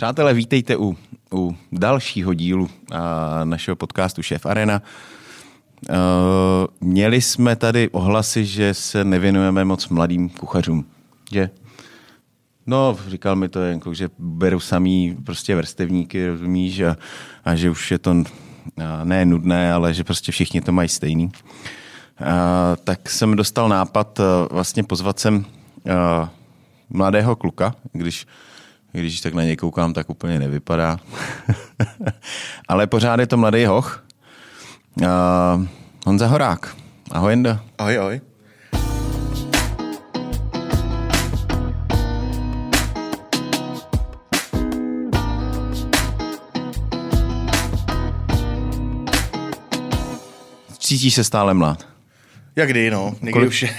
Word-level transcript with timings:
Přátelé, 0.00 0.34
vítejte 0.34 0.76
u, 0.76 0.96
u 1.32 1.56
dalšího 1.72 2.34
dílu 2.34 2.68
a, 2.92 3.44
našeho 3.44 3.76
podcastu 3.76 4.22
Šéf 4.22 4.46
Arena. 4.46 4.82
Uh, 5.88 5.96
měli 6.80 7.20
jsme 7.20 7.56
tady 7.56 7.88
ohlasy, 7.88 8.44
že 8.44 8.74
se 8.74 9.04
nevěnujeme 9.04 9.64
moc 9.64 9.88
mladým 9.88 10.28
kuchařům, 10.28 10.84
že? 11.32 11.50
No, 12.66 12.98
říkal 13.08 13.36
mi 13.36 13.48
to 13.48 13.60
jen, 13.60 13.80
že 13.92 14.08
beru 14.18 14.60
samý 14.60 15.16
prostě 15.24 15.56
vrstevníky, 15.56 16.26
rozumíš, 16.26 16.80
a, 16.80 16.96
a 17.44 17.54
že 17.54 17.70
už 17.70 17.90
je 17.90 17.98
to 17.98 18.14
ne 19.04 19.24
nudné, 19.24 19.72
ale 19.72 19.94
že 19.94 20.04
prostě 20.04 20.32
všichni 20.32 20.60
to 20.60 20.72
mají 20.72 20.88
stejný. 20.88 21.32
A, 22.24 22.76
tak 22.84 23.10
jsem 23.10 23.36
dostal 23.36 23.68
nápad 23.68 24.20
vlastně 24.50 24.82
pozvat 24.82 25.20
sem 25.20 25.44
a, 25.94 26.30
mladého 26.90 27.36
kluka, 27.36 27.74
když 27.92 28.26
když 28.92 29.20
tak 29.20 29.34
na 29.34 29.42
něj 29.42 29.56
koukám, 29.56 29.92
tak 29.92 30.10
úplně 30.10 30.38
nevypadá. 30.38 30.98
Ale 32.68 32.86
pořád 32.86 33.20
je 33.20 33.26
to 33.26 33.36
mladý 33.36 33.64
hoch. 33.64 34.04
Uh, 35.02 35.06
Honza 36.06 36.26
Horák. 36.26 36.76
Ahoj, 37.10 37.32
Jenda. 37.32 37.60
Ahoj, 37.78 37.98
ahoj. 37.98 38.20
Cítíš 50.78 51.14
se 51.14 51.24
stále 51.24 51.54
mlad? 51.54 51.88
Jak 52.56 52.68
kdy, 52.68 52.90
no. 52.90 53.14
Někdy 53.20 53.32
Kolik... 53.32 53.48
už 53.48 53.62
je 53.62 53.70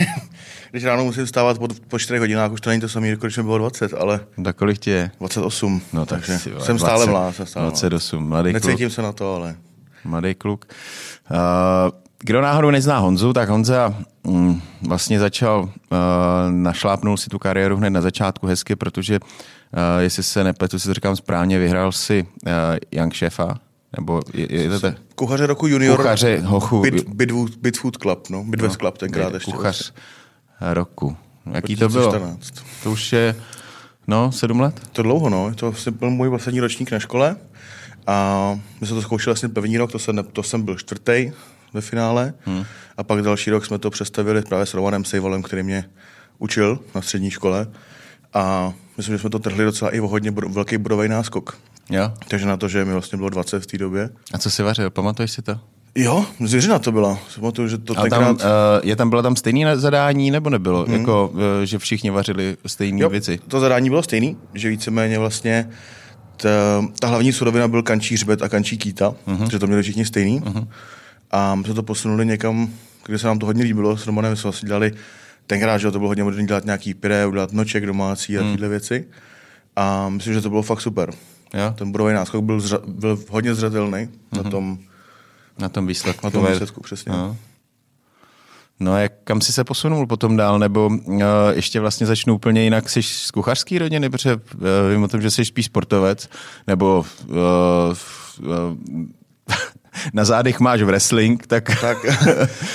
když 0.72 0.84
ráno 0.84 1.04
musím 1.04 1.26
vstávat 1.26 1.60
po, 1.60 1.68
po 1.88 2.00
4 2.00 2.20
hodinách, 2.20 2.52
už 2.52 2.62
to 2.62 2.70
není 2.70 2.82
to 2.82 2.90
samé, 2.90 3.08
jako 3.08 3.26
když 3.26 3.38
mi 3.38 3.44
bylo 3.44 3.58
20, 3.58 3.94
ale... 3.94 4.20
Tak 4.44 4.56
kolik 4.56 4.78
tě 4.78 4.92
je? 4.92 5.12
28, 5.20 5.82
no, 5.94 6.06
tak 6.06 6.20
takže 6.20 6.40
si, 6.40 6.50
jsem 6.60 6.78
20, 6.78 6.80
stále 6.80 7.06
mlád. 7.06 7.36
Jsem 7.36 7.46
stále 7.46 7.66
28, 7.66 8.28
mladý 8.28 8.52
kluk. 8.52 8.64
Necítím 8.66 8.90
se 8.90 9.02
na 9.02 9.12
to, 9.12 9.36
ale... 9.36 9.56
Mladý 10.06 10.36
kluk. 10.36 10.66
Uh, 11.32 11.38
kdo 12.20 12.42
náhodou 12.42 12.70
nezná 12.70 12.98
Honzu, 12.98 13.34
tak 13.34 13.50
Honza 13.50 13.96
mm, 14.24 14.62
vlastně 14.88 15.20
začal, 15.20 15.62
uh, 15.64 15.70
našlápnul 16.50 17.18
si 17.18 17.30
tu 17.30 17.40
kariéru 17.40 17.78
hned 17.78 17.90
na 17.90 18.02
začátku 18.02 18.48
hezky, 18.48 18.76
protože, 18.76 19.20
uh, 19.20 19.80
jestli 20.00 20.24
se 20.24 20.44
nepletu, 20.44 20.80
si 20.80 20.88
to 20.88 20.94
říkám 20.94 21.16
správně, 21.16 21.60
vyhrál 21.60 21.92
si 21.92 22.26
uh, 22.46 22.52
Young 22.92 23.14
Shefa, 23.14 23.60
nebo 23.98 24.22
je, 24.34 24.62
je 24.62 24.70
to 24.70 24.80
te... 24.80 24.96
Kuchaře 25.16 25.48
roku 25.48 25.68
junior. 25.68 25.98
Kuchaře 25.98 26.42
hochu. 26.46 26.82
Bit, 26.82 27.10
Bit, 27.10 27.32
Bit 27.62 27.78
Food 27.78 27.98
Club, 27.98 28.30
no. 28.30 28.44
Bitwest 28.44 28.74
no, 28.74 28.80
Club 28.80 28.98
tenkrát 28.98 29.34
ještě. 29.34 29.52
Kuchař 29.52 29.94
roku. 30.62 31.18
Jaký 31.54 31.76
to 31.76 31.90
bylo? 31.90 32.38
To 32.84 32.92
už 32.92 33.14
je, 33.14 33.36
no, 34.08 34.32
sedm 34.32 34.60
let? 34.60 34.82
To 34.92 35.04
dlouho, 35.04 35.30
no. 35.30 35.56
To 35.56 35.74
byl 35.92 36.10
můj 36.10 36.30
poslední 36.30 36.60
ročník 36.60 36.92
na 36.92 37.00
škole. 37.00 37.36
A 38.08 38.60
my 38.82 38.88
jsme 38.88 38.96
to 38.96 39.02
zkoušeli 39.02 39.32
vlastně 39.32 39.50
první 39.50 39.78
rok, 39.78 39.92
to 39.92 40.00
jsem, 40.00 40.24
to 40.34 40.44
jsem 40.44 40.62
byl 40.62 40.78
čtvrtý 40.78 41.32
ve 41.74 41.82
finále. 41.82 42.34
Hmm. 42.46 42.66
A 42.98 43.04
pak 43.04 43.22
další 43.22 43.50
rok 43.50 43.66
jsme 43.66 43.80
to 43.80 43.90
přestavili 43.90 44.42
právě 44.42 44.66
s 44.66 44.74
Rovanem 44.74 45.06
Sejvalem, 45.06 45.44
který 45.44 45.64
mě 45.64 45.90
učil 46.40 46.80
na 46.96 47.02
střední 47.02 47.32
škole. 47.32 47.68
A 48.34 48.74
myslím, 48.98 49.16
že 49.16 49.20
jsme 49.20 49.30
to 49.30 49.40
trhli 49.40 49.66
docela 49.66 49.92
i 49.92 50.00
o 50.00 50.08
hodně 50.08 50.32
velký 50.32 50.78
bodový 50.78 51.10
náskok. 51.10 51.58
Jo. 51.90 52.14
Takže 52.28 52.46
na 52.46 52.58
to, 52.58 52.68
že 52.68 52.86
mi 52.86 52.94
vlastně 52.94 53.18
bylo 53.18 53.30
20 53.30 53.64
v 53.64 53.68
té 53.68 53.78
době. 53.78 54.10
A 54.34 54.38
co 54.38 54.52
si 54.52 54.64
vařil, 54.64 54.90
pamatuješ 54.90 55.32
si 55.32 55.42
to? 55.42 55.60
Jo, 55.96 56.26
zvěřina 56.40 56.80
to 56.80 56.92
byla. 56.92 57.20
Pamatuju, 57.36 57.68
že 57.68 57.78
to 57.78 57.96
tenkrát... 57.96 58.20
tam, 58.20 58.36
uh, 58.36 58.40
je 58.84 58.96
tam, 58.96 59.10
bylo 59.10 59.22
tam 59.22 59.36
stejné 59.36 59.78
zadání, 59.78 60.32
nebo 60.32 60.50
nebylo? 60.50 60.86
Hmm. 60.86 60.94
Jako, 60.94 61.32
uh, 61.34 61.40
že 61.64 61.80
všichni 61.80 62.10
vařili 62.10 62.58
stejné 62.66 63.08
věci? 63.08 63.40
to 63.48 63.60
zadání 63.60 63.90
bylo 63.90 64.04
stejné, 64.04 64.36
že 64.54 64.70
víceméně 64.70 65.20
vlastně 65.20 65.70
ta, 66.38 66.50
ta 67.00 67.08
hlavní 67.08 67.34
surovina 67.34 67.68
byl 67.68 67.84
kančí 67.84 68.16
hřbet 68.16 68.42
a 68.42 68.50
kančí 68.50 68.78
kýta, 68.78 69.14
uh-huh. 69.28 69.52
že 69.52 69.60
to 69.60 69.68
měli 69.68 69.84
všichni 69.84 70.06
stejný. 70.06 70.42
Uh-huh. 70.42 70.68
A 71.32 71.56
my 71.56 71.64
jsme 71.64 71.74
to 71.74 71.84
posunuli 71.84 72.26
někam, 72.26 72.70
kde 73.06 73.18
se 73.18 73.28
nám 73.28 73.40
to 73.40 73.46
hodně 73.46 73.64
líbilo. 73.64 73.98
S 73.98 74.06
Romanem 74.06 74.36
jsme 74.36 74.44
vlastně 74.44 74.68
dělali 74.68 74.92
tenkrát, 75.48 75.78
že 75.78 75.92
to 75.92 76.00
bylo 76.00 76.08
hodně 76.08 76.24
moderní 76.24 76.48
dělat 76.48 76.66
nějaký 76.66 76.94
pyré, 76.94 77.26
udělat 77.26 77.54
noček 77.54 77.86
domácí 77.86 78.38
a 78.38 78.42
uh-huh. 78.42 78.52
tyhle 78.52 78.68
věci. 78.70 79.06
A 79.76 80.10
myslím, 80.10 80.34
že 80.34 80.42
to 80.42 80.50
bylo 80.50 80.62
fakt 80.62 80.82
super. 80.82 81.12
Ja? 81.54 81.72
Ten 81.72 81.92
bodový 81.92 82.14
náskok 82.14 82.44
byl, 82.44 82.60
zra, 82.60 82.80
byl 82.88 83.20
hodně 83.30 83.56
zřetelný 83.56 84.08
uh-huh. 84.08 84.44
na 84.44 84.50
tom 84.50 84.78
na 85.60 85.70
tom 85.70 85.88
výsledku. 85.88 86.28
Na 86.28 86.32
tom 86.32 86.46
výsledku, 86.46 86.82
přesně. 86.82 87.12
No. 87.12 87.38
No 88.82 88.94
a 88.94 89.00
jak, 89.00 89.12
kam 89.24 89.42
jsi 89.42 89.54
se 89.54 89.64
posunul 89.64 90.08
potom 90.08 90.38
dál, 90.38 90.60
nebo 90.60 90.88
uh, 90.88 91.24
ještě 91.54 91.80
vlastně 91.80 92.08
začnu 92.08 92.36
úplně 92.36 92.64
jinak, 92.64 92.90
jsi 92.90 93.04
z 93.04 93.32
kuchařský 93.32 93.80
rodiny, 93.80 94.10
protože 94.10 94.36
uh, 94.36 94.42
vím 94.92 95.04
o 95.04 95.08
tom, 95.08 95.22
že 95.22 95.32
jsi 95.32 95.46
spíš 95.46 95.66
sportovec, 95.66 96.30
nebo 96.68 97.06
uh, 97.28 97.36
uh, 98.40 98.78
na 100.14 100.26
zádech 100.26 100.60
máš 100.60 100.82
wrestling, 100.82 101.48
tak... 101.48 101.82
tak... 101.82 101.98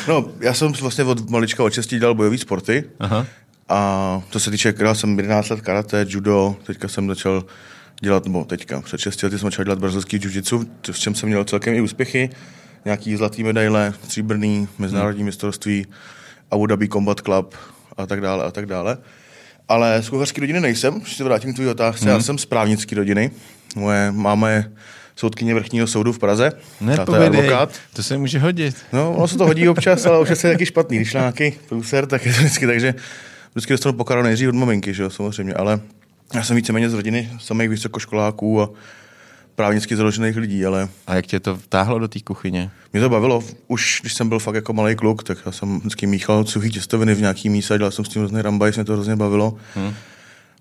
No, 0.09 0.25
já 0.41 0.55
jsem 0.55 0.73
vlastně 0.73 1.05
od 1.05 1.31
malička 1.31 1.65
od 1.65 1.71
čestí 1.71 1.99
dělal 1.99 2.15
bojové 2.15 2.39
sporty 2.39 2.85
Aha. 3.01 3.27
a 3.69 4.23
to 4.31 4.41
se 4.41 4.51
týče, 4.51 4.75
já 4.79 4.95
jsem 4.95 5.19
11 5.19 5.49
let 5.49 5.61
karate, 5.61 6.07
judo, 6.09 6.57
teďka 6.67 6.89
jsem 6.89 7.09
začal 7.09 7.45
dělat, 8.01 8.27
nebo 8.27 8.45
teďka, 8.45 8.81
před 8.81 9.01
6 9.01 9.23
lety 9.23 9.39
jsem 9.39 9.47
začal 9.47 9.65
dělat 9.65 9.79
brazilský 9.79 10.19
jiu-jitsu, 10.19 10.67
v 10.93 10.99
čem 10.99 11.15
jsem 11.15 11.29
měl 11.29 11.45
celkem 11.45 11.75
i 11.75 11.81
úspěchy 11.81 12.31
nějaký 12.87 13.17
zlatý 13.17 13.45
medaile, 13.45 13.95
stříbrný, 14.05 14.69
mezinárodní 14.79 15.21
hmm. 15.21 15.27
mistrovství, 15.27 15.87
Abu 16.51 16.67
Dhabi 16.67 16.89
Combat 16.89 17.21
Club 17.21 17.55
a 17.97 18.07
tak 18.07 18.21
dále 18.21 18.45
a 18.45 18.51
tak 18.51 18.67
dále. 18.67 18.99
Ale 19.69 20.03
z 20.03 20.09
kuchařské 20.09 20.41
rodiny 20.41 20.61
nejsem, 20.61 21.01
když 21.01 21.17
se 21.17 21.25
vrátím 21.25 21.53
k 21.53 21.57
tvůj 21.57 21.69
otázce, 21.69 22.05
hmm. 22.05 22.15
já 22.15 22.21
jsem 22.21 22.39
z 22.39 22.47
právnické 22.47 22.97
rodiny. 22.97 23.31
Moje 23.77 24.13
máma 24.13 24.51
je 24.51 24.73
soudkyně 25.17 25.55
vrchního 25.55 25.87
soudu 25.87 26.13
v 26.13 26.19
Praze. 26.19 26.53
Nepovědej, 26.81 27.49
to, 27.49 27.69
to 27.93 28.03
se 28.03 28.19
může 28.19 28.39
hodit. 28.39 28.77
No, 28.93 29.13
ono 29.13 29.29
se 29.29 29.39
to 29.39 29.47
hodí 29.47 29.69
občas, 29.69 30.07
ale 30.07 30.19
občas 30.19 30.45
je 30.45 30.51
taky 30.53 30.67
špatný. 30.67 30.97
Když 30.97 31.13
nějaký 31.13 31.53
průser, 31.69 32.07
tak 32.07 32.27
je 32.27 32.33
to 32.33 32.39
vždycky, 32.39 32.67
takže 32.67 32.95
vždycky 33.51 33.73
dostanu 33.73 33.93
pokaru 33.93 34.23
nejdřív 34.23 34.49
od 34.49 34.55
maminky, 34.55 34.95
že 34.95 35.03
jo, 35.03 35.11
samozřejmě, 35.11 35.55
ale 35.55 35.81
já 36.35 36.43
jsem 36.43 36.57
víceméně 36.57 36.91
z 36.91 36.95
rodiny 36.95 37.31
samých 37.41 37.69
vysokoškoláků 37.69 38.63
a 38.63 38.71
právnicky 39.57 39.97
založených 39.97 40.37
lidí, 40.37 40.67
ale... 40.67 40.89
A 41.07 41.15
jak 41.15 41.27
tě 41.27 41.41
to 41.41 41.57
vtáhlo 41.57 41.99
do 41.99 42.09
té 42.09 42.21
kuchyně? 42.21 42.71
Mě 42.93 43.03
to 43.03 43.09
bavilo. 43.09 43.45
Už 43.69 43.99
když 44.01 44.15
jsem 44.15 44.29
byl 44.29 44.39
fakt 44.39 44.55
jako 44.55 44.73
malý 44.73 44.97
kluk, 44.97 45.23
tak 45.23 45.39
já 45.47 45.53
jsem 45.53 45.79
vždycky 45.79 46.07
míchal 46.07 46.45
suchý 46.45 46.71
těstoviny 46.71 47.15
v 47.15 47.21
nějaký 47.21 47.49
míse, 47.49 47.79
dělal 47.79 47.91
jsem 47.91 48.05
s 48.05 48.09
tím 48.09 48.23
různý 48.23 48.43
rambaj, 48.43 48.73
mě 48.77 48.85
to 48.85 48.93
hrozně 48.93 49.17
bavilo. 49.17 49.57
Hmm. 49.75 49.95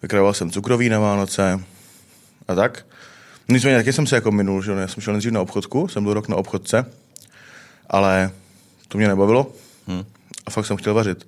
Vykrajoval 0.02 0.34
jsem 0.34 0.52
cukroví 0.52 0.90
na 0.90 1.00
Vánoce 1.00 1.60
a 2.48 2.56
tak. 2.56 2.86
Nicméně 3.50 3.78
taky 3.78 3.94
jsem 3.94 4.08
se 4.08 4.16
jako 4.16 4.32
minul, 4.32 4.64
že 4.64 4.72
já 4.72 4.88
jsem 4.88 5.04
šel 5.04 5.14
nejdřív 5.14 5.32
na 5.32 5.42
obchodku, 5.42 5.88
jsem 5.88 6.04
byl 6.04 6.14
rok 6.14 6.28
na 6.28 6.36
obchodce, 6.36 6.86
ale 7.90 8.32
to 8.88 8.98
mě 8.98 9.08
nebavilo 9.08 9.52
hmm. 9.88 10.04
a 10.46 10.50
fakt 10.50 10.66
jsem 10.66 10.78
chtěl 10.78 10.94
vařit. 10.94 11.28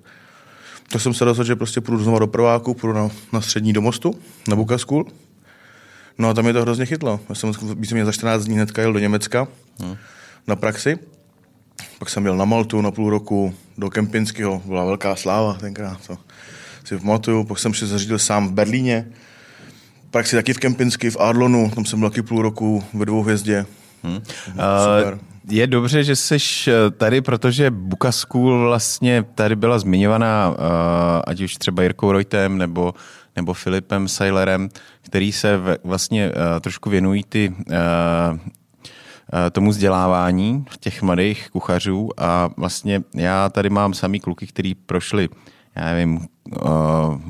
Tak 0.92 1.02
jsem 1.02 1.14
se 1.14 1.24
rozhodl, 1.24 1.46
že 1.46 1.56
prostě 1.56 1.80
půjdu 1.80 2.02
znovu 2.02 2.18
do 2.18 2.26
prváku, 2.26 2.74
půjdu 2.74 2.92
na, 2.92 3.08
na 3.32 3.40
střední 3.40 3.72
do 3.72 3.80
mostu, 3.80 4.18
na 4.48 4.56
Buka 4.56 4.78
School 4.78 5.04
No 6.18 6.28
a 6.28 6.34
tam 6.34 6.44
mě 6.44 6.52
to 6.52 6.60
hrozně 6.60 6.86
chytlo. 6.86 7.20
Já 7.28 7.34
jsem 7.34 7.52
mě 7.92 8.04
za 8.04 8.12
14 8.12 8.44
dní 8.44 8.54
hnedka 8.54 8.82
jel 8.82 8.92
do 8.92 8.98
Německa 8.98 9.48
hmm. 9.80 9.96
na 10.46 10.56
praxi. 10.56 10.98
Pak 11.98 12.08
jsem 12.08 12.24
jel 12.24 12.36
na 12.36 12.44
Maltu 12.44 12.80
na 12.80 12.90
půl 12.90 13.10
roku 13.10 13.54
do 13.78 13.90
Kempinského. 13.90 14.62
Byla 14.64 14.84
velká 14.84 15.16
sláva 15.16 15.54
tenkrát. 15.54 16.06
To 16.06 16.18
si 16.84 16.98
pamatuju. 16.98 17.44
Pak 17.44 17.58
jsem 17.58 17.74
se 17.74 17.86
zařídil 17.86 18.18
sám 18.18 18.48
v 18.48 18.52
Berlíně. 18.52 19.06
Praxi 20.10 20.36
taky 20.36 20.52
v 20.52 20.58
Kempinsky, 20.58 21.10
v 21.10 21.16
Arlonu. 21.20 21.70
Tam 21.74 21.84
jsem 21.84 22.00
byl 22.00 22.10
taky 22.10 22.22
půl 22.22 22.42
roku 22.42 22.84
ve 22.94 23.06
dvou 23.06 23.22
hvězdě. 23.22 23.66
Hmm. 24.02 24.20
Super. 24.24 25.14
Uh, 25.14 25.20
je 25.50 25.66
dobře, 25.66 26.04
že 26.04 26.16
jsi 26.16 26.36
eh, 26.68 26.90
tady, 26.90 27.20
protože 27.20 27.70
Buka 27.70 28.12
School 28.12 28.60
vlastně 28.60 29.24
tady 29.34 29.56
byla 29.56 29.78
zmiňovaná, 29.78 30.48
uh, 30.48 30.56
ať 31.26 31.40
už 31.40 31.54
třeba 31.54 31.82
Jirkou 31.82 32.12
Reutem 32.12 32.58
nebo 32.58 32.94
nebo 33.38 33.54
Filipem 33.54 34.08
Seilerem, 34.08 34.68
který 35.02 35.32
se 35.32 35.60
vlastně 35.84 36.28
uh, 36.28 36.34
trošku 36.60 36.90
věnují 36.90 37.24
ty 37.28 37.54
uh, 37.70 37.76
tomu 39.52 39.70
vzdělávání 39.70 40.64
těch 40.80 41.02
mladých 41.02 41.50
kuchařů. 41.50 42.10
A 42.18 42.50
vlastně 42.56 43.02
já 43.14 43.48
tady 43.48 43.70
mám 43.70 43.94
samý 43.94 44.20
kluky, 44.20 44.46
který 44.46 44.74
prošli 44.74 45.28
já 45.76 45.84
nevím, 45.84 46.26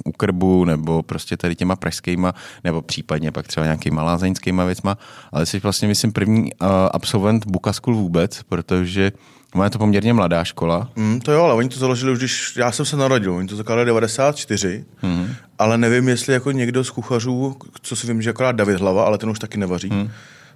u 0.05 0.13
krbu 0.17 0.65
nebo 0.65 1.03
prostě 1.03 1.37
tady 1.37 1.55
těma 1.55 1.77
pražskýma, 1.77 2.35
nebo 2.65 2.83
případně 2.83 3.33
pak 3.33 3.47
třeba 3.47 3.67
nějakýma 3.67 4.03
lázeňskýma 4.03 4.65
věcma, 4.65 4.99
ale 5.33 5.47
jsi 5.47 5.61
vlastně, 5.61 5.89
myslím, 5.89 6.13
první 6.13 6.51
absolvent 6.91 7.47
Buka 7.47 7.73
School 7.73 7.97
vůbec, 7.97 8.43
protože 8.43 9.13
Má 9.55 9.65
je 9.65 9.71
to 9.71 9.79
poměrně 9.79 10.13
mladá 10.13 10.45
škola. 10.45 10.91
Mm, 10.97 11.21
to 11.21 11.33
jo, 11.33 11.45
ale 11.45 11.55
oni 11.55 11.69
to 11.69 11.79
založili 11.79 12.13
už, 12.13 12.19
když 12.19 12.57
já 12.57 12.73
jsem 12.73 12.87
se 12.87 12.97
narodil, 12.97 13.35
oni 13.35 13.49
to 13.49 13.57
zakládali 13.57 13.87
94, 13.87 14.85
mm. 15.03 15.35
ale 15.59 15.79
nevím, 15.79 16.09
jestli 16.09 16.33
jako 16.33 16.51
někdo 16.51 16.85
z 16.85 16.91
kuchařů, 16.91 17.57
co 17.83 17.97
si 17.97 18.07
vím, 18.07 18.23
že 18.23 18.31
akorát 18.31 18.53
David 18.53 18.81
Hlava, 18.81 19.05
ale 19.05 19.19
ten 19.19 19.31
už 19.31 19.39
taky 19.39 19.59
nevaří. 19.59 19.89
Mm. 19.91 20.11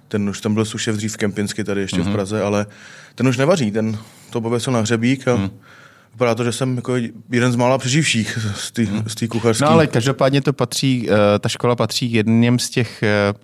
Ten 0.07 0.29
už 0.29 0.41
tam 0.41 0.53
byl 0.53 0.65
sušev 0.65 0.95
dřív 0.95 1.13
v 1.13 1.17
Kempinsky 1.17 1.63
tady 1.63 1.81
ještě 1.81 1.97
mm. 1.97 2.03
v 2.03 2.05
mhm. 2.05 2.15
Praze, 2.15 2.43
ale 2.43 2.65
ten 3.15 3.27
už 3.27 3.37
nevaří, 3.37 3.71
ten 3.71 3.97
to 4.29 4.41
pověsil 4.41 4.73
na 4.73 4.79
hřebík 4.79 5.27
a 5.27 5.35
mm. 5.35 5.49
Vypadá 6.13 6.35
to, 6.35 6.43
že 6.43 6.51
jsem 6.51 6.75
jako 6.75 6.95
jeden 7.29 7.51
z 7.51 7.55
mála 7.55 7.77
přeživších 7.77 8.39
z 8.55 8.71
té 8.71 8.83
hmm. 8.83 9.03
kuchařské. 9.29 9.65
No 9.65 9.71
ale 9.71 9.87
každopádně 9.87 10.41
to 10.41 10.53
patří, 10.53 11.09
uh, 11.09 11.15
ta 11.39 11.49
škola 11.49 11.75
patří 11.75 12.13
jedním 12.13 12.59
z 12.59 12.69
těch 12.69 13.03
uh, 13.03 13.39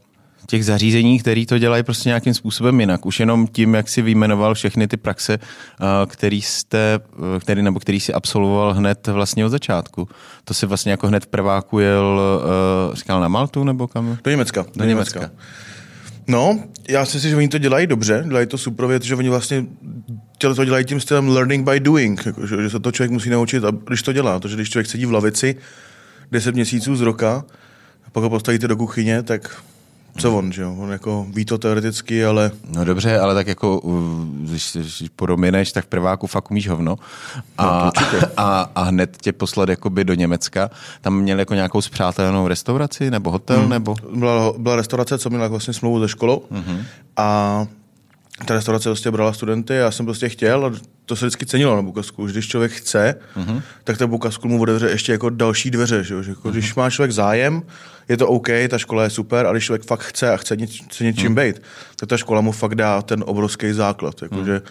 těch 0.50 0.66
zařízení, 0.66 1.20
které 1.20 1.46
to 1.46 1.58
dělají 1.58 1.84
prostě 1.84 2.10
nějakým 2.10 2.34
způsobem 2.34 2.80
jinak. 2.80 3.06
Už 3.06 3.20
jenom 3.20 3.48
tím, 3.48 3.74
jak 3.74 3.90
si 3.90 4.02
vyjmenoval 4.02 4.54
všechny 4.54 4.88
ty 4.88 4.98
praxe, 4.98 5.38
uh, 5.38 5.86
který 6.06 6.42
jste, 6.42 7.00
uh, 7.18 7.40
který, 7.40 7.62
nebo 7.62 7.80
který 7.80 8.00
si 8.00 8.14
absolvoval 8.14 8.74
hned 8.74 9.08
vlastně 9.08 9.46
od 9.46 9.50
začátku. 9.50 10.08
To 10.44 10.54
si 10.54 10.66
vlastně 10.66 10.92
jako 10.92 11.08
hned 11.08 11.24
v 11.24 11.28
prváku 11.28 11.80
jel, 11.80 12.22
uh, 12.90 12.96
říkal 12.96 13.22
na 13.22 13.28
Maltu 13.28 13.64
nebo 13.64 13.88
kam? 13.88 14.18
Do 14.24 14.32
Německa. 14.32 14.66
Do 14.76 14.86
Německa. 14.86 15.32
No, 16.28 16.60
já 16.90 17.06
si 17.06 17.18
myslím, 17.18 17.30
že 17.30 17.38
oni 17.38 17.48
to 17.48 17.58
dělají 17.58 17.88
dobře, 17.88 18.24
dělají 18.28 18.48
to 18.48 18.58
super 18.58 18.86
věc, 18.86 19.04
že 19.04 19.16
oni 19.16 19.30
vlastně 19.30 19.66
to 20.38 20.66
dělají 20.66 20.86
tím 20.86 21.00
stylem 21.00 21.28
learning 21.28 21.70
by 21.70 21.80
doing, 21.80 22.26
jako, 22.26 22.48
že, 22.48 22.62
že 22.62 22.70
se 22.70 22.80
to 22.80 22.92
člověk 22.92 23.12
musí 23.12 23.30
naučit, 23.30 23.64
a 23.64 23.72
když 23.88 24.02
to 24.02 24.14
dělá, 24.14 24.40
protože 24.40 24.56
když 24.56 24.70
člověk 24.70 24.88
sedí 24.88 25.06
v 25.06 25.12
lavici 25.12 25.56
10 26.32 26.56
měsíců 26.56 26.96
z 26.96 27.02
roka, 27.02 27.46
a 28.06 28.10
pak 28.10 28.24
ho 28.24 28.30
postavíte 28.30 28.68
do 28.68 28.78
kuchyně, 28.78 29.24
tak 29.24 29.62
co 30.18 30.38
on, 30.38 30.52
že 30.52 30.62
jo? 30.62 30.76
On 30.80 30.92
jako 30.92 31.28
ví 31.34 31.46
to 31.46 31.58
teoreticky, 31.58 32.26
ale... 32.26 32.52
No 32.70 32.86
dobře, 32.86 33.20
ale 33.20 33.34
tak 33.34 33.48
jako, 33.48 33.82
když, 34.32 34.72
když 34.74 35.04
podomineš, 35.16 35.72
tak 35.72 35.86
v 35.86 35.88
prváku 35.88 36.28
fakt 36.28 36.52
umíš 36.52 36.70
hovno. 36.70 36.96
A, 37.58 37.92
no, 37.96 38.20
a, 38.38 38.70
a, 38.76 38.84
hned 38.84 39.18
tě 39.22 39.34
poslat 39.34 39.70
jakoby 39.70 40.04
do 40.04 40.14
Německa. 40.14 40.70
Tam 41.02 41.20
měl 41.20 41.40
jako 41.40 41.54
nějakou 41.54 41.82
zpřátelenou 41.82 42.48
restauraci 42.48 43.12
nebo 43.12 43.32
hotel, 43.32 43.60
hmm. 43.60 43.70
nebo? 43.70 43.96
Byla, 44.16 44.54
byla 44.58 44.76
restaurace, 44.76 45.18
co 45.18 45.30
měla 45.30 45.48
vlastně 45.48 45.74
smlouvu 45.74 46.00
ze 46.00 46.08
školou. 46.08 46.44
Hmm. 46.52 46.82
A 47.18 47.68
ta 48.46 48.54
restaurace 48.54 48.90
prostě 48.90 49.12
brala 49.12 49.34
studenty, 49.34 49.74
já 49.74 49.92
jsem 49.92 50.06
prostě 50.06 50.30
chtěl 50.30 50.66
a 50.66 50.72
to 51.06 51.16
se 51.16 51.26
vždycky 51.26 51.46
cenilo 51.46 51.76
na 51.76 51.82
Bukasku, 51.82 52.26
když 52.26 52.48
člověk 52.48 52.72
chce, 52.72 53.16
uh-huh. 53.36 53.62
tak 53.84 53.98
ta 53.98 54.08
Bukasku 54.08 54.48
mu 54.48 54.62
otevře 54.62 54.90
ještě 54.90 55.12
jako 55.12 55.30
další 55.30 55.72
dveře, 55.72 56.04
že, 56.04 56.24
že 56.24 56.32
jako, 56.32 56.48
uh-huh. 56.48 56.52
když 56.52 56.76
má 56.76 56.90
člověk 56.90 57.12
zájem, 57.12 57.62
je 58.10 58.18
to 58.18 58.28
OK, 58.28 58.48
ta 58.70 58.78
škola 58.78 59.04
je 59.04 59.10
super, 59.10 59.46
ale 59.46 59.56
když 59.56 59.66
člověk 59.66 59.84
fakt 59.84 60.04
chce 60.04 60.34
a 60.34 60.38
chce, 60.38 60.56
něč, 60.56 60.84
chce 60.84 61.04
něčím 61.04 61.36
uh-huh. 61.36 61.46
být, 61.46 61.62
tak 61.96 62.10
ta 62.10 62.18
škola 62.18 62.42
mu 62.42 62.52
fakt 62.52 62.76
dá 62.76 63.02
ten 63.02 63.24
obrovský 63.28 63.74
základ, 63.74 64.22
jako, 64.22 64.36
uh-huh. 64.36 64.46
že 64.46 64.62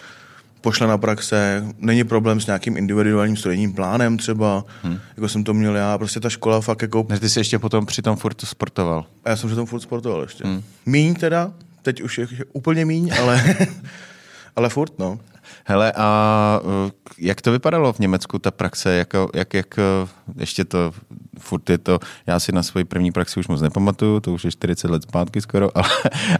pošle 0.60 0.86
na 0.86 0.98
praxe, 0.98 1.64
není 1.78 2.04
problém 2.04 2.40
s 2.40 2.46
nějakým 2.46 2.76
individuálním 2.76 3.36
studijním 3.36 3.72
plánem 3.72 4.18
třeba, 4.18 4.64
hmm. 4.82 4.98
jako 5.16 5.28
jsem 5.28 5.44
to 5.44 5.54
měl 5.54 5.76
já, 5.76 5.98
prostě 5.98 6.20
ta 6.20 6.30
škola 6.30 6.60
fakt 6.60 6.82
jako... 6.82 7.06
Než 7.08 7.20
ty 7.20 7.28
jsi 7.28 7.40
ještě 7.40 7.58
potom 7.58 7.86
přitom 7.86 8.16
furt 8.16 8.40
sportoval. 8.40 9.06
A 9.24 9.30
já 9.30 9.36
jsem 9.36 9.48
přitom 9.48 9.66
furt 9.66 9.80
sportoval 9.80 10.22
ještě. 10.22 10.44
Hmm. 10.44 10.62
Míň 10.86 11.14
teda, 11.14 11.52
teď 11.82 12.00
už 12.00 12.18
je 12.18 12.26
úplně 12.52 12.84
míň, 12.84 13.10
ale, 13.20 13.56
ale 14.56 14.68
furt, 14.68 14.98
no. 14.98 15.18
Hele, 15.64 15.92
a 15.96 16.60
uh, 16.62 16.90
jak 17.18 17.42
to 17.42 17.52
vypadalo 17.52 17.92
v 17.92 17.98
Německu, 17.98 18.38
ta 18.38 18.50
praxe, 18.50 18.94
jak, 18.94 19.08
jak, 19.34 19.54
jak 19.54 19.78
uh, 19.78 20.08
ještě 20.36 20.64
to, 20.64 20.92
furt 21.38 21.70
je 21.70 21.78
to, 21.78 21.98
já 22.26 22.40
si 22.40 22.52
na 22.52 22.62
svoji 22.62 22.84
první 22.84 23.12
praxi 23.12 23.40
už 23.40 23.48
moc 23.48 23.60
nepamatuju, 23.60 24.20
to 24.20 24.32
už 24.32 24.44
je 24.44 24.50
40 24.50 24.90
let 24.90 25.02
zpátky 25.02 25.40
skoro, 25.40 25.70
ale, 25.76 25.88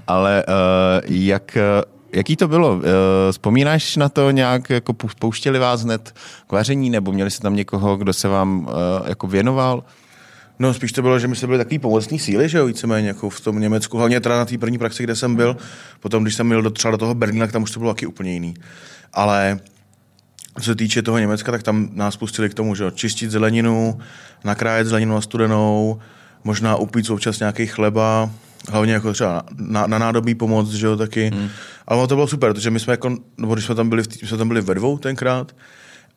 ale 0.07 0.45
uh, 0.49 1.13
jak, 1.15 1.59
Jaký 2.13 2.37
to 2.37 2.49
bylo? 2.49 2.81
Vzpomínáš 3.31 3.97
na 3.97 4.09
to 4.09 4.31
nějak, 4.31 4.71
jako 4.71 4.93
pouštěli 4.93 5.59
vás 5.59 5.83
hned 5.83 6.15
k 6.47 6.53
vaření, 6.53 6.91
nebo 6.91 7.13
měli 7.13 7.31
jste 7.31 7.43
tam 7.43 7.57
někoho, 7.57 7.97
kdo 7.97 8.13
se 8.13 8.29
vám 8.29 8.69
jako 9.07 9.27
věnoval? 9.27 9.85
No 10.59 10.75
spíš 10.75 10.93
to 10.93 11.03
bylo, 11.03 11.19
že 11.19 11.29
my 11.29 11.37
jsme 11.37 11.47
byli 11.47 11.59
takový 11.59 11.79
pomocný 11.79 12.19
síly, 12.19 12.49
že 12.49 12.59
jo, 12.59 12.67
víceméně 12.67 13.09
jako 13.09 13.31
v 13.31 13.41
tom 13.41 13.61
Německu, 13.61 13.99
hlavně 13.99 14.21
teda 14.21 14.37
na 14.39 14.45
té 14.45 14.59
první 14.59 14.79
praxi, 14.79 15.03
kde 15.03 15.17
jsem 15.17 15.37
byl, 15.37 15.57
potom 16.01 16.23
když 16.23 16.35
jsem 16.35 16.47
měl 16.47 16.63
do, 16.63 16.71
třeba 16.71 16.93
do 16.93 16.99
toho 16.99 17.15
Berlína, 17.15 17.47
tak 17.47 17.53
tam 17.53 17.63
už 17.63 17.71
to 17.71 17.81
bylo 17.81 17.95
taky 17.95 18.07
úplně 18.07 18.33
jiný. 18.33 18.55
Ale 19.13 19.61
co 20.59 20.65
se 20.65 20.75
týče 20.75 21.03
toho 21.03 21.19
Německa, 21.19 21.53
tak 21.53 21.63
tam 21.63 21.89
nás 21.93 22.17
pustili 22.17 22.49
k 22.49 22.55
tomu, 22.55 22.75
že 22.75 22.85
jo, 22.85 22.91
čistit 22.91 23.31
zeleninu, 23.31 23.99
nakrájet 24.45 24.87
zeleninu 24.87 25.15
na 25.15 25.21
studenou, 25.21 25.99
možná 26.45 26.77
upít 26.77 27.11
občas 27.11 27.39
nějaký 27.39 27.67
chleba, 27.67 28.31
hlavně 28.69 28.93
jako 28.93 29.13
třeba 29.13 29.43
na, 29.57 29.87
na 29.87 29.99
nádobí 29.99 30.35
pomoc, 30.35 30.71
že 30.71 30.87
jo, 30.87 30.97
taky. 30.97 31.31
Hmm. 31.35 31.49
Ale 31.87 32.07
to 32.07 32.15
bylo 32.15 32.27
super, 32.29 32.53
protože 32.53 32.71
my 32.71 32.81
jsme 32.81 32.93
jako, 32.93 33.17
nebo 33.39 33.55
když 33.55 33.65
jsme 33.65 33.75
tam 33.75 33.89
byli, 33.89 34.03
my 34.23 34.29
jsme 34.29 34.39
tam 34.39 34.49
byli 34.49 34.61
ve 34.61 34.75
dvou 34.75 34.99
tenkrát, 34.99 35.53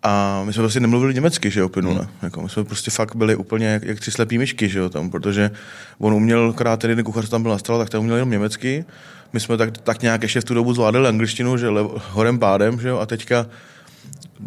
a 0.03 0.43
my 0.43 0.53
jsme 0.53 0.61
prostě 0.61 0.79
nemluvili 0.79 1.13
německy, 1.13 1.51
že 1.51 1.59
jo, 1.59 1.69
plynule. 1.69 1.99
Hmm. 1.99 2.07
Jako, 2.21 2.41
my 2.41 2.49
jsme 2.49 2.63
prostě 2.63 2.91
fakt 2.91 3.15
byli 3.15 3.35
úplně 3.35 3.67
jak, 3.67 3.83
jak 3.83 3.99
tři 3.99 4.11
slepý 4.11 4.37
myšky, 4.37 4.69
že 4.69 4.79
jo, 4.79 4.89
tam, 4.89 5.09
protože 5.09 5.51
on 5.97 6.13
uměl, 6.13 6.53
krát 6.53 6.79
ten 6.79 6.89
jeden 6.89 7.05
kuchař 7.05 7.29
tam 7.29 7.41
byl 7.41 7.51
nastal, 7.51 7.79
tak 7.79 7.89
ten 7.89 7.99
uměl 7.99 8.15
jenom 8.15 8.29
německy. 8.29 8.85
My 9.33 9.39
jsme 9.39 9.57
tak, 9.57 9.77
tak 9.77 10.01
nějak 10.01 10.23
ještě 10.23 10.41
v 10.41 10.43
tu 10.43 10.53
dobu 10.53 10.73
zvládali 10.73 11.07
angličtinu, 11.07 11.57
že 11.57 11.69
le, 11.69 11.81
horem 12.09 12.39
pádem, 12.39 12.79
že 12.79 12.87
jo, 12.87 12.97
a 12.97 13.05
teďka 13.05 13.45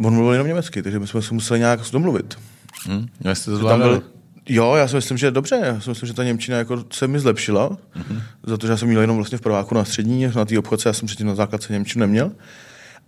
on 0.05 0.15
mluvil 0.15 0.33
jenom 0.33 0.47
německy, 0.47 0.83
takže 0.83 0.99
my 0.99 1.07
jsme 1.07 1.23
se 1.23 1.35
museli 1.35 1.61
nějak 1.61 1.81
domluvit. 1.93 2.39
Hmm. 2.87 3.07
Já 3.21 3.35
jste 3.35 3.51
to 3.51 3.57
zvládali? 3.57 4.01
Jo, 4.49 4.75
já 4.75 4.89
si 4.89 4.97
myslím, 4.97 5.19
že 5.19 5.31
dobře. 5.31 5.61
Já 5.65 5.81
si 5.81 5.89
myslím, 5.91 6.07
že 6.07 6.15
ta 6.15 6.25
Němčina 6.25 6.59
jako 6.59 6.85
se 6.93 7.09
mi 7.09 7.19
zlepšila, 7.19 7.71
mm-hmm. 7.71 8.23
za 8.47 8.57
to, 8.57 8.67
že 8.67 8.73
já 8.73 8.77
jsem 8.77 8.89
měl 8.89 9.01
jenom 9.01 9.17
vlastně 9.17 9.39
v 9.39 9.41
prváku 9.41 9.75
na 9.75 9.85
střední, 9.85 10.31
na 10.37 10.45
té 10.45 10.59
obchodce, 10.59 10.89
já 10.89 10.93
jsem 10.93 11.07
předtím 11.07 11.27
na 11.27 11.35
základce 11.35 11.73
Němčinu 11.73 12.01
neměl. 12.01 12.33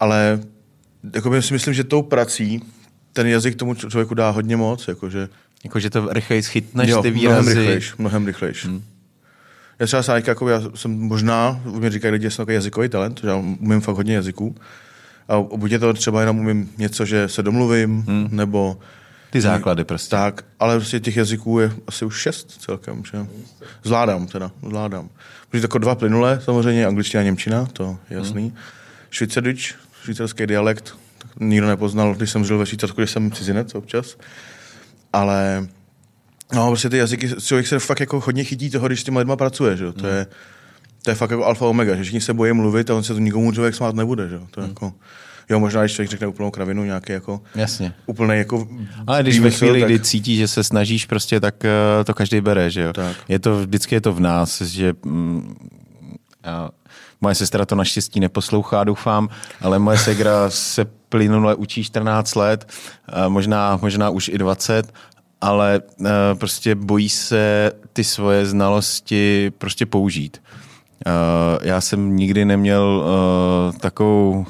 Ale 0.00 0.40
jako 1.14 1.43
si 1.43 1.53
myslím, 1.53 1.75
že 1.75 1.85
tou 1.85 2.03
prací 2.03 2.62
ten 3.12 3.26
jazyk 3.26 3.56
tomu 3.56 3.75
člověku 3.75 4.14
dá 4.14 4.31
hodně 4.31 4.56
moc. 4.56 4.88
Jakože, 4.88 5.29
jako, 5.64 5.81
že 5.81 5.91
to 5.91 6.12
rychleji 6.12 6.43
schytneš 6.43 6.88
jo, 6.88 7.03
ty 7.03 7.11
výrazy. 7.11 7.43
Mnohem 7.43 7.58
rychlejš, 7.58 7.97
mnohem 7.97 8.26
rychlejš. 8.26 8.64
Hmm. 8.64 8.82
Já 9.79 9.87
třeba 9.87 10.03
sám, 10.03 10.23
jako 10.26 10.49
já 10.49 10.62
jsem 10.75 10.91
možná, 10.91 11.61
mě 11.64 11.91
říkají 11.91 12.12
lidi, 12.12 12.23
že 12.23 12.31
jsem 12.31 12.43
takový 12.43 12.55
jazykový 12.55 12.88
talent, 12.88 13.20
že 13.20 13.29
já 13.29 13.37
umím 13.37 13.81
fakt 13.81 13.97
hodně 13.97 14.14
jazyků. 14.14 14.55
A 15.29 15.41
buď 15.41 15.70
je 15.70 15.79
to 15.79 15.93
třeba 15.93 16.20
jenom 16.20 16.38
umím 16.38 16.70
něco, 16.79 17.05
že 17.05 17.29
se 17.29 17.43
domluvím, 17.43 18.05
hmm. 18.08 18.29
nebo 18.31 18.79
ty 19.31 19.41
základy 19.41 19.85
prostě. 19.85 20.11
Tak, 20.11 20.44
ale 20.61 20.76
prostě 20.76 21.00
těch 21.00 21.17
jazyků 21.17 21.58
je 21.58 21.73
asi 21.87 22.05
už 22.05 22.20
šest 22.20 22.50
celkem, 22.61 23.03
že? 23.12 23.26
Zvládám 23.85 24.26
teda, 24.26 24.50
zvládám. 24.67 25.08
Protože 25.50 25.64
jako 25.64 25.79
dva 25.79 25.94
plynule, 25.94 26.41
samozřejmě 26.44 26.87
angličtina 26.87 27.20
a 27.20 27.25
němčina, 27.25 27.67
to 27.67 27.99
je 28.11 28.17
jasný. 28.17 28.43
Hmm. 28.43 28.56
Švýcardič, 29.11 29.75
švýcarský 30.06 30.47
dialekt, 30.47 30.94
tak 31.19 31.31
nikdo 31.41 31.67
nepoznal, 31.67 32.14
když 32.14 32.31
jsem 32.31 32.44
žil 32.44 32.58
ve 32.58 32.67
Švýcarsku, 32.67 33.00
když 33.00 33.11
jsem 33.11 33.32
cizinec 33.32 33.75
občas. 33.75 34.17
Ale 35.12 35.67
no, 36.55 36.67
prostě 36.67 36.91
ty 36.91 36.97
jazyky, 36.97 37.29
člověk 37.41 37.67
se 37.67 37.79
fakt 37.79 38.00
jako 38.00 38.20
hodně 38.20 38.44
chytí 38.44 38.70
toho, 38.70 38.87
když 38.87 39.00
s 39.00 39.05
těma 39.05 39.19
lidma 39.19 39.37
pracuje, 39.37 39.76
že? 39.76 39.93
To, 39.93 40.06
je, 40.06 40.26
to 41.03 41.11
je 41.11 41.14
fakt 41.14 41.31
jako 41.31 41.44
alfa 41.44 41.67
omega, 41.67 41.97
že 41.97 42.03
všichni 42.03 42.20
se 42.20 42.35
bojí 42.35 42.53
mluvit 42.53 42.91
a 42.91 42.94
on 42.94 43.03
se 43.03 43.12
to 43.12 43.19
nikomu 43.19 43.53
člověk 43.53 43.75
smát 43.75 43.94
nebude, 43.94 44.29
že? 44.29 44.38
To 44.50 44.61
je 44.61 44.64
hmm. 44.64 44.70
jako, 44.70 44.93
Jo, 45.50 45.61
možná, 45.61 45.81
když 45.81 45.93
člověk 45.93 46.11
řekne 46.11 46.26
úplnou 46.26 46.50
kravinu, 46.50 46.85
nějaký 46.85 47.12
jako... 47.12 47.41
Jasně. 47.55 47.93
Úplný 48.06 48.38
jako... 48.38 48.69
Ale 49.06 49.23
když 49.23 49.41
ve 49.41 49.50
chvíli, 49.50 49.81
tak... 49.81 49.88
kdy 49.88 50.00
cítí, 50.00 50.37
že 50.37 50.49
se 50.49 50.64
snažíš 50.64 51.06
prostě, 51.06 51.41
tak 51.41 51.55
uh, 51.64 52.05
to 52.05 52.14
každý 52.14 52.41
bere, 52.41 52.70
že 52.70 52.81
jo? 52.81 52.93
Tak. 52.93 53.17
Je 53.29 53.38
to, 53.38 53.61
vždycky 53.61 53.94
je 53.94 54.00
to 54.00 54.12
v 54.12 54.20
nás, 54.20 54.62
že 54.62 54.94
mm, 55.05 55.56
moje 57.20 57.35
sestra 57.35 57.65
to 57.65 57.75
naštěstí 57.75 58.20
neposlouchá, 58.20 58.85
doufám, 58.85 59.29
ale 59.61 59.79
moje 59.79 59.99
segra 59.99 60.51
se 60.51 60.85
plynule 60.85 61.55
učí 61.55 61.85
14 61.85 62.35
let, 62.35 62.73
možná, 63.29 63.79
možná 63.82 64.11
už 64.11 64.29
i 64.29 64.39
20, 64.39 64.93
ale 65.41 65.81
prostě 66.39 66.75
bojí 66.75 67.08
se 67.08 67.73
ty 67.93 68.05
svoje 68.05 68.46
znalosti 68.46 69.53
prostě 69.58 69.87
použít. 69.87 70.43
Já 71.63 71.81
jsem 71.81 72.17
nikdy 72.17 72.44
neměl 72.44 73.05
takovou, 73.81 74.46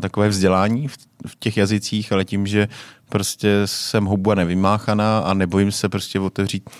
takové 0.00 0.28
vzdělání 0.28 0.88
v 1.26 1.36
těch 1.38 1.56
jazycích, 1.56 2.12
ale 2.12 2.24
tím, 2.24 2.46
že 2.46 2.68
prostě 3.08 3.62
jsem 3.64 4.04
houba 4.04 4.34
nevymáchaná 4.34 5.18
a 5.18 5.34
nebojím 5.34 5.72
se 5.72 5.88
prostě 5.88 6.20
otevřít 6.20 6.70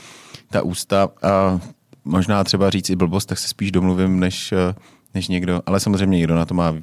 ta 0.51 0.63
ústa 0.63 1.09
a 1.23 1.61
možná 2.05 2.45
třeba 2.45 2.71
říct 2.71 2.91
i 2.91 2.97
blbost, 2.97 3.27
tak 3.27 3.39
se 3.39 3.49
spíš 3.49 3.73
domluvím, 3.73 4.21
než, 4.21 4.53
eh, 4.53 4.75
než 5.15 5.29
někdo. 5.29 5.63
Ale 5.67 5.81
samozřejmě 5.81 6.19
někdo 6.19 6.35
na 6.35 6.45
to 6.45 6.55
má 6.55 6.71
uh, 6.71 6.79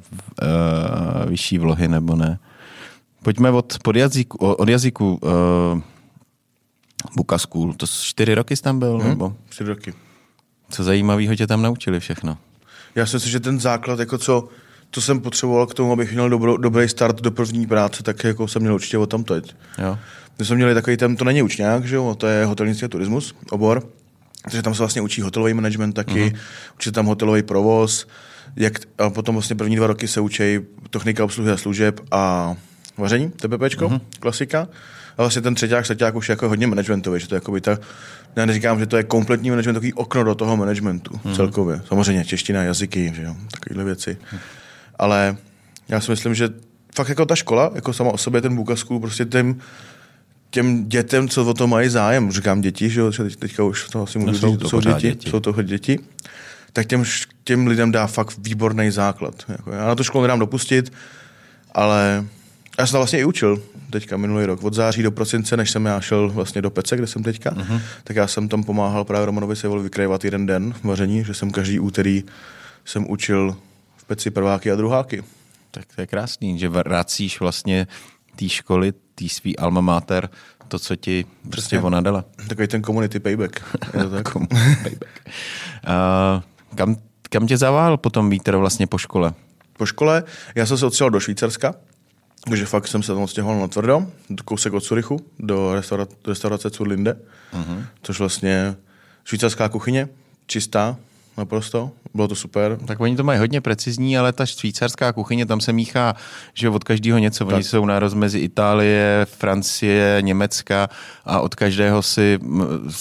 vyšší 1.26 1.58
vlohy 1.58 1.88
nebo 1.88 2.16
ne. 2.16 2.38
Pojďme 3.22 3.50
od, 3.50 3.76
pod 3.82 3.96
jazyku, 3.96 4.38
od 4.38 4.68
jazyku 4.68 5.18
uh, 5.22 5.80
Buka 7.16 7.38
School. 7.38 7.74
To 7.74 7.86
čtyři 7.86 8.34
roky 8.34 8.56
jsi 8.56 8.62
tam 8.62 8.78
byl? 8.78 8.98
Hmm, 8.98 9.08
nebo? 9.08 9.34
Čtyři 9.50 9.68
roky. 9.68 9.94
Co 10.70 10.84
zajímavého 10.84 11.34
tě 11.34 11.46
tam 11.46 11.62
naučili 11.62 12.00
všechno? 12.00 12.38
Já 12.94 13.06
si 13.06 13.16
myslím, 13.16 13.32
že 13.32 13.40
ten 13.40 13.60
základ, 13.60 13.98
jako 13.98 14.18
co, 14.18 14.48
co 14.90 15.00
jsem 15.00 15.20
potřeboval 15.20 15.66
k 15.66 15.74
tomu, 15.74 15.92
abych 15.92 16.12
měl 16.12 16.28
dobro, 16.30 16.56
dobrý 16.56 16.88
start 16.88 17.20
do 17.20 17.30
první 17.30 17.66
práce, 17.66 18.02
tak 18.02 18.24
jako 18.24 18.48
jsem 18.48 18.62
měl 18.62 18.74
určitě 18.74 18.98
o 18.98 19.06
tom 19.06 19.24
teď. 19.24 19.56
Jo. 19.78 19.98
My 20.38 20.44
jsme 20.44 20.56
měli 20.56 20.74
takový 20.74 20.96
ten, 20.96 21.16
to 21.16 21.24
není 21.24 21.42
učňák, 21.42 21.84
že 21.84 21.96
jo, 21.96 22.14
to 22.18 22.26
je 22.26 22.44
hotelnictví 22.44 22.84
a 22.84 22.88
turismus, 22.88 23.34
obor. 23.50 23.88
Takže 24.42 24.62
tam 24.62 24.74
se 24.74 24.78
vlastně 24.78 25.02
učí 25.02 25.22
hotelový 25.22 25.54
management 25.54 25.92
taky, 25.92 26.12
uh-huh. 26.12 26.36
učí 26.76 26.92
tam 26.92 27.06
hotelový 27.06 27.42
provoz, 27.42 28.06
jak, 28.56 28.72
a 28.98 29.10
potom 29.10 29.34
vlastně 29.34 29.56
první 29.56 29.76
dva 29.76 29.86
roky 29.86 30.08
se 30.08 30.20
učí 30.20 30.58
technika 30.90 31.24
obsluhy 31.24 31.52
a 31.52 31.56
služeb 31.56 32.00
a 32.10 32.54
vaření, 32.96 33.30
TPPčko, 33.30 33.88
uh-huh. 33.88 34.00
klasika. 34.20 34.68
A 35.18 35.22
vlastně 35.22 35.42
ten 35.42 35.54
třetíák, 35.54 35.84
čtvrták 35.84 36.14
už 36.14 36.28
je 36.28 36.32
jako 36.32 36.48
hodně 36.48 36.66
managementový, 36.66 37.20
že 37.20 37.28
to 37.28 37.34
je 37.34 37.36
jako 37.36 37.52
by 37.52 37.60
ta, 37.60 37.78
já 38.36 38.46
neříkám, 38.46 38.80
že 38.80 38.86
to 38.86 38.96
je 38.96 39.02
kompletní 39.02 39.50
management, 39.50 39.74
takový 39.74 39.94
okno 39.94 40.24
do 40.24 40.34
toho 40.34 40.56
managementu 40.56 41.10
uh-huh. 41.10 41.36
celkově. 41.36 41.80
Samozřejmě 41.88 42.24
čeština, 42.24 42.62
jazyky, 42.62 43.12
že 43.16 43.22
jo, 43.22 43.36
takovéhle 43.50 43.84
věci. 43.84 44.16
Uh-huh. 44.32 44.38
Ale 44.98 45.36
já 45.88 46.00
si 46.00 46.10
myslím, 46.10 46.34
že 46.34 46.48
fakt 46.94 47.08
jako 47.08 47.26
ta 47.26 47.34
škola, 47.34 47.70
jako 47.74 47.92
sama 47.92 48.10
o 48.10 48.18
sobě 48.18 48.40
ten 48.40 48.56
Buka 48.56 48.76
School, 48.76 49.00
prostě 49.00 49.24
tím, 49.24 49.60
těm 50.50 50.88
dětem, 50.88 51.28
co 51.28 51.44
o 51.44 51.54
to 51.54 51.66
mají 51.66 51.88
zájem, 51.88 52.32
říkám 52.32 52.60
děti, 52.60 52.90
že 52.90 53.00
jo, 53.00 53.12
teď, 53.12 53.36
teďka 53.36 53.64
už 53.64 53.88
to 53.88 54.02
asi 54.02 54.18
můžu 54.18 54.30
no, 54.30 54.34
říct, 54.34 54.40
jsou, 54.40 54.56
to 54.56 54.68
jsou 54.68 54.80
děti, 54.80 55.08
děti, 55.08 55.30
jsou 55.30 55.40
to 55.40 55.62
děti, 55.62 55.98
tak 56.72 56.86
těm, 56.86 57.04
těm 57.44 57.66
lidem 57.66 57.92
dá 57.92 58.06
fakt 58.06 58.38
výborný 58.38 58.90
základ. 58.90 59.44
Jako 59.48 59.72
já 59.72 59.86
na 59.86 59.94
tu 59.94 60.04
školu 60.04 60.22
nedám 60.22 60.38
dopustit, 60.38 60.92
ale 61.72 62.24
já 62.78 62.86
jsem 62.86 62.92
to 62.92 62.98
vlastně 62.98 63.20
i 63.20 63.24
učil 63.24 63.62
teďka 63.90 64.16
minulý 64.16 64.44
rok. 64.44 64.64
Od 64.64 64.74
září 64.74 65.02
do 65.02 65.10
prosince, 65.10 65.56
než 65.56 65.70
jsem 65.70 65.84
já 65.84 66.00
šel 66.00 66.30
vlastně 66.30 66.62
do 66.62 66.70
Pece, 66.70 66.96
kde 66.96 67.06
jsem 67.06 67.22
teďka, 67.22 67.50
uh-huh. 67.50 67.80
tak 68.04 68.16
já 68.16 68.26
jsem 68.26 68.48
tam 68.48 68.64
pomáhal 68.64 69.04
právě 69.04 69.26
Romanovi 69.26 69.56
Sejvolu 69.56 69.82
vykrajovat 69.82 70.24
jeden 70.24 70.46
den 70.46 70.74
vaření, 70.82 71.24
že 71.24 71.34
jsem 71.34 71.50
každý 71.50 71.80
úterý 71.80 72.24
jsem 72.84 73.10
učil 73.10 73.56
v 73.96 74.04
Peci 74.04 74.30
prváky 74.30 74.72
a 74.72 74.76
druháky. 74.76 75.22
Tak 75.70 75.84
to 75.94 76.00
je 76.00 76.06
krásný, 76.06 76.58
že 76.58 76.68
vracíš 76.68 77.40
vlastně 77.40 77.86
té 78.36 78.48
školy, 78.48 78.92
té 79.18 79.28
svý 79.28 79.58
alma 79.58 79.80
mater, 79.80 80.28
to, 80.68 80.78
co 80.78 80.96
ti 80.96 81.24
prostě 81.50 81.80
ona 81.80 82.00
dala. 82.00 82.24
Takový 82.48 82.68
ten 82.68 82.82
community 82.82 83.20
payback. 83.20 83.76
Je 83.94 84.04
to 84.04 84.10
tak? 84.22 84.32
payback. 84.82 85.20
Uh, 85.86 86.42
kam, 86.74 86.96
kam 87.30 87.46
tě 87.46 87.56
zavál 87.56 87.96
potom 87.96 88.30
vítr 88.30 88.56
vlastně 88.56 88.86
po 88.86 88.98
škole? 88.98 89.32
Po 89.76 89.86
škole 89.86 90.24
já 90.54 90.66
jsem 90.66 90.78
se 90.78 90.86
odstřelil 90.86 91.10
do 91.10 91.20
Švýcarska, 91.20 91.74
takže 92.48 92.66
fakt 92.66 92.88
jsem 92.88 93.02
se 93.02 93.12
tam 93.12 93.22
odstěhoval 93.22 93.60
na 93.60 93.68
tvrdo, 93.68 94.06
do 94.30 94.44
kousek 94.44 94.72
od 94.72 94.82
Curychu, 94.84 95.20
do 95.38 95.74
restaurace, 95.74 96.16
restaurace 96.26 96.70
Curlinde, 96.70 97.16
uh-huh. 97.52 97.84
což 98.02 98.18
vlastně 98.18 98.76
švýcarská 99.24 99.68
kuchyně, 99.68 100.08
čistá, 100.46 100.96
naprosto, 101.38 101.90
bylo 102.14 102.28
to 102.28 102.34
super. 102.34 102.78
Tak 102.86 103.00
oni 103.00 103.16
to 103.16 103.24
mají 103.24 103.38
hodně 103.38 103.60
precizní, 103.60 104.18
ale 104.18 104.32
ta 104.32 104.46
švýcarská 104.46 105.12
kuchyně, 105.12 105.46
tam 105.46 105.60
se 105.60 105.72
míchá, 105.72 106.14
že 106.54 106.68
od 106.68 106.84
každého 106.84 107.18
něco. 107.18 107.44
Tak. 107.44 107.54
Oni 107.54 107.64
jsou 107.64 107.86
na 107.86 108.00
mezi 108.14 108.38
Itálie, 108.38 109.26
Francie, 109.30 110.18
Německa 110.20 110.88
a 111.24 111.40
od 111.40 111.54
každého 111.54 112.02
si 112.02 112.38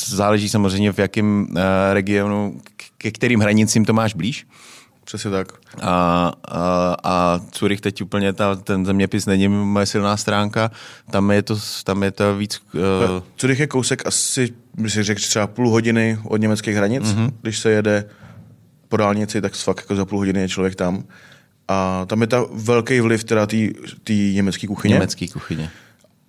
záleží 0.08 0.50
samozřejmě 0.50 0.92
v 0.92 1.00
jakém 1.00 1.48
uh, 1.50 1.58
regionu, 1.94 2.62
ke 2.98 3.12
kterým 3.12 3.40
hranicím 3.40 3.86
to 3.86 3.94
máš 3.94 4.14
blíž. 4.14 4.48
Přesně 5.06 5.32
tak. 5.32 5.48
A, 5.82 6.32
a, 6.48 6.96
a 7.04 7.40
Zurich 7.60 7.82
teď 7.82 8.02
úplně, 8.02 8.34
ta, 8.34 8.56
ten 8.56 8.86
zeměpis 8.86 9.26
není 9.26 9.48
moje 9.48 9.86
silná 9.86 10.18
stránka, 10.18 10.72
tam 11.12 11.32
je 11.32 11.42
to, 11.42 11.58
tam 11.84 12.04
je 12.04 12.12
to 12.12 12.36
víc... 12.36 12.62
Uh... 12.74 12.82
Zurich 13.40 13.60
je 13.60 13.68
kousek 13.68 14.08
asi, 14.08 14.54
bych 14.78 14.92
si 14.92 15.04
řekl, 15.04 15.22
třeba 15.22 15.48
půl 15.48 15.70
hodiny 15.70 16.20
od 16.24 16.38
německých 16.38 16.76
hranic, 16.76 17.04
mm-hmm. 17.04 17.32
když 17.42 17.60
se 17.60 17.72
jede 17.72 18.06
po 18.90 18.98
dálnici, 18.98 19.42
tak 19.42 19.56
fakt 19.56 19.78
jako 19.78 19.96
za 19.96 20.06
půl 20.06 20.20
hodiny 20.20 20.40
je 20.40 20.50
člověk 20.50 20.76
tam. 20.76 21.04
A 21.68 22.06
tam 22.06 22.22
je 22.22 22.28
ta 22.28 22.46
velký 22.54 23.00
vliv 23.00 23.24
teda 23.24 23.48
té 24.04 24.14
německé 24.14 24.68
kuchyně. 24.68 24.94
Německé 24.94 25.28
kuchyně. 25.28 25.70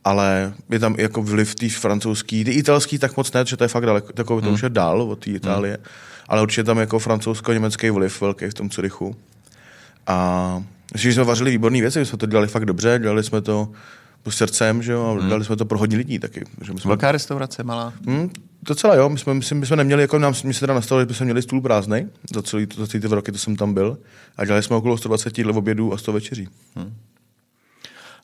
Ale 0.04 0.52
je 0.70 0.78
tam 0.78 0.94
jako 0.98 1.22
vliv 1.22 1.54
té 1.54 1.68
francouzský, 1.68 2.44
ty 2.44 2.50
italský 2.50 2.98
tak 2.98 3.16
moc 3.16 3.32
ne, 3.32 3.44
že 3.46 3.56
to 3.56 3.64
je 3.64 3.68
fakt 3.68 3.86
daleko, 3.86 4.12
takový, 4.12 4.42
to 4.42 4.46
hmm. 4.46 4.54
už 4.54 4.62
je 4.62 4.68
dál 4.68 5.02
od 5.02 5.24
té 5.24 5.30
Itálie. 5.30 5.74
Hmm. 5.74 5.84
Ale 6.28 6.42
určitě 6.42 6.64
tam 6.64 6.78
jako 6.78 6.98
francouzsko-německý 6.98 7.90
vliv 7.90 8.20
velký 8.20 8.46
v 8.46 8.54
tom 8.54 8.70
Curychu. 8.70 9.16
A 10.06 10.62
že 10.94 11.12
jsme 11.12 11.24
vařili 11.24 11.50
výborné 11.50 11.80
věci, 11.80 12.06
jsme 12.06 12.18
to 12.18 12.26
dělali 12.26 12.48
fakt 12.48 12.64
dobře, 12.64 12.98
dělali 13.02 13.22
jsme 13.22 13.40
to 13.40 13.72
srdcem, 14.28 14.82
že 14.82 14.92
jo, 14.92 15.06
a 15.06 15.20
hmm. 15.20 15.30
dali 15.30 15.44
jsme 15.44 15.56
to 15.56 15.64
pro 15.64 15.78
hodně 15.78 15.96
lidí 15.96 16.18
taky. 16.18 16.44
Že 16.60 16.72
jsme... 16.72 16.88
Velká 16.88 17.12
restaurace, 17.12 17.62
malá? 17.62 17.92
Hmm, 18.06 18.30
docela 18.62 18.94
jo, 18.94 19.08
my 19.08 19.18
jsme, 19.18 19.34
my, 19.34 19.42
jsme, 19.42 19.56
my 19.56 19.66
jsme 19.66 19.76
neměli, 19.76 20.02
jako 20.02 20.18
nám, 20.18 20.34
my 20.44 20.54
se 20.54 20.60
teda 20.60 20.74
nastalo, 20.74 21.00
že 21.00 21.14
jsme 21.14 21.24
měli 21.24 21.42
stůl 21.42 21.60
prázdný, 21.60 22.08
za 22.34 22.42
celý, 22.42 22.66
za 22.76 22.86
celý 22.86 23.00
ty 23.00 23.08
roky, 23.08 23.32
to 23.32 23.38
jsem 23.38 23.56
tam 23.56 23.74
byl, 23.74 23.98
a 24.36 24.44
dělali 24.44 24.62
jsme 24.62 24.76
okolo 24.76 24.98
120 24.98 25.38
jídel 25.38 25.58
obědů 25.58 25.92
a 25.92 25.98
100 25.98 26.12
večeří. 26.12 26.48
Hmm. 26.76 26.94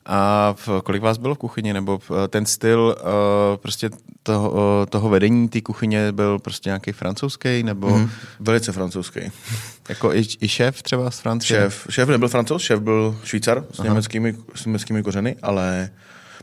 A 0.05 0.53
v, 0.57 0.69
kolik 0.83 1.01
vás 1.01 1.17
bylo 1.17 1.35
v 1.35 1.37
kuchyni? 1.37 1.73
Nebo 1.73 1.99
ten 2.29 2.45
styl 2.45 2.95
uh, 2.99 3.57
prostě 3.57 3.89
toho, 4.23 4.51
uh, 4.51 4.57
toho 4.89 5.09
vedení 5.09 5.49
té 5.49 5.61
kuchyně 5.61 6.11
byl 6.11 6.39
prostě 6.39 6.69
nějaký 6.69 6.91
francouzský? 6.91 7.63
Nebo... 7.63 7.97
Mm, 7.97 8.09
velice 8.39 8.71
francouzský. 8.71 9.19
jako 9.89 10.13
i, 10.13 10.25
i 10.41 10.47
šéf 10.47 10.81
třeba 10.81 11.11
z 11.11 11.19
Francie? 11.19 11.59
Šéf, 11.59 11.87
šéf 11.89 12.09
nebyl 12.09 12.27
francouz, 12.27 12.61
šéf 12.61 12.79
byl 12.79 13.19
švýcar 13.23 13.65
s 13.71 13.79
německými, 13.79 14.35
s 14.55 14.65
německými 14.65 15.03
kořeny, 15.03 15.35
ale 15.41 15.89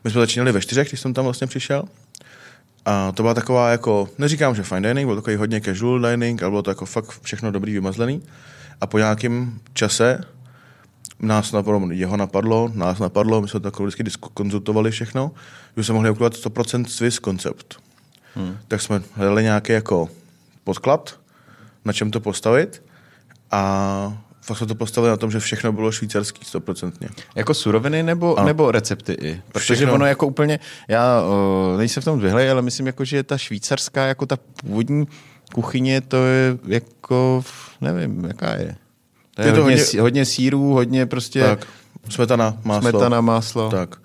my 0.05 0.11
jsme 0.11 0.21
začínali 0.21 0.53
ve 0.53 0.61
čtyřech, 0.61 0.89
když 0.89 1.01
jsem 1.01 1.15
tam 1.15 1.25
vlastně 1.25 1.47
přišel. 1.47 1.85
A 2.85 3.13
to 3.13 3.23
byla 3.23 3.35
taková 3.35 3.71
jako, 3.71 4.09
neříkám, 4.19 4.55
že 4.55 4.63
fine 4.63 4.89
dining, 4.89 5.07
byl 5.07 5.17
takový 5.17 5.37
hodně 5.37 5.61
casual 5.61 6.01
dining, 6.01 6.43
ale 6.43 6.51
bylo 6.51 6.63
to 6.63 6.71
jako 6.71 6.87
fakt 6.87 7.21
všechno 7.23 7.51
dobrý, 7.51 7.73
vymazlený. 7.73 8.23
A 8.81 8.87
po 8.87 8.99
nějakém 8.99 9.61
čase 9.73 10.21
nás 11.21 11.53
napadlo, 11.53 11.91
jeho 11.91 12.17
napadlo, 12.17 12.71
nás 12.75 12.99
napadlo, 12.99 13.41
my 13.41 13.49
jsme 13.49 13.61
to 13.61 13.69
jako 13.69 13.83
vždycky 13.83 14.05
konzultovali 14.35 14.91
všechno, 14.91 15.31
že 15.77 15.85
jsme 15.85 15.95
mohli 15.95 16.11
ukládat 16.11 16.39
100% 16.39 16.85
Swiss 16.85 17.19
koncept. 17.19 17.77
Hmm. 18.35 18.59
Tak 18.69 18.83
jsme 18.83 19.03
hledali 19.15 19.43
nějaký 19.43 19.73
jako 19.73 20.09
podklad, 20.65 21.21
na 21.85 21.93
čem 21.93 22.11
to 22.11 22.21
postavit 22.21 22.83
a 23.51 24.23
fakt 24.43 24.59
jsme 24.59 24.67
to 24.67 24.75
postavili 24.75 25.11
na 25.11 25.17
tom, 25.17 25.31
že 25.31 25.41
všechno 25.41 25.73
bylo 25.73 25.93
švýcarský, 25.93 26.45
stoprocentně. 26.45 27.09
Jako 27.35 27.55
suroviny 27.55 28.03
nebo, 28.03 28.37
nebo 28.45 28.71
recepty 28.71 29.13
i? 29.13 29.43
Protože 29.53 29.75
všechno. 29.75 29.95
ono 29.95 30.07
jako 30.07 30.27
úplně, 30.27 30.61
já 30.89 31.23
uh, 31.23 31.79
nejsem 31.79 32.01
v 32.01 32.05
tom 32.05 32.21
zvyhlej, 32.21 32.51
ale 32.51 32.63
myslím 32.63 32.87
jako, 32.87 33.05
že 33.05 33.23
ta 33.23 33.39
švýcarská, 33.39 34.07
jako 34.07 34.27
ta 34.27 34.37
původní 34.37 35.07
kuchyně, 35.55 36.01
to 36.01 36.17
je 36.27 36.59
jako, 36.67 37.45
nevím, 37.81 38.25
jaká 38.25 38.55
je. 38.55 38.77
To 39.35 39.43
je, 39.43 39.49
je 39.49 39.53
to 39.53 39.63
hodně, 39.63 39.83
hodně, 39.83 40.01
hodně 40.01 40.25
sírů, 40.25 40.73
hodně 40.73 41.07
prostě... 41.07 41.41
Tak, 41.41 41.67
smetana, 42.09 42.57
máslo. 42.65 42.91
Smetana, 42.91 43.21
máslo. 43.21 43.71
Tak. 43.71 43.97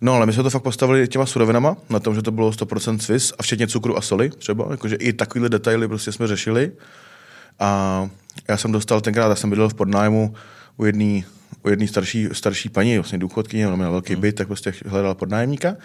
No 0.00 0.14
ale 0.14 0.26
my 0.26 0.32
jsme 0.32 0.42
to 0.42 0.50
fakt 0.50 0.62
postavili 0.62 1.08
těma 1.08 1.26
surovinama, 1.26 1.76
na 1.90 2.00
tom, 2.00 2.14
že 2.14 2.22
to 2.22 2.30
bylo 2.30 2.50
100% 2.50 2.98
Swiss 2.98 3.32
a 3.38 3.42
včetně 3.42 3.66
cukru 3.66 3.98
a 3.98 4.00
soli 4.00 4.30
třeba, 4.30 4.66
jakože 4.70 4.96
i 4.96 5.12
takovýhle 5.12 5.48
detaily 5.48 5.88
prostě 5.88 6.12
jsme 6.12 6.26
řešili. 6.26 6.72
A 7.58 8.08
já 8.48 8.56
jsem 8.56 8.72
dostal 8.72 9.00
tenkrát, 9.00 9.28
já 9.28 9.34
jsem 9.34 9.50
bydlel 9.50 9.68
v 9.68 9.74
podnájmu 9.74 10.34
u 10.76 10.84
jedné 10.84 11.22
u 11.64 11.68
jedný 11.68 11.88
starší, 11.88 12.28
starší 12.32 12.68
paní, 12.68 12.98
vlastně 12.98 13.18
důchodkyně, 13.18 13.66
ona 13.66 13.76
měla 13.76 13.90
velký 13.90 14.12
hmm. 14.12 14.20
byt, 14.20 14.32
tak 14.32 14.46
prostě 14.46 14.74
hledala 14.86 15.14
podnájemníka. 15.14 15.76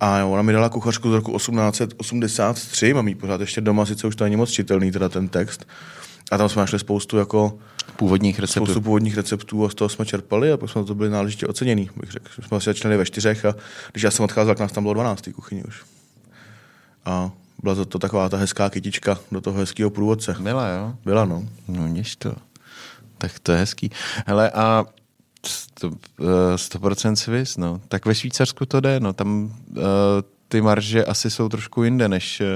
A 0.00 0.24
ona 0.24 0.42
mi 0.42 0.52
dala 0.52 0.68
kuchařku 0.68 1.10
z 1.10 1.14
roku 1.14 1.36
1883, 1.36 2.94
mám 2.94 3.08
ji 3.08 3.14
pořád 3.14 3.40
ještě 3.40 3.60
doma, 3.60 3.86
sice 3.86 4.06
už 4.06 4.16
to 4.16 4.24
není 4.24 4.36
moc 4.36 4.50
čitelný, 4.50 4.92
teda 4.92 5.08
ten 5.08 5.28
text. 5.28 5.66
A 6.30 6.38
tam 6.38 6.48
jsme 6.48 6.60
našli 6.60 6.78
spoustu 6.78 7.18
jako 7.18 7.58
původních 7.96 8.38
receptů. 8.38 8.64
Spoustu 8.66 8.80
původních 8.80 9.16
receptů 9.16 9.64
a 9.64 9.68
z 9.68 9.74
toho 9.74 9.88
jsme 9.88 10.06
čerpali 10.06 10.52
a 10.52 10.56
pak 10.56 10.70
jsme 10.70 10.84
to 10.84 10.94
byli 10.94 11.10
náležitě 11.10 11.46
oceněný, 11.46 11.90
bych 11.96 12.10
řekl. 12.10 12.26
Jsme 12.46 12.56
asi 12.56 12.64
začínali 12.64 12.96
ve 12.96 13.06
čtyřech 13.06 13.44
a 13.44 13.54
když 13.92 14.02
já 14.02 14.10
jsem 14.10 14.24
odcházel, 14.24 14.54
tak 14.54 14.60
nás 14.60 14.72
tam 14.72 14.84
bylo 14.84 14.94
12 14.94 15.28
kuchyni 15.34 15.64
už. 15.64 15.82
A 17.04 17.30
byla 17.62 17.74
to, 17.74 17.84
to 17.84 17.98
taková 17.98 18.28
ta 18.28 18.36
hezká 18.36 18.70
kytička 18.70 19.18
do 19.32 19.40
toho 19.40 19.58
hezkého 19.58 19.90
průvodce. 19.90 20.36
Byla, 20.40 20.68
jo? 20.68 20.94
Byla, 21.04 21.24
no. 21.24 21.48
No, 21.68 21.86
něž 21.86 22.16
to. 22.16 22.34
Tak 23.18 23.38
to 23.38 23.52
je 23.52 23.58
hezký. 23.58 23.90
Hele, 24.26 24.50
a 24.50 24.84
100% 25.42 27.12
eh, 27.12 27.16
Swiss, 27.16 27.56
no. 27.56 27.80
Tak 27.88 28.06
ve 28.06 28.14
Švýcarsku 28.14 28.66
to 28.66 28.80
jde, 28.80 29.00
no. 29.00 29.12
Tam 29.12 29.54
uh, 29.70 29.82
ty 30.48 30.60
marže 30.60 31.04
asi 31.04 31.30
jsou 31.30 31.48
trošku 31.48 31.82
jinde, 31.82 32.08
než 32.08 32.40
uh, 32.40 32.46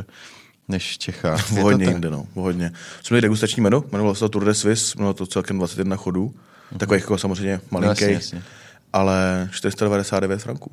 než 0.68 0.92
v 0.92 0.98
Čechách. 0.98 1.50
hodně 1.50 1.86
jinde, 1.86 2.10
no, 2.10 2.26
hodně. 2.34 2.72
Jsme 3.02 3.14
měli 3.14 3.22
degustační 3.22 3.62
menu, 3.62 3.84
jmenovalo 3.88 4.14
se 4.14 4.20
to 4.20 4.28
Tour 4.28 4.44
de 4.44 4.54
Suisse, 4.54 4.94
mělo 4.98 5.14
to 5.14 5.26
celkem 5.26 5.58
21 5.58 5.96
chodů, 5.96 6.34
uh-huh. 6.72 6.78
takových 6.78 7.02
jako 7.02 7.18
samozřejmě 7.18 7.60
malinký, 7.70 8.04
no, 8.04 8.10
jasně, 8.10 8.14
jasně. 8.14 8.42
ale 8.92 9.48
499 9.52 10.42
franků. 10.42 10.70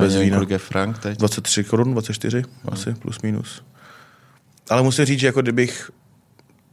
Bez 0.00 0.16
vína. 0.16 0.40
frank 0.58 0.98
teď? 0.98 1.18
23 1.18 1.64
korun, 1.64 1.92
24 1.92 2.38
uh-huh. 2.38 2.72
asi, 2.72 2.94
plus 2.94 3.22
minus. 3.22 3.62
Ale 4.70 4.82
musím 4.82 5.04
říct, 5.04 5.20
že 5.20 5.26
jako 5.26 5.42
kdybych 5.42 5.90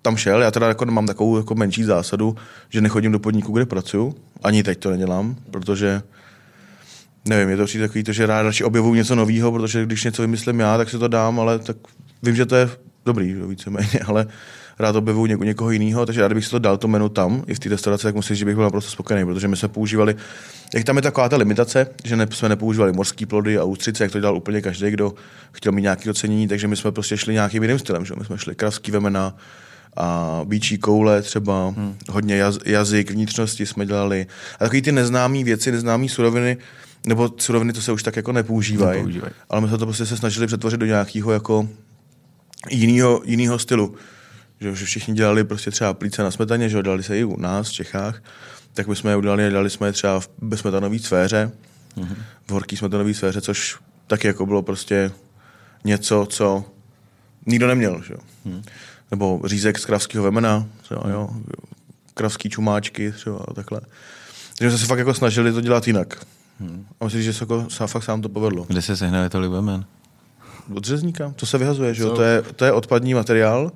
tam 0.01 0.18
šel, 0.18 0.42
já 0.42 0.51
teda 0.51 0.68
jako 0.68 0.86
mám 0.86 1.08
takovou 1.08 1.38
jako 1.38 1.56
menší 1.56 1.84
zásadu, 1.84 2.36
že 2.70 2.82
nechodím 2.82 3.12
do 3.12 3.20
podniku, 3.20 3.51
kde 3.51 3.65
pracuju, 3.65 4.15
ani 4.44 4.63
teď 4.63 4.80
to 4.80 4.92
nedělám, 4.92 5.36
protože 5.51 6.01
nevím, 7.25 7.50
je 7.50 7.58
to 7.58 7.65
přijde 7.65 7.88
takový 7.88 8.03
to, 8.03 8.13
že 8.13 8.25
rád 8.25 8.42
radši 8.42 8.63
objevuju 8.63 8.96
něco 8.96 9.15
nového, 9.15 9.51
protože 9.51 9.86
když 9.86 10.03
něco 10.03 10.22
vymyslím 10.22 10.60
já, 10.60 10.77
tak 10.77 10.89
si 10.89 11.00
to 11.00 11.08
dám, 11.08 11.39
ale 11.39 11.60
tak 11.60 11.77
vím, 12.24 12.36
že 12.36 12.46
to 12.46 12.56
je 12.56 12.70
dobrý, 13.06 13.34
víceméně, 13.34 14.00
ale 14.06 14.27
rád 14.80 14.96
objevuju 14.96 15.25
něko, 15.25 15.44
někoho 15.44 15.72
jiného, 15.72 16.06
takže 16.06 16.22
rád 16.22 16.34
bych 16.34 16.46
si 16.46 16.51
to 16.51 16.60
dal 16.60 16.77
to 16.77 16.88
menu 16.88 17.10
tam, 17.10 17.44
i 17.48 17.53
v 17.53 17.60
té 17.60 17.70
restauraci, 17.70 18.03
tak 18.03 18.15
musím, 18.15 18.36
že 18.36 18.46
bych 18.46 18.56
byl 18.56 18.63
naprosto 18.63 18.92
spokojený, 18.92 19.25
protože 19.25 19.48
my 19.48 19.58
jsme 19.58 19.68
používali, 19.68 20.15
jak 20.74 20.84
tam 20.84 20.96
je 20.96 21.01
taková 21.01 21.30
ta 21.30 21.38
limitace, 21.38 21.88
že 22.03 22.15
ne, 22.15 22.27
jsme 22.32 22.50
nepoužívali 22.50 22.94
morské 22.94 23.25
plody 23.25 23.58
a 23.58 23.63
ústřice, 23.63 24.03
jak 24.03 24.12
to 24.12 24.20
dělal 24.20 24.38
úplně 24.38 24.62
každý, 24.62 24.92
kdo 24.92 25.13
chtěl 25.51 25.72
mít 25.72 25.82
nějaké 25.82 26.10
ocenění, 26.10 26.48
takže 26.48 26.68
my 26.68 26.75
jsme 26.75 26.92
prostě 26.92 27.18
šli 27.18 27.34
nějakým 27.34 27.63
jiným 27.63 27.80
stylem, 27.80 28.06
že? 28.06 28.13
my 28.20 28.25
jsme 28.25 28.38
šli 28.38 28.56
kravský 28.56 28.92
vemena, 28.92 29.36
a 29.98 30.42
bíčí 30.46 30.77
koule 30.77 31.22
třeba, 31.22 31.68
hmm. 31.70 31.96
hodně 32.10 32.36
jaz, 32.36 32.58
jazyk, 32.65 33.12
vnitřnosti 33.12 33.65
jsme 33.65 33.86
dělali. 33.86 34.27
A 34.56 34.58
takové 34.60 34.82
ty 34.82 34.92
neznámé 34.92 35.44
věci, 35.44 35.72
neznámé 35.72 36.10
suroviny, 36.10 36.58
nebo 37.08 37.30
suroviny, 37.38 37.74
to 37.74 37.82
se 37.82 37.92
už 37.92 38.03
tak 38.03 38.15
jako 38.15 38.32
nepoužívají, 38.32 38.98
nepoužívaj. 38.98 39.32
ale 39.50 39.62
my 39.62 39.68
jsme 39.68 39.77
to 39.77 39.86
prostě 39.86 40.06
se 40.06 40.18
snažili 40.18 40.48
přetvořit 40.48 40.80
do 40.80 40.86
nějakého 40.86 41.32
jako 41.32 41.70
jinýho, 42.70 43.22
jinýho 43.25 43.60
stylu. 43.60 43.96
Že, 44.63 44.75
že 44.75 44.86
všichni 44.86 45.13
dělali 45.13 45.43
prostě 45.43 45.72
třeba 45.72 45.93
plíce 45.93 46.24
na 46.24 46.32
smetaně, 46.32 46.70
že 46.70 46.84
dělali 46.84 47.03
se 47.03 47.20
i 47.20 47.24
u 47.24 47.39
nás 47.39 47.70
v 47.70 47.74
Čechách, 47.74 48.24
tak 48.74 48.88
my 48.88 48.96
jsme 48.96 49.12
je 49.12 49.15
udělali, 49.15 49.50
dělali 49.50 49.70
jsme 49.70 49.88
je 49.88 49.91
třeba 49.91 50.20
v 50.20 50.29
bezmetanové 50.41 51.00
sféře, 51.00 51.51
mm-hmm. 51.98 52.15
v 52.48 52.51
horký 52.51 52.77
smetanové 52.77 53.13
sféře, 53.13 53.41
což 53.41 53.77
taky 54.08 54.27
jako 54.27 54.46
bylo 54.46 54.62
prostě 54.62 55.12
něco, 55.84 56.27
co 56.29 56.65
nikdo 57.46 57.67
neměl. 57.67 58.01
Že? 58.08 58.13
Mm. 58.46 58.62
Nebo 59.12 59.41
řízek 59.46 59.79
z 59.79 59.86
kravského 59.86 60.24
vemena, 60.24 60.65
třeba, 60.82 61.03
jo, 61.10 61.29
kravský 62.13 62.50
čumáčky, 62.50 63.12
třeba 63.12 63.46
a 63.48 63.53
takhle. 63.53 63.82
Takže 64.58 64.72
jsme 64.72 64.79
se 64.79 64.86
fakt 64.86 65.00
jako 65.00 65.13
snažili 65.13 65.51
to 65.51 65.62
dělat 65.62 65.88
jinak. 65.88 66.25
Hmm. 66.60 66.86
A 67.00 67.03
myslím, 67.03 67.22
že 67.22 67.34
se, 67.34 67.43
jako, 67.43 67.70
se 67.70 67.88
fakt 67.88 68.03
sám 68.03 68.22
to 68.22 68.29
povedlo. 68.29 68.65
Kde 68.67 68.82
se 68.82 68.98
sehnali 68.98 69.29
tolik 69.29 69.51
vemen? 69.51 69.86
Od 70.74 70.86
řezníka, 70.86 71.34
to 71.36 71.46
se 71.46 71.58
vyhazuje, 71.58 71.93
že 71.93 72.03
jo? 72.03 72.15
To 72.15 72.22
je, 72.22 72.41
to 72.41 72.65
je 72.65 72.72
odpadní 72.72 73.13
materiál 73.13 73.72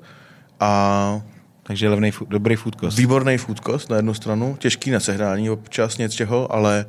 a 0.60 1.22
Takže 1.64 1.90
levný, 1.90 2.12
dobrý 2.28 2.56
food 2.56 2.76
cost. 2.80 2.98
výborný 2.98 3.38
food 3.38 3.60
cost 3.66 3.90
na 3.90 3.96
jednu 3.96 4.14
stranu, 4.14 4.56
těžký 4.60 4.92
na 4.92 5.00
sehnání 5.00 5.50
občas 5.50 5.98
něčeho, 5.98 6.52
ale 6.54 6.86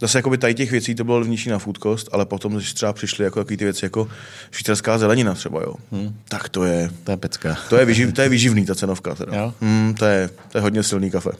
zase 0.00 0.18
jakoby 0.18 0.38
tady 0.38 0.54
těch 0.54 0.70
věcí 0.70 0.94
to 0.94 1.04
bylo 1.04 1.18
levnější 1.18 1.50
na 1.50 1.58
food 1.58 1.78
cost, 1.78 2.08
ale 2.12 2.26
potom, 2.26 2.52
když 2.54 2.72
třeba 2.74 2.92
přišly 2.92 3.24
jako 3.24 3.40
takový 3.40 3.56
ty 3.56 3.64
věci 3.64 3.84
jako 3.84 4.08
švýcarská 4.50 4.98
zelenina 4.98 5.34
třeba, 5.34 5.60
jo, 5.60 5.74
hmm. 5.92 6.16
tak 6.28 6.48
to 6.48 6.64
je, 6.64 6.90
To 7.04 7.10
je 7.10 7.16
pecka. 7.16 7.56
to 7.68 7.76
je, 7.76 7.84
vyživ, 7.84 8.12
to 8.12 8.22
je 8.22 8.28
vyživný 8.28 8.66
ta 8.66 8.74
cenovka 8.74 9.14
teda. 9.14 9.36
Jo? 9.36 9.54
Hmm, 9.60 9.94
to, 9.98 10.04
je, 10.04 10.30
to 10.48 10.58
je 10.58 10.62
hodně 10.62 10.82
silný 10.82 11.10
kafe. 11.10 11.30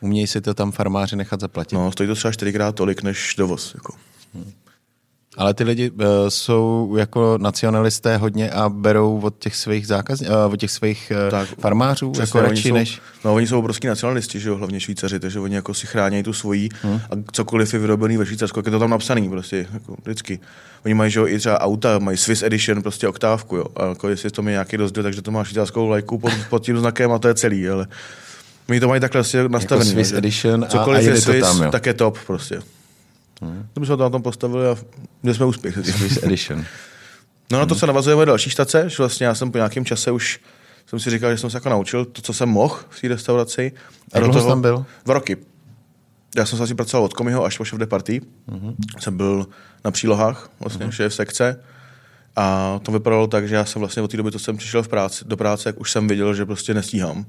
Umějí 0.00 0.26
si 0.26 0.40
to 0.40 0.54
tam 0.54 0.72
farmáři 0.72 1.16
nechat 1.16 1.40
zaplatit. 1.40 1.74
No, 1.74 1.92
stojí 1.92 2.06
to 2.08 2.14
třeba 2.14 2.32
čtyřikrát 2.32 2.74
tolik 2.74 3.02
než 3.02 3.34
dovoz. 3.38 3.74
Jako. 3.74 3.94
Ale 5.36 5.54
ty 5.54 5.64
lidi 5.64 5.90
uh, 5.90 6.04
jsou 6.28 6.94
jako 6.98 7.38
nacionalisté 7.40 8.16
hodně 8.16 8.50
a 8.50 8.68
berou 8.68 9.20
od 9.20 9.38
těch 9.38 9.56
svých 9.56 9.86
zákaz, 9.86 10.20
uh, 10.20 10.28
od 10.52 10.56
těch 10.56 10.70
svých 10.70 11.12
uh, 11.24 11.30
Tak, 11.30 11.48
farmářů 11.60 12.10
Přesně, 12.10 12.38
jako 12.38 12.38
oni 12.38 12.48
radši 12.48 12.68
jsou, 12.68 12.74
než... 12.74 13.00
No, 13.24 13.34
oni 13.34 13.46
jsou 13.46 13.58
obrovský 13.58 13.86
nacionalisti, 13.86 14.40
že 14.40 14.48
jo, 14.48 14.56
hlavně 14.56 14.80
Švýcaři, 14.80 15.20
takže 15.20 15.40
oni 15.40 15.54
jako 15.54 15.74
si 15.74 15.86
chrání 15.86 16.22
tu 16.22 16.32
svojí 16.32 16.68
hmm. 16.82 17.00
a 17.10 17.32
cokoliv 17.32 17.72
je 17.74 17.78
vyrobený 17.78 18.16
ve 18.16 18.26
Švýcarsku, 18.26 18.58
jak 18.58 18.66
je 18.66 18.72
to 18.72 18.78
tam 18.78 18.90
napsaný 18.90 19.28
prostě, 19.28 19.66
jako 19.72 19.96
vždycky. 20.02 20.40
Oni 20.84 20.94
mají, 20.94 21.10
že 21.10 21.20
jo, 21.20 21.26
i 21.26 21.38
třeba 21.38 21.60
auta, 21.60 21.98
mají 21.98 22.16
Swiss 22.16 22.42
Edition, 22.42 22.82
prostě 22.82 23.08
oktávku, 23.08 23.56
jo, 23.56 23.64
a 23.76 23.86
jako 23.86 24.08
jestli 24.08 24.30
to 24.30 24.42
má 24.42 24.50
nějaký 24.50 24.76
rozdíl, 24.76 25.02
takže 25.02 25.22
to 25.22 25.30
má 25.30 25.44
švýcarskou 25.44 25.88
lajku 25.88 26.18
pod, 26.18 26.32
pod 26.50 26.64
tím 26.64 26.78
znakem 26.78 27.12
a 27.12 27.18
to 27.18 27.28
je 27.28 27.34
celý, 27.34 27.68
ale 27.68 27.86
oni 28.68 28.80
to 28.80 28.88
mají 28.88 29.00
takhle 29.00 29.18
prostě 29.18 29.48
nastavený. 29.48 29.90
Swiss 29.90 30.10
že 30.10 30.16
Edition 30.16 30.64
a- 30.64 30.66
cokoliv 30.66 30.98
a 30.98 31.02
je 31.02 31.14
to 31.14 31.20
Swiss, 31.20 31.48
tam, 31.48 31.62
jo. 31.62 31.70
tak 31.70 31.86
je 31.86 31.94
top 31.94 32.18
prostě. 32.26 32.60
Hmm. 33.44 33.68
To 33.72 33.80
bychom 33.80 33.96
to 33.96 34.02
na 34.02 34.10
tom 34.10 34.22
postavili 34.22 34.68
a 34.68 34.76
měli 35.22 35.36
jsme 35.36 35.46
úspěch. 35.46 35.74
Swiss 35.74 36.22
Edition. 36.22 36.64
No 37.52 37.58
na 37.58 37.66
to 37.66 37.74
se 37.74 37.86
navazujeme 37.86 38.26
další 38.26 38.50
štace, 38.50 38.84
že 38.88 38.96
vlastně 38.98 39.26
já 39.26 39.34
jsem 39.34 39.52
po 39.52 39.58
nějakém 39.58 39.84
čase 39.84 40.10
už 40.10 40.40
jsem 40.86 40.98
si 40.98 41.10
říkal, 41.10 41.30
že 41.30 41.38
jsem 41.38 41.50
se 41.50 41.56
jako 41.56 41.68
naučil 41.68 42.04
to, 42.04 42.22
co 42.22 42.32
jsem 42.32 42.48
mohl 42.48 42.78
v 42.88 43.00
té 43.00 43.08
restauraci. 43.08 43.72
Jak 44.14 44.24
dlouho 44.24 44.40
jsi 44.40 44.48
tam 44.48 44.62
byl? 44.62 44.86
Dva 45.04 45.14
roky. 45.14 45.36
Já 46.36 46.46
jsem 46.46 46.58
se 46.58 46.64
asi 46.64 46.74
pracoval 46.74 47.04
od 47.04 47.14
komiho 47.14 47.44
až 47.44 47.58
po 47.58 47.64
šéf 47.64 47.78
de 47.78 47.86
party. 47.86 48.20
Mm-hmm. 48.48 48.74
Jsem 48.98 49.16
byl 49.16 49.46
na 49.84 49.90
přílohách, 49.90 50.50
vlastně 50.60 50.86
mm-hmm. 50.86 50.90
šéf 50.90 51.14
sekce. 51.14 51.60
A 52.36 52.78
to 52.82 52.92
vypadalo 52.92 53.26
tak, 53.26 53.48
že 53.48 53.54
já 53.54 53.64
jsem 53.64 53.80
vlastně 53.80 54.02
od 54.02 54.10
té 54.10 54.16
doby, 54.16 54.32
co 54.32 54.38
jsem 54.38 54.56
přišel 54.56 54.82
v 54.82 54.88
práci, 54.88 55.24
do 55.28 55.36
práce, 55.36 55.68
jak 55.68 55.80
už 55.80 55.90
jsem 55.90 56.08
viděl, 56.08 56.34
že 56.34 56.46
prostě 56.46 56.74
nestíhám. 56.74 57.26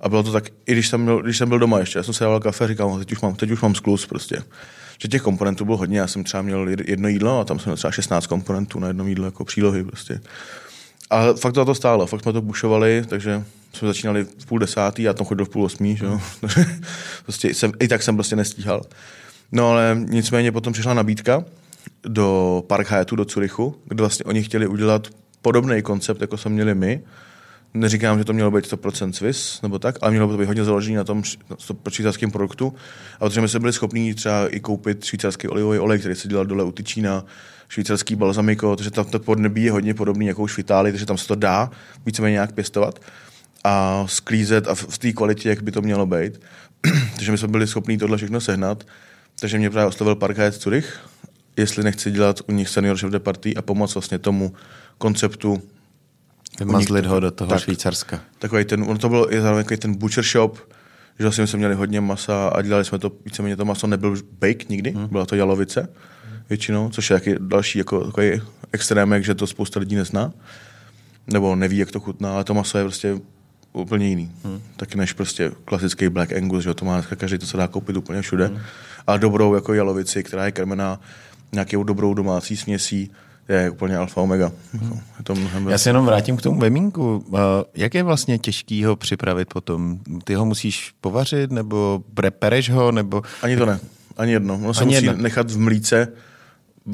A 0.00 0.08
bylo 0.08 0.22
to 0.22 0.32
tak, 0.32 0.44
i 0.66 0.72
když 0.72 0.88
jsem 0.88 1.04
byl, 1.04 1.22
když 1.22 1.38
jsem 1.38 1.48
byl 1.48 1.58
doma 1.58 1.78
ještě, 1.78 1.98
já 1.98 2.02
jsem 2.02 2.14
si 2.14 2.24
dával 2.24 2.40
kafe 2.40 2.64
a 2.64 2.68
říkal, 2.68 2.90
"No, 2.90 2.98
teď 2.98 3.12
už 3.12 3.20
mám, 3.20 3.34
teď 3.34 3.50
už 3.50 3.60
mám 3.60 3.74
sklus 3.74 4.06
prostě. 4.06 4.42
Že 4.98 5.08
těch 5.08 5.22
komponentů 5.22 5.64
bylo 5.64 5.76
hodně, 5.76 5.98
já 5.98 6.06
jsem 6.06 6.24
třeba 6.24 6.42
měl 6.42 6.66
jed- 6.66 6.84
jedno 6.86 7.08
jídlo 7.08 7.40
a 7.40 7.44
tam 7.44 7.58
jsem 7.58 7.70
měl 7.70 7.76
třeba 7.76 7.90
16 7.90 8.26
komponentů 8.26 8.78
na 8.78 8.88
jedno 8.88 9.06
jídlo 9.06 9.24
jako 9.24 9.44
přílohy 9.44 9.84
prostě. 9.84 10.20
A 11.10 11.32
fakt 11.32 11.52
to 11.52 11.64
to 11.64 11.74
stálo, 11.74 12.06
fakt 12.06 12.22
jsme 12.22 12.32
to 12.32 12.42
bušovali, 12.42 13.04
takže 13.08 13.44
jsme 13.72 13.88
začínali 13.88 14.24
v 14.38 14.46
půl 14.46 14.58
desátý, 14.58 15.02
já 15.02 15.12
tam 15.12 15.26
chodil 15.26 15.44
v 15.44 15.48
půl 15.48 15.64
osmí, 15.64 15.96
že 15.96 16.04
jo. 16.04 16.20
prostě 17.22 17.54
jsem, 17.54 17.72
i 17.80 17.88
tak 17.88 18.02
jsem 18.02 18.16
prostě 18.16 18.36
nestíhal. 18.36 18.82
No 19.52 19.70
ale 19.70 19.98
nicméně 20.08 20.52
potom 20.52 20.72
přišla 20.72 20.94
nabídka 20.94 21.44
do 22.02 22.62
Park 22.66 22.90
Hyattu 22.90 23.16
do 23.16 23.24
Curychu, 23.24 23.76
kde 23.84 24.02
vlastně 24.02 24.24
oni 24.24 24.42
chtěli 24.42 24.66
udělat 24.66 25.08
podobný 25.42 25.82
koncept, 25.82 26.20
jako 26.20 26.36
jsme 26.36 26.50
měli 26.50 26.74
my. 26.74 27.02
Neříkám, 27.76 28.18
že 28.18 28.24
to 28.24 28.32
mělo 28.32 28.50
být 28.50 28.72
100% 28.72 29.12
Swiss, 29.12 29.62
nebo 29.62 29.78
tak, 29.78 29.96
ale 30.00 30.10
mělo 30.10 30.26
by 30.26 30.32
to 30.32 30.38
být 30.38 30.46
hodně 30.46 30.64
založené 30.64 30.96
na 30.96 31.04
tom 31.04 31.22
švýcarském 31.90 32.30
produktu. 32.30 32.74
A 33.20 33.24
protože 33.24 33.40
my 33.40 33.48
jsme 33.48 33.60
byli 33.60 33.72
schopni 33.72 34.14
třeba 34.14 34.48
i 34.48 34.60
koupit 34.60 35.04
švýcarský 35.04 35.48
olivový 35.48 35.78
olej, 35.78 35.98
který 35.98 36.14
se 36.14 36.28
dělal 36.28 36.46
dole 36.46 36.64
u 36.64 36.72
Tyčína, 36.72 37.24
švýcarský 37.68 38.16
balzamiko, 38.16 38.76
takže 38.76 38.90
tam 38.90 39.04
to 39.04 39.18
podnebí 39.18 39.64
je 39.64 39.72
hodně 39.72 39.94
podobný 39.94 40.26
jako 40.26 40.42
už 40.42 40.54
v 40.54 40.58
Itálii, 40.58 40.92
takže 40.92 41.06
tam 41.06 41.18
se 41.18 41.28
to 41.28 41.34
dá 41.34 41.70
víceméně 42.06 42.32
nějak 42.32 42.52
pěstovat 42.52 43.00
a 43.64 44.04
sklízet 44.08 44.68
a 44.68 44.74
v 44.74 44.98
té 44.98 45.12
kvalitě, 45.12 45.48
jak 45.48 45.62
by 45.62 45.72
to 45.72 45.82
mělo 45.82 46.06
být. 46.06 46.40
takže 47.16 47.32
my 47.32 47.38
jsme 47.38 47.48
byli 47.48 47.66
schopni 47.66 47.98
tohle 47.98 48.16
všechno 48.16 48.40
sehnat. 48.40 48.86
Takže 49.40 49.58
mě 49.58 49.70
právě 49.70 49.88
oslovil 49.88 50.14
Park 50.14 50.38
Hyatt 50.38 50.62
Zurich, 50.62 51.00
jestli 51.56 51.84
nechci 51.84 52.10
dělat 52.10 52.40
u 52.48 52.52
nich 52.52 52.68
senior 52.68 52.96
chef 52.96 53.10
de 53.10 53.18
party 53.18 53.56
a 53.56 53.62
pomoct 53.62 53.94
vlastně 53.94 54.18
tomu 54.18 54.52
konceptu 54.98 55.62
Vymazlit 56.60 57.06
ho 57.06 57.20
do 57.20 57.30
toho 57.30 57.50
Tak. 57.50 57.60
Švýcarska. 57.62 58.20
takový 58.38 58.64
ten, 58.64 58.82
ono 58.82 58.98
to 58.98 59.08
byl 59.08 59.26
i 59.30 59.40
zároveň 59.40 59.64
ten 59.78 59.94
butcher 59.94 60.24
shop, 60.24 60.58
že 61.18 61.24
vlastně 61.24 61.46
jsme 61.46 61.56
měli 61.56 61.74
hodně 61.74 62.00
masa 62.00 62.48
a 62.48 62.62
dělali 62.62 62.84
jsme 62.84 62.98
to, 62.98 63.12
víceméně 63.24 63.56
to 63.56 63.64
maso 63.64 63.86
nebyl 63.86 64.16
bake 64.40 64.68
nikdy, 64.68 64.90
hmm. 64.90 65.08
byla 65.08 65.26
to 65.26 65.36
jalovice 65.36 65.88
většinou, 66.48 66.90
což 66.90 67.10
je 67.10 67.16
taky 67.16 67.36
další 67.40 67.78
jako 67.78 68.04
takový 68.04 68.42
extrémek, 68.72 69.24
že 69.24 69.34
to 69.34 69.46
spousta 69.46 69.80
lidí 69.80 69.96
nezná, 69.96 70.32
nebo 71.26 71.56
neví, 71.56 71.78
jak 71.78 71.90
to 71.90 72.00
chutná, 72.00 72.34
ale 72.34 72.44
to 72.44 72.54
maso 72.54 72.78
je 72.78 72.84
prostě 72.84 73.20
úplně 73.72 74.08
jiný. 74.08 74.32
Hmm. 74.44 74.60
Taky 74.76 74.98
než 74.98 75.12
prostě 75.12 75.52
klasický 75.64 76.08
Black 76.08 76.32
Angus, 76.32 76.64
že 76.64 76.74
to 76.74 76.84
má 76.84 76.94
dneska 76.94 77.16
každý, 77.16 77.38
to 77.38 77.46
se 77.46 77.56
dá 77.56 77.66
koupit 77.66 77.96
úplně 77.96 78.22
všude. 78.22 78.46
Hmm. 78.46 78.58
Ale 79.06 79.18
dobrou 79.18 79.54
jako 79.54 79.74
jalovici, 79.74 80.22
která 80.22 80.44
je 80.44 80.52
krmená 80.52 81.00
nějakou 81.52 81.84
dobrou 81.84 82.14
domácí 82.14 82.56
směsí, 82.56 83.10
je 83.48 83.70
úplně 83.70 83.96
alfa 83.96 84.20
omega. 84.20 84.52
Hmm. 84.72 85.00
Je 85.18 85.24
to 85.24 85.34
mnohem 85.34 85.68
Já 85.68 85.78
se 85.78 85.88
jenom 85.88 86.06
vrátím 86.06 86.36
k 86.36 86.42
tomu 86.42 86.60
vemínku. 86.60 87.24
Uh, 87.28 87.38
Jak 87.74 87.94
je 87.94 88.02
vlastně 88.02 88.38
těžký 88.38 88.84
ho 88.84 88.96
připravit 88.96 89.48
potom? 89.54 89.98
Ty 90.24 90.34
ho 90.34 90.44
musíš 90.44 90.94
povařit, 91.00 91.50
nebo 91.50 92.02
pre- 92.14 92.30
pereš 92.30 92.70
ho, 92.70 92.92
nebo... 92.92 93.22
Ani 93.42 93.56
to 93.56 93.66
ne. 93.66 93.80
Ani 94.16 94.32
jedno. 94.32 94.54
Ono 94.54 94.74
se 94.74 94.80
Ani 94.80 94.94
musí 94.94 95.06
jedno. 95.06 95.22
nechat 95.22 95.50
v 95.50 95.58
mlíce 95.58 96.08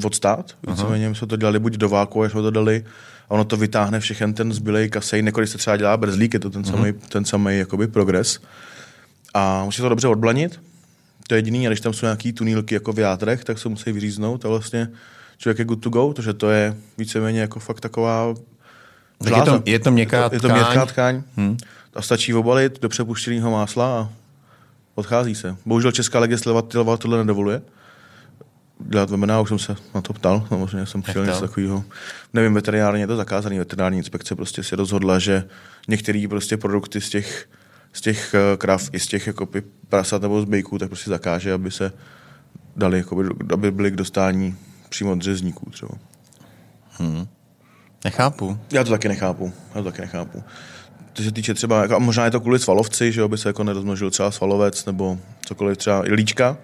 odstát. 0.03 0.55
Víceméně 0.67 1.09
my 1.09 1.15
jsme 1.15 1.27
to 1.27 1.35
dělali 1.35 1.59
buď 1.59 1.73
do 1.73 1.89
váku, 1.89 2.23
až 2.23 2.31
jsme 2.31 2.41
to 2.41 2.51
dali, 2.51 2.85
a 3.29 3.31
ono 3.31 3.43
to 3.45 3.57
vytáhne 3.57 3.99
všechen 3.99 4.33
ten 4.33 4.53
zbylej 4.53 4.89
kasej, 4.89 5.21
když 5.21 5.49
se 5.49 5.57
třeba 5.57 5.77
dělá 5.77 5.97
brzlík, 5.97 6.33
je 6.33 6.39
to 6.39 6.49
ten 6.49 6.63
samý, 6.63 6.93
ten 7.09 7.25
samý 7.25 7.57
jakoby 7.57 7.87
progres. 7.87 8.39
A 9.33 9.65
musí 9.65 9.81
to 9.81 9.89
dobře 9.89 10.07
odblanit. 10.07 10.59
To 11.27 11.35
je 11.35 11.37
jediný, 11.37 11.67
a 11.67 11.69
když 11.69 11.81
tam 11.81 11.93
jsou 11.93 12.05
nějaký 12.05 12.33
tunílky 12.33 12.73
jako 12.75 12.93
v 12.93 12.99
játrech, 12.99 13.43
tak 13.43 13.59
se 13.59 13.69
musí 13.69 13.91
vyříznout 13.91 14.45
a 14.45 14.49
vlastně 14.49 14.89
člověk 15.43 15.59
je 15.59 15.65
good 15.65 15.79
to 15.79 15.89
go, 15.89 16.13
protože 16.13 16.33
to 16.33 16.49
je 16.49 16.75
víceméně 16.97 17.41
jako 17.41 17.59
fakt 17.59 17.79
taková 17.79 18.33
Tak 19.23 19.37
je 19.37 19.41
to, 19.41 19.63
je 19.65 19.79
to 19.79 19.91
měkká 19.91 20.23
je 20.23 20.39
to 20.39 20.47
tkáň. 20.47 20.51
měkká 20.51 20.85
tkáň. 20.85 21.23
Hmm. 21.37 21.57
A 21.93 22.01
stačí 22.01 22.33
obalit 22.33 22.81
do 22.81 22.89
přepuštěného 22.89 23.51
másla 23.51 23.99
a 23.99 24.09
odchází 24.95 25.35
se. 25.35 25.55
Bohužel 25.65 25.91
česká 25.91 26.19
legislativa 26.19 26.97
tohle 26.97 27.17
nedovoluje. 27.17 27.61
Dělat 28.79 29.09
vemena, 29.09 29.41
už 29.41 29.49
jsem 29.49 29.59
se 29.59 29.75
na 29.95 30.01
to 30.01 30.13
ptal, 30.13 30.45
samozřejmě 30.49 30.85
jsem 30.85 31.01
přišel 31.01 31.25
to? 31.25 31.31
něco 31.31 31.41
takového. 31.41 31.83
Nevím, 32.33 32.53
veterinárně 32.53 33.03
je 33.03 33.07
to 33.07 33.15
zakázaný, 33.15 33.59
veterinární 33.59 33.97
inspekce 33.97 34.35
prostě 34.35 34.63
si 34.63 34.75
rozhodla, 34.75 35.19
že 35.19 35.43
některé 35.87 36.25
prostě 36.29 36.57
produkty 36.57 37.01
z 37.01 37.09
těch, 37.09 37.49
z 37.93 38.01
těch 38.01 38.33
eh, 38.33 38.57
krav 38.57 38.89
i 38.93 38.99
z 38.99 39.07
těch 39.07 39.27
jako 39.27 39.47
prasat 39.89 40.21
nebo 40.21 40.41
z 40.41 40.45
bejků, 40.45 40.77
tak 40.77 40.89
prostě 40.89 41.09
zakáže, 41.09 41.53
aby 41.53 41.71
se 41.71 41.91
dali, 42.75 42.97
jakoby, 42.97 43.23
aby 43.53 43.71
byly 43.71 43.91
k 43.91 43.95
dostání 43.95 44.57
přímo 44.93 45.11
od 45.11 45.21
řezníků 45.21 45.69
třeba. 45.69 45.89
Nechápu. 48.05 48.57
Já 48.71 48.83
to 48.83 48.89
taky 48.89 49.07
nechápu. 49.07 49.53
Já 49.75 49.81
to 49.81 49.83
taky 49.83 50.01
nechápu. 50.01 50.43
To 51.13 51.23
se 51.23 51.31
týče 51.31 51.53
třeba, 51.53 51.81
jako, 51.81 51.95
a 51.95 51.99
možná 51.99 52.25
je 52.25 52.31
to 52.31 52.39
kvůli 52.39 52.59
svalovci, 52.59 53.11
že 53.11 53.21
aby 53.21 53.37
se 53.37 53.49
jako 53.49 53.63
nerozmnožil 53.63 54.11
třeba 54.11 54.31
svalovec 54.31 54.85
nebo 54.85 55.17
cokoliv 55.45 55.77
třeba, 55.77 56.07
i 56.07 56.13
líčka 56.13 56.57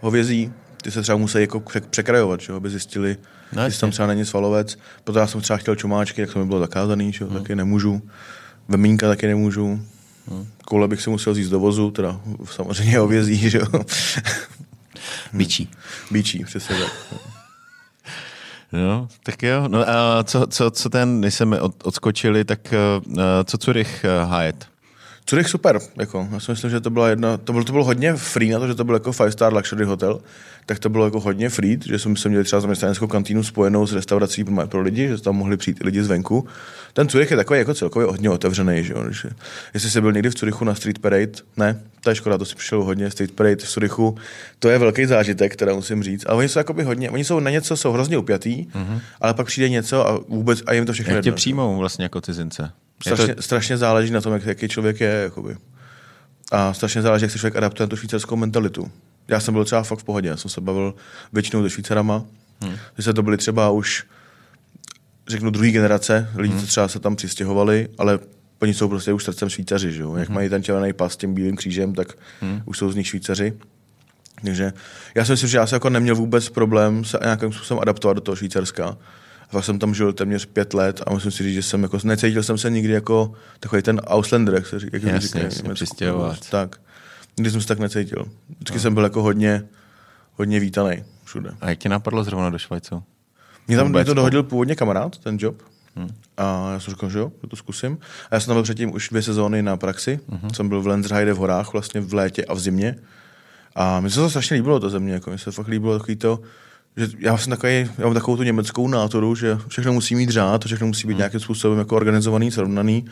hovězí, 0.00 0.52
ty 0.82 0.90
se 0.90 1.02
třeba 1.02 1.18
musí 1.18 1.40
jako 1.40 1.60
pře- 1.60 1.80
překrajovat, 1.80 2.40
že 2.40 2.52
aby 2.52 2.70
zjistili, 2.70 3.16
No 3.52 3.64
jestli 3.64 3.80
tam 3.80 3.90
třeba 3.90 4.08
není 4.08 4.24
svalovec. 4.24 4.78
Proto 5.04 5.18
já 5.18 5.26
jsem 5.26 5.40
třeba 5.40 5.56
chtěl 5.56 5.74
čumáčky, 5.76 6.26
tak 6.26 6.32
to 6.34 6.38
mi 6.38 6.44
bylo 6.44 6.60
zakázaný, 6.60 7.12
že 7.12 7.24
Hmm. 7.24 7.38
taky 7.38 7.54
nemůžu. 7.56 8.02
Vemínka 8.68 9.08
taky 9.08 9.26
nemůžu. 9.26 9.80
Koule 10.64 10.88
bych 10.88 11.02
si 11.02 11.10
musel 11.10 11.34
zjíst 11.34 11.48
do 11.50 11.60
vozu, 11.60 11.90
teda 11.90 12.20
samozřejmě 12.44 12.98
hovězí, 12.98 13.50
že 13.50 13.58
jo. 13.58 13.66
Bičí. 15.32 15.70
Bíčí, 16.10 16.44
přesně 16.44 16.76
tak. 16.76 17.20
No, 18.74 19.08
tak 19.22 19.42
jo. 19.42 19.68
No 19.68 19.88
a 19.88 20.24
co, 20.24 20.46
co, 20.46 20.70
co 20.70 20.90
ten, 20.90 21.20
než 21.20 21.34
jsme 21.34 21.60
od, 21.60 21.74
odskočili, 21.86 22.44
tak 22.44 22.74
uh, 23.06 23.16
co 23.44 23.58
Curych 23.58 24.04
uh? 24.24 24.54
Zurich 25.30 25.48
super, 25.48 25.80
jako, 25.98 26.28
já 26.32 26.40
si 26.40 26.50
myslím, 26.50 26.70
že 26.70 26.80
to 26.80 26.90
byla 26.90 27.08
jedna, 27.08 27.36
to 27.36 27.52
bylo, 27.52 27.64
to 27.64 27.72
bylo 27.72 27.84
hodně 27.84 28.14
free 28.14 28.50
na 28.50 28.58
to, 28.58 28.66
že 28.66 28.74
to 28.74 28.84
byl 28.84 28.94
jako 28.94 29.12
five 29.12 29.32
star 29.32 29.54
luxury 29.54 29.84
hotel, 29.84 30.20
tak 30.66 30.78
to 30.78 30.88
bylo 30.88 31.04
jako 31.04 31.20
hodně 31.20 31.48
free, 31.48 31.78
že 31.86 31.98
jsme 31.98 32.16
se 32.16 32.28
měli 32.28 32.44
třeba 32.44 32.60
zaměstnaneckou 32.60 33.06
kantýnu 33.06 33.42
spojenou 33.42 33.86
s 33.86 33.92
restaurací 33.92 34.44
pro, 34.44 34.80
lidi, 34.80 35.08
že 35.08 35.20
tam 35.20 35.36
mohli 35.36 35.56
přijít 35.56 35.80
i 35.80 35.84
lidi 35.84 36.02
zvenku. 36.02 36.46
Ten 36.92 37.10
Zurich 37.10 37.30
je 37.30 37.36
takový 37.36 37.58
jako 37.58 37.74
celkově 37.74 38.08
hodně 38.08 38.30
otevřený, 38.30 38.84
že 38.84 38.92
jo? 38.92 39.04
Že, 39.10 39.30
jestli 39.74 39.90
jsi 39.90 40.00
byl 40.00 40.12
někdy 40.12 40.30
v 40.30 40.38
Zurichu 40.38 40.64
na 40.64 40.74
Street 40.74 40.98
Parade, 40.98 41.32
ne, 41.56 41.80
to 42.00 42.10
je 42.10 42.16
škoda, 42.16 42.38
to 42.38 42.44
si 42.44 42.54
přišel 42.54 42.84
hodně, 42.84 43.10
Street 43.10 43.32
Parade 43.32 43.56
v 43.56 43.70
Zurichu, 43.70 44.16
to 44.58 44.68
je 44.68 44.78
velký 44.78 45.06
zážitek, 45.06 45.52
která 45.52 45.74
musím 45.74 46.02
říct. 46.02 46.24
A 46.26 46.34
oni 46.34 46.48
jsou 46.48 46.58
jakoby 46.58 46.82
hodně, 46.82 47.10
oni 47.10 47.24
jsou 47.24 47.40
na 47.40 47.50
něco, 47.50 47.76
jsou 47.76 47.92
hrozně 47.92 48.18
upjatý, 48.18 48.66
mm-hmm. 48.66 49.00
ale 49.20 49.34
pak 49.34 49.46
přijde 49.46 49.68
něco 49.68 50.08
a 50.08 50.20
vůbec, 50.28 50.62
a 50.66 50.72
jim 50.72 50.86
to 50.86 50.92
všechno 50.92 51.14
Jak 51.14 51.24
tě 51.24 51.32
přijmou 51.32 51.78
vlastně 51.78 52.02
jako 52.02 52.20
cizince? 52.20 52.70
Strašně, 53.02 53.34
to... 53.34 53.42
strašně 53.42 53.76
záleží 53.76 54.12
na 54.12 54.20
tom, 54.20 54.32
jak, 54.32 54.46
jaký 54.46 54.68
člověk 54.68 55.00
je. 55.00 55.20
Jakoby. 55.24 55.56
A 56.52 56.74
strašně 56.74 57.02
záleží, 57.02 57.24
jak 57.24 57.32
se 57.32 57.38
člověk 57.38 57.56
adaptuje 57.56 57.86
na 57.86 57.90
tu 57.90 57.96
švýcarskou 57.96 58.36
mentalitu. 58.36 58.90
Já 59.28 59.40
jsem 59.40 59.54
byl 59.54 59.64
třeba 59.64 59.82
fakt 59.82 59.98
v 59.98 60.04
pohodě, 60.04 60.28
já 60.28 60.36
jsem 60.36 60.50
se 60.50 60.60
bavil 60.60 60.94
většinou 61.32 61.62
se 61.62 61.70
Švýcarama, 61.70 62.24
hmm. 62.60 62.76
že 62.96 63.02
se 63.02 63.14
to 63.14 63.22
byli 63.22 63.36
třeba 63.36 63.70
už, 63.70 64.04
řeknu, 65.28 65.50
druhý 65.50 65.72
generace, 65.72 66.30
lidi, 66.36 66.54
hmm. 66.54 66.62
co 66.62 66.66
třeba 66.66 66.88
se 66.88 66.98
tam 66.98 67.16
přistěhovali, 67.16 67.88
ale 67.98 68.18
oni 68.62 68.74
jsou 68.74 68.88
prostě 68.88 69.12
už 69.12 69.24
srdcem 69.24 69.48
Švýcaři, 69.48 69.92
že 69.92 70.02
jo? 70.02 70.16
Jak 70.16 70.28
hmm. 70.28 70.34
mají 70.34 70.48
ten 70.48 70.62
červený 70.62 70.92
pas 70.92 71.12
s 71.12 71.16
tím 71.16 71.34
bílým 71.34 71.56
křížem, 71.56 71.94
tak 71.94 72.08
hmm. 72.40 72.62
už 72.64 72.78
jsou 72.78 72.90
z 72.90 72.96
nich 72.96 73.06
Švýcaři. 73.06 73.52
Takže 74.44 74.72
já 75.14 75.24
si 75.24 75.32
myslím, 75.32 75.50
že 75.50 75.58
já 75.58 75.66
jsem 75.66 75.76
jako 75.76 75.90
neměl 75.90 76.16
vůbec 76.16 76.48
problém 76.48 77.04
se 77.04 77.18
nějakým 77.22 77.52
způsobem 77.52 77.82
adaptovat 77.82 78.14
do 78.14 78.20
toho 78.20 78.36
Švýcarska. 78.36 78.96
Fakt 79.48 79.64
jsem 79.64 79.78
tam 79.78 79.94
žil 79.94 80.12
téměř 80.12 80.46
pět 80.46 80.74
let 80.74 81.02
a 81.06 81.12
musím 81.12 81.30
si 81.30 81.42
říct, 81.42 81.54
že 81.54 81.62
jsem 81.62 81.82
jako, 81.82 81.98
necítil 82.04 82.42
jsem 82.42 82.58
se 82.58 82.70
nikdy 82.70 82.92
jako 82.92 83.32
takový 83.60 83.82
ten 83.82 84.00
Auslander, 84.00 84.54
jak 84.54 84.66
se 84.66 84.80
říká. 84.80 84.96
Jak 84.96 85.02
Jasně, 85.02 85.28
říká, 85.28 85.50
Tak. 86.50 86.80
Nikdy 87.36 87.50
jsem 87.50 87.60
se 87.60 87.68
tak 87.68 87.78
necítil. 87.78 88.24
Vždycky 88.48 88.76
no. 88.76 88.80
jsem 88.80 88.94
byl 88.94 89.04
jako 89.04 89.22
hodně, 89.22 89.64
hodně 90.34 90.60
vítaný 90.60 91.04
všude. 91.24 91.50
A 91.60 91.70
jak 91.70 91.78
ti 91.78 91.88
napadlo 91.88 92.24
zrovna 92.24 92.50
do 92.50 92.58
Švajcu? 92.58 93.02
Mě 93.68 93.76
tam 93.76 93.88
mě 93.88 94.04
to 94.04 94.14
dohodil 94.14 94.42
původně 94.42 94.76
kamarád, 94.76 95.18
ten 95.18 95.36
job. 95.40 95.62
Hmm. 95.96 96.08
A 96.36 96.72
já 96.72 96.80
jsem 96.80 96.94
říkal, 96.94 97.10
že 97.10 97.18
jo, 97.18 97.32
že 97.42 97.48
to 97.48 97.56
zkusím. 97.56 97.98
A 98.30 98.34
já 98.34 98.40
jsem 98.40 98.46
tam 98.46 98.56
byl 98.56 98.62
předtím 98.62 98.94
už 98.94 99.08
dvě 99.08 99.22
sezóny 99.22 99.62
na 99.62 99.76
praxi. 99.76 100.20
Hmm. 100.28 100.54
Jsem 100.54 100.68
byl 100.68 100.82
v 100.82 100.86
Lenzheide 100.86 101.32
v 101.32 101.36
horách 101.36 101.72
vlastně 101.72 102.00
v 102.00 102.14
létě 102.14 102.44
a 102.44 102.54
v 102.54 102.60
zimě. 102.60 102.96
A 103.74 104.00
mi 104.00 104.10
se 104.10 104.20
to 104.20 104.30
strašně 104.30 104.56
líbilo, 104.56 104.80
to 104.80 104.90
země. 104.90 105.12
Jako, 105.12 105.30
mi 105.30 105.38
se 105.38 105.52
fakt 105.52 105.68
líbilo 105.68 105.98
takový 105.98 106.16
to, 106.16 106.40
že 106.96 107.08
já 107.18 107.38
jsem 107.38 107.50
takový, 107.50 107.72
já 107.72 108.04
mám 108.04 108.14
takovou 108.14 108.36
tu 108.36 108.42
německou 108.42 108.88
nátoru, 108.88 109.34
že 109.34 109.58
všechno 109.68 109.92
musí 109.92 110.14
mít 110.14 110.30
řád, 110.30 110.64
všechno 110.64 110.86
musí 110.86 111.06
být 111.06 111.12
hmm. 111.12 111.18
nějakým 111.18 111.40
způsobem 111.40 111.78
jako 111.78 111.96
organizovaný, 111.96 112.50
srovnaný. 112.50 113.04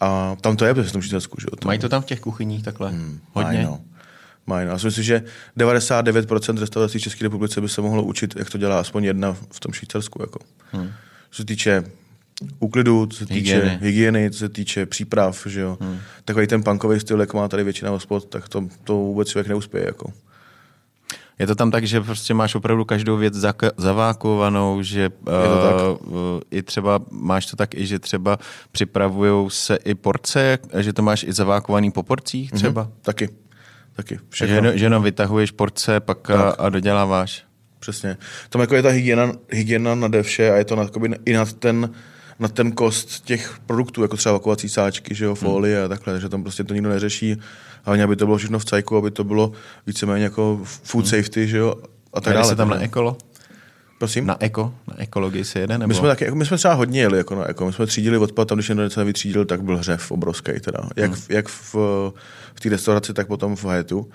A 0.00 0.36
tam 0.40 0.56
to 0.56 0.64
je 0.64 0.74
v 0.74 0.92
tom 0.92 1.02
Švýcarsku. 1.02 1.36
Že? 1.40 1.46
Mají 1.64 1.78
to 1.78 1.88
tam 1.88 2.02
v 2.02 2.06
těch 2.06 2.20
kuchyních 2.20 2.62
takhle? 2.62 2.90
Hmm, 2.90 3.20
Hodně? 3.32 3.52
Mají, 3.52 3.64
no. 3.64 3.80
Mají, 4.46 4.66
no. 4.66 4.72
Já 4.72 4.78
si 4.78 4.86
myslím, 4.86 5.04
že 5.04 5.22
99% 5.56 6.58
restaurací 6.58 6.98
v 6.98 7.02
České 7.02 7.24
republice 7.24 7.60
by 7.60 7.68
se 7.68 7.80
mohlo 7.80 8.02
učit, 8.02 8.36
jak 8.36 8.50
to 8.50 8.58
dělá 8.58 8.80
aspoň 8.80 9.04
jedna 9.04 9.36
v 9.52 9.60
tom 9.60 9.72
Švýcarsku. 9.72 10.22
Jako. 10.22 10.38
Hmm. 10.72 10.90
Co 11.30 11.42
se 11.42 11.44
týče 11.44 11.84
úklidu, 12.58 13.06
co 13.06 13.16
se 13.16 13.26
týče 13.26 13.54
hygieny, 13.54 13.78
hygieny 13.82 14.30
co 14.30 14.38
se 14.38 14.48
týče 14.48 14.86
příprav, 14.86 15.46
že 15.46 15.60
jo. 15.60 15.78
Hmm. 15.80 15.98
Takový 16.24 16.46
ten 16.46 16.62
punkový 16.62 17.00
styl, 17.00 17.20
jak 17.20 17.34
má 17.34 17.48
tady 17.48 17.64
většina 17.64 17.90
hospod, 17.90 18.24
tak 18.24 18.48
to, 18.48 18.68
to 18.84 18.94
vůbec 18.94 19.28
člověk 19.28 19.48
neuspěje. 19.48 19.86
Jako. 19.86 20.12
Je 21.38 21.46
to 21.46 21.54
tam 21.54 21.70
tak, 21.70 21.84
že 21.84 22.00
prostě 22.00 22.34
máš 22.34 22.54
opravdu 22.54 22.84
každou 22.84 23.16
věc 23.16 23.34
zavákovanou, 23.76 24.82
že. 24.82 25.10
Uh, 25.28 26.40
i 26.50 26.62
třeba 26.62 27.00
máš 27.10 27.46
to 27.46 27.56
tak 27.56 27.74
i, 27.74 27.86
že 27.86 27.98
třeba 27.98 28.38
připravují 28.72 29.50
se 29.50 29.76
i 29.76 29.94
porce, 29.94 30.58
že 30.78 30.92
to 30.92 31.02
máš 31.02 31.22
i 31.22 31.32
zavákovaný 31.32 31.90
po 31.90 32.02
porcích 32.02 32.52
mhm. 32.52 32.58
třeba? 32.58 32.84
Mm-hmm. 32.84 33.02
Taky. 33.02 33.28
Taky. 33.96 34.18
Všechno. 34.28 34.72
Že, 34.72 34.78
že 34.78 34.84
jenom 34.84 35.02
vytahuješ 35.02 35.50
porce 35.50 36.00
pak 36.00 36.30
a, 36.30 36.50
a 36.50 36.68
doděláváš. 36.68 37.44
Přesně. 37.80 38.16
Tam 38.50 38.60
jako 38.60 38.74
je 38.74 38.82
ta 38.82 38.88
hygiena, 38.88 39.32
hygiena 39.48 39.94
nade 39.94 40.22
vše 40.22 40.50
a 40.50 40.56
je 40.56 40.64
to 40.64 40.76
nad, 40.76 40.90
i 41.24 41.32
nad 41.32 41.52
ten, 41.52 41.90
na 42.38 42.48
ten 42.48 42.72
kost 42.72 43.24
těch 43.24 43.58
produktů, 43.66 44.02
jako 44.02 44.16
třeba 44.16 44.32
vakovací 44.32 44.68
sáčky, 44.68 45.14
že 45.14 45.24
jo, 45.24 45.34
folie 45.34 45.76
hmm. 45.76 45.84
a 45.84 45.88
takhle, 45.88 46.20
že 46.20 46.28
tam 46.28 46.42
prostě 46.42 46.64
to 46.64 46.74
nikdo 46.74 46.88
neřeší 46.88 47.36
hlavně 47.88 48.04
aby 48.04 48.16
to 48.16 48.26
bylo 48.26 48.38
všechno 48.38 48.58
v 48.58 48.64
cajku, 48.64 48.96
aby 48.96 49.10
to 49.10 49.24
bylo 49.24 49.52
víceméně 49.86 50.24
jako 50.24 50.60
food 50.64 51.04
hmm. 51.04 51.10
safety, 51.10 51.48
že 51.48 51.58
jo, 51.58 51.74
a 52.12 52.20
tak 52.20 52.34
dále. 52.34 52.48
se 52.48 52.56
tam 52.56 52.68
na 52.68 52.80
ekolo? 52.80 53.16
Prosím? 53.98 54.26
Na 54.26 54.36
eko? 54.40 54.74
Na 54.88 55.02
ekologii 55.02 55.44
se 55.44 55.60
jede? 55.60 55.78
Nebo? 55.78 55.88
My 55.88 55.94
jsme, 55.94 56.08
taky, 56.08 56.24
jako 56.24 56.36
my 56.36 56.46
jsme 56.46 56.56
třeba 56.56 56.74
hodně 56.74 57.00
jeli 57.00 57.18
jako 57.18 57.34
na 57.34 57.48
eko. 57.48 57.66
My 57.66 57.72
jsme 57.72 57.86
třídili 57.86 58.18
odpad, 58.18 58.48
tam 58.48 58.58
když 58.58 58.68
někdo 58.68 58.84
něco 58.84 59.00
nevytřídil, 59.00 59.44
tak 59.44 59.62
byl 59.62 59.76
hřev 59.76 60.10
obrovský. 60.10 60.52
Teda. 60.60 60.78
Jak, 60.96 61.10
hmm. 61.10 61.20
jak 61.28 61.48
v, 61.48 61.74
v 62.54 62.60
té 62.62 62.68
restauraci, 62.68 63.14
tak 63.14 63.26
potom 63.26 63.56
v 63.56 63.64
Hayetu. 63.64 64.10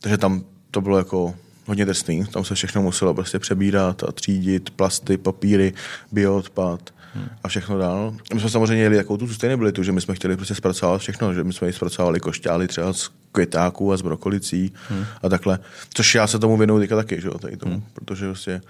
Takže 0.00 0.18
tam 0.18 0.44
to 0.70 0.80
bylo 0.80 0.98
jako 0.98 1.34
hodně 1.66 1.84
drsný. 1.84 2.24
Tam 2.24 2.44
se 2.44 2.54
všechno 2.54 2.82
muselo 2.82 3.14
prostě 3.14 3.38
přebírat 3.38 4.02
a 4.04 4.12
třídit, 4.12 4.70
plasty, 4.70 5.16
papíry, 5.16 5.72
bioodpad 6.12 6.80
hmm. 6.90 6.95
A 7.44 7.48
všechno 7.48 7.78
dál. 7.78 8.14
My 8.34 8.40
jsme 8.40 8.50
samozřejmě 8.50 8.82
jeli 8.82 8.96
jako 8.96 9.16
tu 9.16 9.28
sustainability, 9.28 9.84
že 9.84 9.92
my 9.92 10.00
jsme 10.00 10.14
chtěli 10.14 10.36
prostě 10.36 10.54
zpracovat 10.54 10.98
všechno, 10.98 11.34
že 11.34 11.44
my 11.44 11.52
jsme 11.52 11.72
zpracovali 11.72 12.20
košťály 12.20 12.68
třeba 12.68 12.92
z 12.92 13.10
květáků 13.32 13.92
a 13.92 13.96
z 13.96 14.02
brokolicí 14.02 14.72
hmm. 14.88 15.04
a 15.22 15.28
takhle. 15.28 15.58
Což 15.94 16.14
já 16.14 16.26
se 16.26 16.38
tomu 16.38 16.56
věnuju 16.56 16.80
teďka 16.80 16.96
taky, 16.96 17.20
že 17.20 17.28
jo, 17.28 17.38
tady 17.38 17.56
tomu, 17.56 17.74
hmm. 17.74 17.84
protože 17.94 18.26
prostě 18.26 18.60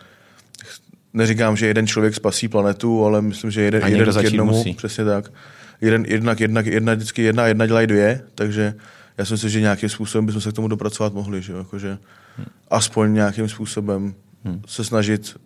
neříkám, 1.15 1.57
že 1.57 1.67
jeden 1.67 1.87
člověk 1.87 2.15
spasí 2.15 2.49
planetu, 2.49 3.05
ale 3.05 3.23
myslím, 3.23 3.51
že 3.51 3.63
jeden, 3.63 3.87
jeden 3.87 4.15
k 4.15 4.23
jednomu, 4.23 4.53
musí. 4.53 4.75
přesně 4.75 5.05
tak. 5.05 5.33
Jeden, 5.81 6.05
jednak, 6.09 6.41
jednak, 6.41 6.67
jedna, 6.67 6.95
vždycky 6.95 7.23
jedna, 7.23 7.47
jedna 7.47 7.67
dělají 7.67 7.87
dvě, 7.87 8.21
takže 8.35 8.75
já 9.19 9.25
si 9.25 9.33
myslím, 9.33 9.51
že 9.51 9.61
nějakým 9.61 9.89
způsobem 9.89 10.27
bychom 10.27 10.41
se 10.41 10.53
k 10.53 10.55
tomu 10.55 10.69
dopracovat 10.69 11.15
mohli, 11.15 11.43
že 11.43 11.53
jo, 11.53 11.59
jakože 11.59 11.99
hmm. 12.37 12.47
aspoň 12.71 13.15
nějakým 13.15 13.49
způsobem 13.49 14.15
hmm. 14.45 14.63
se 14.67 14.85
snažit 14.85 15.37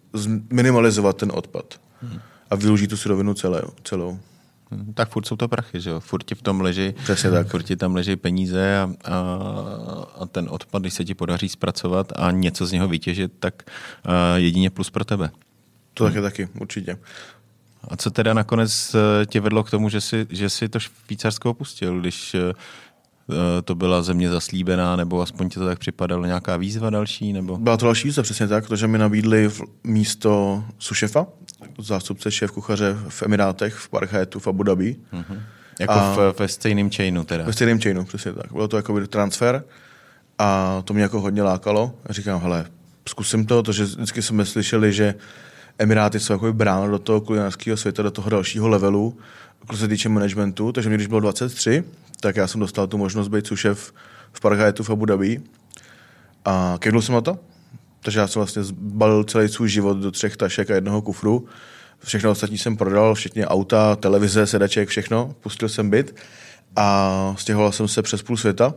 minimalizovat 0.50 1.16
ten 1.16 1.30
odpad. 1.34 1.80
Hmm 2.02 2.20
a 2.50 2.56
využít 2.56 2.86
tu 2.86 2.96
surovinu 2.96 3.34
celé, 3.34 3.62
celou. 3.84 4.18
Hmm, 4.70 4.92
tak 4.94 5.08
furt 5.08 5.26
jsou 5.26 5.36
to 5.36 5.48
prachy, 5.48 5.80
že 5.80 5.90
jo? 5.90 6.00
Furt 6.00 6.22
ti 6.24 6.34
v 6.34 6.42
tom 6.42 6.60
leží, 6.60 6.94
Přesně 7.02 7.30
tak. 7.30 7.48
furt 7.48 7.62
ti 7.62 7.76
tam 7.76 7.94
leží 7.94 8.16
peníze 8.16 8.78
a, 8.78 8.90
a, 9.04 9.14
a, 10.20 10.26
ten 10.26 10.46
odpad, 10.50 10.82
když 10.82 10.94
se 10.94 11.04
ti 11.04 11.14
podaří 11.14 11.48
zpracovat 11.48 12.12
a 12.16 12.30
něco 12.30 12.66
z 12.66 12.72
něho 12.72 12.88
vytěžit, 12.88 13.32
tak 13.38 13.62
a, 14.04 14.36
jedině 14.36 14.70
plus 14.70 14.90
pro 14.90 15.04
tebe. 15.04 15.30
To 15.94 16.04
taky, 16.04 16.20
taky, 16.20 16.48
určitě. 16.60 16.98
A 17.88 17.96
co 17.96 18.10
teda 18.10 18.34
nakonec 18.34 18.94
e, 18.94 19.26
tě 19.26 19.40
vedlo 19.40 19.64
k 19.64 19.70
tomu, 19.70 19.88
že 19.88 20.00
jsi, 20.00 20.26
že 20.30 20.50
jsi 20.50 20.68
to 20.68 20.80
Švýcarsko 20.80 21.50
opustil, 21.50 22.00
když 22.00 22.34
Eh, 22.34 22.52
to 23.64 23.74
byla 23.74 24.02
země 24.02 24.30
zaslíbená, 24.30 24.96
nebo 24.96 25.20
aspoň 25.20 25.48
ti 25.48 25.58
to 25.58 25.66
tak 25.66 25.78
připadalo 25.78 26.26
nějaká 26.26 26.56
výzva 26.56 26.90
další? 26.90 27.32
Nebo? 27.32 27.58
Byla 27.58 27.76
to 27.76 27.86
další 27.86 28.08
výzva, 28.08 28.22
přesně 28.22 28.48
tak, 28.48 28.66
protože 28.66 28.86
mi 28.86 28.98
nabídli 28.98 29.50
místo 29.84 30.64
sušefa, 30.78 31.26
zástupce 31.78 32.30
šéf 32.30 32.50
kuchaře 32.50 32.96
v 33.08 33.22
Emirátech, 33.22 33.74
v 33.74 33.88
Parchetu, 33.88 34.40
v 34.40 34.46
Abu 34.46 34.62
Dhabi. 34.62 34.96
Mm-hmm. 35.12 35.40
Jako 35.80 35.92
a 35.92 36.14
v, 36.14 36.38
ve 36.38 36.48
stejném 36.48 36.90
chainu 36.90 37.24
teda. 37.24 37.44
Ve 37.44 37.52
stejném 37.52 37.80
chainu, 37.80 38.04
přesně 38.04 38.32
tak. 38.32 38.52
Bylo 38.52 38.68
to 38.68 38.76
jako 38.76 39.06
transfer 39.06 39.64
a 40.38 40.82
to 40.84 40.94
mě 40.94 41.02
jako 41.02 41.20
hodně 41.20 41.42
lákalo. 41.42 41.94
A 42.06 42.12
říkám, 42.12 42.40
hele, 42.40 42.66
zkusím 43.08 43.46
to, 43.46 43.62
protože 43.62 43.84
vždycky 43.84 44.22
jsme 44.22 44.44
slyšeli, 44.44 44.92
že 44.92 45.14
Emiráty 45.78 46.20
jsou 46.20 46.32
jako 46.32 46.52
brána 46.52 46.86
do 46.86 46.98
toho 46.98 47.20
kulinárského 47.20 47.76
světa, 47.76 48.02
do 48.02 48.10
toho 48.10 48.30
dalšího 48.30 48.68
levelu, 48.68 49.18
co 49.70 49.76
se 49.76 49.88
týče 49.88 50.08
managementu. 50.08 50.72
Takže 50.72 50.88
mě, 50.88 50.96
když 50.96 51.06
bylo 51.06 51.20
23, 51.20 51.84
tak 52.20 52.36
já 52.36 52.46
jsem 52.46 52.60
dostal 52.60 52.86
tu 52.86 52.98
možnost 52.98 53.28
být 53.28 53.46
sušef 53.46 53.92
v 54.32 54.40
Pargajetu 54.40 54.82
v 54.82 54.90
Abu 54.90 55.04
Dhabi. 55.04 55.40
A 56.44 56.76
kevnul 56.78 57.02
jsem 57.02 57.14
na 57.14 57.20
to, 57.20 57.38
takže 58.00 58.20
já 58.20 58.26
jsem 58.26 58.40
vlastně 58.40 58.62
zbalil 58.62 59.24
celý 59.24 59.48
svůj 59.48 59.68
život 59.68 59.96
do 59.96 60.10
třech 60.10 60.36
tašek 60.36 60.70
a 60.70 60.74
jednoho 60.74 61.02
kufru. 61.02 61.46
Všechno 62.04 62.30
ostatní 62.30 62.58
jsem 62.58 62.76
prodal, 62.76 63.14
včetně 63.14 63.46
auta, 63.46 63.96
televize, 63.96 64.46
sedaček, 64.46 64.88
všechno. 64.88 65.34
Pustil 65.40 65.68
jsem 65.68 65.90
byt 65.90 66.16
a 66.76 67.34
stěhoval 67.38 67.72
jsem 67.72 67.88
se 67.88 68.02
přes 68.02 68.22
půl 68.22 68.36
světa. 68.36 68.74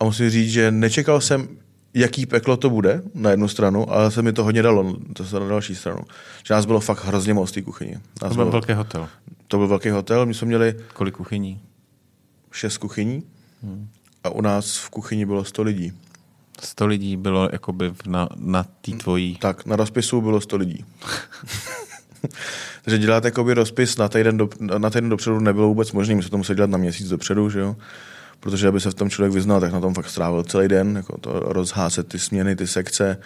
A 0.00 0.04
musím 0.04 0.30
říct, 0.30 0.50
že 0.50 0.70
nečekal 0.70 1.20
jsem, 1.20 1.48
jaký 1.94 2.26
peklo 2.26 2.56
to 2.56 2.70
bude 2.70 3.02
na 3.14 3.30
jednu 3.30 3.48
stranu, 3.48 3.92
ale 3.92 4.10
se 4.10 4.22
mi 4.22 4.32
to 4.32 4.44
hodně 4.44 4.62
dalo 4.62 4.96
to 5.12 5.24
se 5.24 5.40
na 5.40 5.48
další 5.48 5.74
stranu. 5.74 6.00
Že 6.44 6.54
nás 6.54 6.66
bylo 6.66 6.80
fakt 6.80 7.04
hrozně 7.04 7.34
moc 7.34 7.50
v 7.50 7.52
té 7.52 7.62
kuchyni. 7.62 7.92
Nás 8.22 8.28
to 8.30 8.34
byl 8.34 8.44
bylo, 8.44 8.50
velký 8.50 8.72
hotel. 8.72 9.08
To 9.48 9.56
byl 9.56 9.68
velký 9.68 9.90
hotel, 9.90 10.26
my 10.26 10.34
jsme 10.34 10.46
měli... 10.46 10.74
Kolik 10.92 11.14
kuchyní? 11.14 11.60
Šest 12.58 12.78
kuchyní 12.78 13.22
hmm. 13.62 13.88
a 14.24 14.30
u 14.30 14.40
nás 14.40 14.76
v 14.76 14.90
kuchyni 14.90 15.26
bylo 15.26 15.44
100 15.44 15.62
lidí. 15.62 15.92
100 16.60 16.86
lidí 16.86 17.16
bylo 17.16 17.48
jakoby 17.52 17.92
na, 18.06 18.28
na 18.36 18.62
té 18.62 18.92
tvojí... 18.92 19.36
Tak, 19.36 19.66
na 19.66 19.76
rozpisu 19.76 20.20
bylo 20.20 20.40
100 20.40 20.56
lidí. 20.56 20.84
Takže 22.82 22.98
dělat 22.98 23.24
jakoby 23.24 23.54
rozpis 23.54 23.96
na 23.96 24.08
týden, 24.08 24.36
do, 24.36 24.48
na 24.78 24.90
týden 24.90 25.08
dopředu 25.08 25.40
nebylo 25.40 25.68
vůbec 25.68 25.92
možné, 25.92 26.14
my 26.14 26.22
jsme 26.22 26.30
to 26.30 26.38
museli 26.38 26.56
dělat 26.56 26.70
na 26.70 26.78
měsíc 26.78 27.08
dopředu, 27.08 27.50
že 27.50 27.60
jo? 27.60 27.76
Protože 28.40 28.68
aby 28.68 28.80
se 28.80 28.90
v 28.90 28.94
tom 28.94 29.10
člověk 29.10 29.32
vyznal, 29.32 29.60
tak 29.60 29.72
na 29.72 29.80
tom 29.80 29.94
fakt 29.94 30.08
strávil 30.08 30.44
celý 30.44 30.68
den, 30.68 30.96
jako 30.96 31.18
to 31.18 31.32
rozházet 31.32 32.08
ty 32.08 32.18
směny, 32.18 32.56
ty 32.56 32.66
sekce 32.66 33.16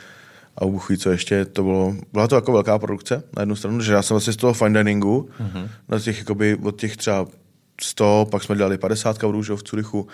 a 0.57 0.64
ubuchy, 0.64 0.99
co 0.99 1.11
ještě, 1.11 1.45
to 1.45 1.62
bylo, 1.62 1.97
byla 2.12 2.29
to 2.29 2.35
jako 2.35 2.53
velká 2.53 2.79
produkce 2.79 3.23
na 3.37 3.42
jednu 3.42 3.57
stranu, 3.57 3.81
že 3.81 3.92
já 3.92 4.03
jsem 4.03 4.14
vlastně 4.14 4.33
z 4.33 4.37
toho 4.37 4.53
fine 4.55 4.85
diningu, 4.85 5.29
mm-hmm. 5.40 5.68
na 5.88 5.99
těch, 5.99 6.18
jakoby, 6.18 6.57
od 6.62 6.81
těch 6.81 6.97
třeba 6.97 7.27
100, 7.81 8.27
pak 8.31 8.43
jsme 8.43 8.57
dělali 8.57 8.79
50 8.79 9.19
kavrů 9.19 9.43
že, 9.43 9.53
v 9.53 9.63
Curychu, 9.63 10.09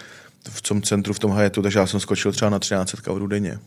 v 0.50 0.62
tom 0.62 0.82
centru, 0.82 1.12
v 1.12 1.18
tom 1.18 1.32
Hyatt, 1.32 1.58
takže 1.62 1.78
já 1.78 1.86
jsem 1.86 2.00
skočil 2.00 2.32
třeba 2.32 2.50
na 2.50 2.58
13 2.58 2.92
kavrů 2.92 3.26
denně 3.26 3.58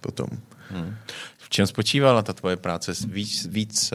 potom. 0.00 0.26
Hmm. 0.70 0.94
V 1.38 1.50
čem 1.50 1.66
spočívala 1.66 2.22
ta 2.22 2.32
tvoje 2.32 2.56
práce? 2.56 2.92
Víc, 3.06 3.46
víc 3.46 3.92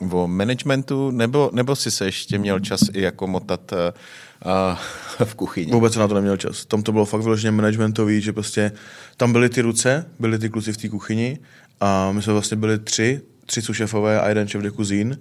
uh, 0.00 0.14
o 0.14 0.28
managementu, 0.28 1.10
nebo, 1.10 1.50
nebo 1.52 1.76
jsi 1.76 1.90
se 1.90 2.04
ještě 2.04 2.38
měl 2.38 2.60
čas 2.60 2.80
i 2.92 3.00
jako 3.00 3.26
motat 3.26 3.72
uh, 3.72 4.76
v 5.24 5.34
kuchyni? 5.34 5.72
Vůbec 5.72 5.96
na 5.96 6.08
to 6.08 6.14
neměl 6.14 6.36
čas. 6.36 6.64
Tam 6.64 6.82
to 6.82 6.92
bylo 6.92 7.04
fakt 7.04 7.20
vyloženě 7.20 7.50
managementový, 7.50 8.20
že 8.20 8.32
prostě 8.32 8.72
tam 9.16 9.32
byly 9.32 9.48
ty 9.48 9.60
ruce, 9.60 10.06
byly 10.18 10.38
ty 10.38 10.48
kluci 10.48 10.72
v 10.72 10.76
té 10.76 10.88
kuchyni 10.88 11.38
a 11.80 12.12
my 12.12 12.22
jsme 12.22 12.32
vlastně 12.32 12.56
byli 12.56 12.78
tři, 12.78 13.20
tři 13.46 13.62
sušefové 13.62 14.20
a 14.20 14.28
jeden 14.28 14.48
šef 14.48 14.62
de 14.62 14.70
cuisine, 14.70 15.16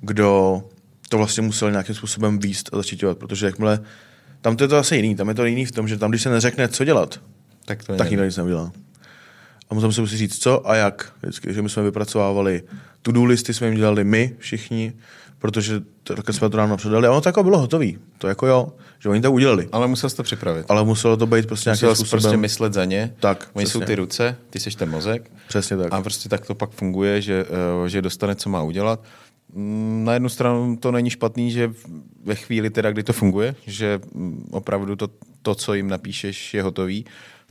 kdo 0.00 0.62
to 1.08 1.16
vlastně 1.18 1.42
musel 1.42 1.70
nějakým 1.70 1.94
způsobem 1.94 2.38
výst 2.38 2.70
a 2.72 2.76
zaštiťovat, 2.76 3.18
protože 3.18 3.46
jakmile 3.46 3.80
tam 4.40 4.56
to 4.56 4.64
je 4.64 4.68
to 4.68 4.74
zase 4.74 4.96
jiný, 4.96 5.14
tam 5.14 5.28
je 5.28 5.34
to 5.34 5.44
jiný 5.44 5.64
v 5.64 5.72
tom, 5.72 5.88
že 5.88 5.96
tam, 5.96 6.10
když 6.10 6.22
se 6.22 6.30
neřekne, 6.30 6.68
co 6.68 6.84
dělat, 6.84 7.20
tak, 7.64 7.84
to 7.84 7.96
tak 7.96 8.10
nikdo 8.10 8.24
nic 8.24 8.36
neudělá. 8.36 8.72
A 9.70 9.74
musím 9.74 10.06
si 10.06 10.16
říct, 10.16 10.38
co 10.42 10.70
a 10.70 10.74
jak. 10.74 11.12
Vždycky, 11.22 11.54
že 11.54 11.62
my 11.62 11.68
jsme 11.68 11.82
vypracovávali 11.82 12.62
to-do 13.02 13.24
listy, 13.24 13.54
jsme 13.54 13.66
jim 13.66 13.76
dělali 13.76 14.04
my 14.04 14.36
všichni, 14.38 14.92
protože 15.38 15.80
to, 16.02 16.32
jsme 16.32 16.50
to 16.50 16.56
ráno 16.56 16.76
předali 16.76 17.06
a 17.06 17.10
ono 17.10 17.20
to 17.20 17.28
jako 17.28 17.42
bylo 17.42 17.58
hotový. 17.58 17.98
To 18.18 18.28
jako 18.28 18.46
jo, 18.46 18.72
že 18.98 19.08
oni 19.08 19.20
to 19.20 19.32
udělali. 19.32 19.68
Ale 19.72 19.86
musel 19.86 20.10
to 20.10 20.22
připravit. 20.22 20.66
Ale 20.68 20.84
muselo 20.84 21.16
to 21.16 21.26
být 21.26 21.46
prostě 21.46 21.68
nějakým 21.68 21.94
způsobem. 21.94 22.22
prostě 22.22 22.36
myslet 22.36 22.72
za 22.72 22.84
ně. 22.84 23.14
Tak, 23.20 23.50
Oni 23.52 23.64
přesně. 23.64 23.80
jsou 23.80 23.86
ty 23.86 23.94
ruce, 23.94 24.36
ty 24.50 24.60
seš 24.60 24.74
ten 24.74 24.90
mozek. 24.90 25.30
Přesně 25.48 25.76
tak. 25.76 25.92
A 25.92 26.02
prostě 26.02 26.28
tak 26.28 26.46
to 26.46 26.54
pak 26.54 26.70
funguje, 26.70 27.22
že, 27.22 27.46
eh, 27.84 27.88
že 27.88 28.02
dostane, 28.02 28.34
co 28.34 28.48
má 28.48 28.62
udělat. 28.62 29.00
Mm, 29.58 30.04
na 30.04 30.12
jednu 30.14 30.28
stranu 30.28 30.76
to 30.76 30.92
není 30.92 31.10
špatný, 31.10 31.50
že 31.50 31.72
ve 32.24 32.34
chvíli 32.34 32.70
teda, 32.70 32.90
kdy 32.90 33.02
to 33.02 33.12
funguje, 33.12 33.54
že 33.66 34.00
mm, 34.14 34.48
opravdu 34.50 34.96
to, 34.96 35.08
to 35.42 35.54
co 35.54 35.74
jim 35.74 35.88
napíšeš, 35.88 36.54
je 36.54 36.62
hotový, 36.62 37.04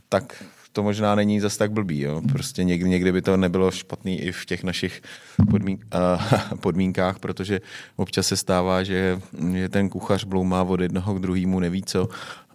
tak 0.08 0.44
to 0.72 0.82
možná 0.82 1.14
není 1.14 1.40
zas 1.40 1.56
tak 1.56 1.72
blbý. 1.72 2.00
Jo. 2.00 2.22
Prostě 2.32 2.64
někdy, 2.64 2.90
někdy 2.90 3.12
by 3.12 3.22
to 3.22 3.36
nebylo 3.36 3.70
špatný 3.70 4.20
i 4.20 4.32
v 4.32 4.46
těch 4.46 4.64
našich 4.64 5.02
podmín, 5.50 5.78
uh, 5.94 6.58
podmínkách, 6.60 7.18
protože 7.18 7.60
občas 7.96 8.26
se 8.26 8.36
stává, 8.36 8.82
že, 8.82 9.20
že 9.52 9.68
ten 9.68 9.88
kuchař 9.88 10.24
bloumá 10.24 10.62
od 10.62 10.80
jednoho 10.80 11.14
k 11.14 11.20
druhému 11.20 11.60
neví 11.60 11.82
co 11.82 12.08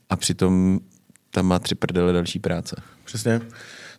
a 0.10 0.16
přitom 0.16 0.80
tam 1.32 1.46
má 1.46 1.60
tři 1.60 1.76
prdele 1.76 2.14
další 2.14 2.40
práce. 2.40 2.76
Přesně. 3.04 3.42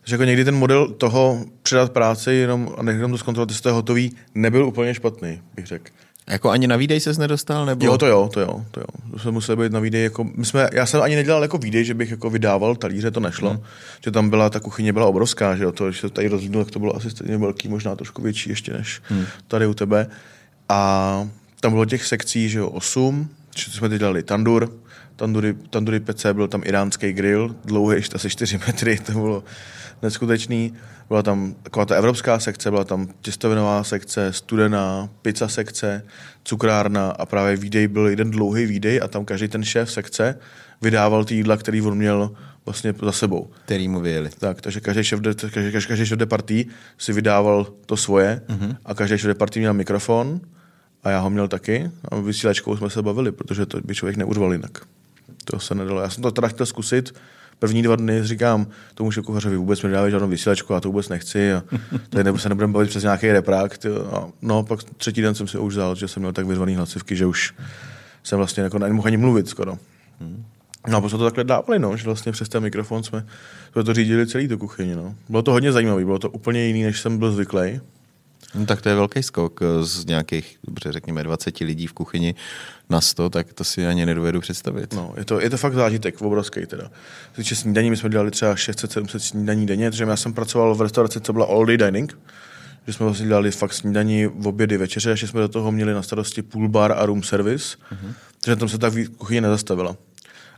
Takže 0.05 0.15
jako 0.15 0.23
někdy 0.23 0.45
ten 0.45 0.55
model 0.55 0.87
toho 0.87 1.45
předat 1.61 1.91
práci 1.91 2.31
jenom 2.31 2.75
a 2.77 2.83
nechat 2.83 3.11
to 3.11 3.17
zkontrolovat, 3.17 3.49
jestli 3.49 3.63
to 3.63 3.69
je 3.69 3.73
hotový, 3.73 4.15
nebyl 4.35 4.65
úplně 4.65 4.93
špatný, 4.93 5.41
bych 5.55 5.65
řekl. 5.65 5.91
Jako 6.27 6.49
ani 6.49 6.67
na 6.67 6.75
výdej 6.75 6.99
ses 6.99 7.17
nedostal? 7.17 7.65
Nebo? 7.65 7.85
Jo, 7.85 7.97
to 7.97 8.07
jo, 8.07 8.29
to 8.33 8.39
jo, 8.39 8.65
to 8.71 8.79
jo. 8.79 8.85
To 9.11 9.19
jsme 9.19 9.31
museli 9.31 9.63
být 9.63 9.71
na 9.71 9.79
výdej. 9.79 10.03
Jako, 10.03 10.23
my 10.35 10.45
jsme, 10.45 10.69
já 10.73 10.85
jsem 10.85 11.01
ani 11.01 11.15
nedělal 11.15 11.41
jako 11.41 11.57
výdej, 11.57 11.85
že 11.85 11.93
bych 11.93 12.11
jako 12.11 12.29
vydával 12.29 12.75
talíře, 12.75 13.11
to 13.11 13.19
nešlo. 13.19 13.49
Hmm. 13.49 13.59
Že 14.03 14.11
tam 14.11 14.29
byla, 14.29 14.49
ta 14.49 14.59
kuchyně 14.59 14.93
byla 14.93 15.05
obrovská, 15.05 15.55
že 15.55 15.63
jo, 15.63 15.71
to, 15.71 15.91
že 15.91 15.99
se 15.99 16.09
tady 16.09 16.27
rozhodnul, 16.27 16.63
tak 16.63 16.73
to 16.73 16.79
bylo 16.79 16.95
asi 16.95 17.09
stejně 17.09 17.37
velký, 17.37 17.67
možná 17.67 17.95
trošku 17.95 18.21
větší 18.21 18.49
ještě 18.49 18.73
než 18.73 19.01
hmm. 19.03 19.25
tady 19.47 19.67
u 19.67 19.73
tebe. 19.73 20.07
A 20.69 21.29
tam 21.59 21.71
bylo 21.71 21.85
těch 21.85 22.05
sekcí, 22.05 22.49
že 22.49 22.59
jo, 22.59 22.69
osm, 22.69 23.29
že 23.55 23.71
jsme 23.71 23.89
teď 23.89 23.99
dělali 23.99 24.23
tandur, 24.23 24.79
tandury, 25.15 25.53
tandury 25.69 25.99
PC, 25.99 26.25
byl 26.33 26.47
tam 26.47 26.61
iránský 26.65 27.13
grill, 27.13 27.55
dlouhý, 27.65 28.03
asi 28.15 28.29
4 28.29 28.59
metry, 28.67 28.99
to 28.99 29.11
bylo 29.11 29.43
neskutečný. 30.01 30.73
Byla 31.07 31.23
tam 31.23 31.55
taková 31.63 31.85
ta 31.85 31.95
evropská 31.95 32.39
sekce, 32.39 32.71
byla 32.71 32.83
tam 32.83 33.07
těstovinová 33.21 33.83
sekce, 33.83 34.33
studená, 34.33 35.09
pizza 35.21 35.47
sekce, 35.47 36.03
cukrárna 36.43 37.09
a 37.09 37.25
právě 37.25 37.55
výdej 37.55 37.87
byl 37.87 38.07
jeden 38.07 38.31
dlouhý 38.31 38.65
výdej 38.65 38.99
a 39.03 39.07
tam 39.07 39.25
každý 39.25 39.47
ten 39.47 39.63
šéf 39.63 39.91
sekce 39.91 40.39
vydával 40.81 41.25
ty 41.25 41.35
jídla, 41.35 41.57
který 41.57 41.81
on 41.81 41.97
měl 41.97 42.31
vlastně 42.65 42.93
za 43.01 43.11
sebou. 43.11 43.51
Který 43.65 43.87
mu 43.87 43.99
vyjeli. 43.99 44.29
Tak, 44.39 44.61
takže 44.61 44.79
každý 44.81 45.03
šéf, 45.03 45.19
de, 45.19 45.33
každý, 45.33 45.71
každý, 45.71 45.87
každý 45.87 46.05
šéf 46.05 46.17
de 46.17 46.25
partí 46.25 46.67
si 46.97 47.13
vydával 47.13 47.67
to 47.85 47.97
svoje 47.97 48.41
uh-huh. 48.47 48.77
a 48.85 48.93
každý 48.93 49.17
šéf 49.17 49.27
de 49.27 49.33
partí 49.33 49.59
měl 49.59 49.73
mikrofon 49.73 50.41
a 51.03 51.09
já 51.09 51.19
ho 51.19 51.29
měl 51.29 51.47
taky 51.47 51.91
a 52.11 52.15
vysílačkou 52.15 52.77
jsme 52.77 52.89
se 52.89 53.01
bavili, 53.01 53.31
protože 53.31 53.65
to 53.65 53.81
by 53.81 53.95
člověk 53.95 54.17
neurval 54.17 54.51
jinak. 54.53 54.77
To 55.43 55.59
se 55.59 55.75
nedalo. 55.75 56.01
Já 56.01 56.09
jsem 56.09 56.23
to 56.23 56.31
teda 56.31 56.47
chtěl 56.47 56.65
zkusit, 56.65 57.15
první 57.59 57.81
dva 57.81 57.95
dny 57.95 58.23
říkám 58.23 58.67
tomu 58.93 59.09
kuchařovi, 59.25 59.57
vůbec 59.57 59.81
mi 59.81 59.89
nedávají 59.89 60.11
žádnou 60.11 60.27
vysílačku, 60.27 60.73
já 60.73 60.79
to 60.79 60.89
vůbec 60.89 61.09
nechci 61.09 61.53
a 61.53 61.63
tady 62.09 62.23
nebo 62.23 62.37
se 62.37 62.49
nebudeme 62.49 62.73
bavit 62.73 62.89
přes 62.89 63.03
nějaký 63.03 63.31
reprák. 63.31 63.85
A 64.11 64.27
no, 64.41 64.63
pak 64.63 64.83
třetí 64.83 65.21
den 65.21 65.35
jsem 65.35 65.47
si 65.47 65.57
už 65.57 65.73
vzal, 65.73 65.95
že 65.95 66.07
jsem 66.07 66.21
měl 66.21 66.33
tak 66.33 66.45
vyzvaný 66.47 66.75
hlasivky, 66.75 67.15
že 67.15 67.25
už 67.25 67.53
jsem 68.23 68.37
vlastně 68.37 68.63
jako 68.63 68.79
nemohl 68.79 69.07
ani 69.07 69.17
mluvit 69.17 69.49
skoro. 69.49 69.77
No 70.87 70.97
a 70.97 71.01
potom 71.01 71.19
to 71.19 71.25
takhle 71.25 71.43
dávali, 71.43 71.79
no, 71.79 71.97
že 71.97 72.03
vlastně 72.03 72.31
přes 72.31 72.49
ten 72.49 72.63
mikrofon 72.63 73.03
jsme, 73.03 73.25
jsme 73.71 73.83
to 73.83 73.93
řídili 73.93 74.27
celý 74.27 74.47
tu 74.47 74.57
kuchyni. 74.57 74.95
No. 74.95 75.15
Bylo 75.29 75.43
to 75.43 75.51
hodně 75.51 75.71
zajímavé, 75.71 76.05
bylo 76.05 76.19
to 76.19 76.29
úplně 76.29 76.65
jiný, 76.65 76.83
než 76.83 77.01
jsem 77.01 77.17
byl 77.17 77.31
zvyklý. 77.31 77.81
No, 78.55 78.65
tak 78.65 78.81
to 78.81 78.89
je 78.89 78.95
velký 78.95 79.23
skok 79.23 79.59
z 79.81 80.05
nějakých, 80.05 80.57
dobře 80.63 80.91
řekněme, 80.91 81.23
20 81.23 81.59
lidí 81.59 81.87
v 81.87 81.93
kuchyni 81.93 82.35
na 82.89 83.01
100, 83.01 83.29
tak 83.29 83.53
to 83.53 83.63
si 83.63 83.87
ani 83.87 84.05
nedovedu 84.05 84.41
představit. 84.41 84.93
No, 84.93 85.13
je 85.17 85.25
to, 85.25 85.41
je 85.41 85.49
to 85.49 85.57
fakt 85.57 85.73
zážitek, 85.73 86.21
obrovský 86.21 86.65
teda. 86.65 86.91
Co 87.43 87.55
snídaní, 87.55 87.89
my 87.89 87.97
jsme 87.97 88.09
dělali 88.09 88.31
třeba 88.31 88.55
600-700 88.55 89.17
snídaní 89.17 89.65
denně, 89.65 89.91
protože 89.91 90.03
já 90.03 90.15
jsem 90.15 90.33
pracoval 90.33 90.75
v 90.75 90.81
restauraci, 90.81 91.21
co 91.21 91.33
byla 91.33 91.45
all 91.45 91.65
day 91.65 91.77
dining, 91.77 92.19
že 92.87 92.93
jsme 92.93 93.05
vlastně 93.05 93.27
dělali 93.27 93.51
fakt 93.51 93.73
snídaní, 93.73 94.25
v 94.25 94.47
obědy, 94.47 94.77
večeře, 94.77 95.11
a 95.11 95.15
jsme 95.15 95.41
do 95.41 95.47
toho 95.47 95.71
měli 95.71 95.93
na 95.93 96.01
starosti 96.01 96.41
pool 96.41 96.69
bar 96.69 96.91
a 96.91 97.05
room 97.05 97.23
service, 97.23 97.77
uh-huh. 97.77 98.13
takže 98.41 98.55
tam 98.55 98.69
se 98.69 98.77
tak 98.77 98.93
kuchyně 99.17 99.41
nezastavila. 99.41 99.97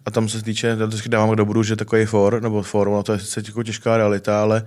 A 0.05 0.11
tam 0.11 0.29
se 0.29 0.41
týče, 0.41 0.67
já 0.67 0.87
to 0.87 0.97
dávám 1.07 1.31
k 1.31 1.35
dobru, 1.35 1.63
že 1.63 1.75
takový 1.75 2.05
for, 2.05 2.41
nebo 2.41 2.61
forum, 2.61 2.93
no 2.93 3.03
to 3.03 3.13
je 3.13 3.19
sice 3.19 3.43
jako 3.45 3.63
těžká 3.63 3.97
realita, 3.97 4.41
ale 4.41 4.65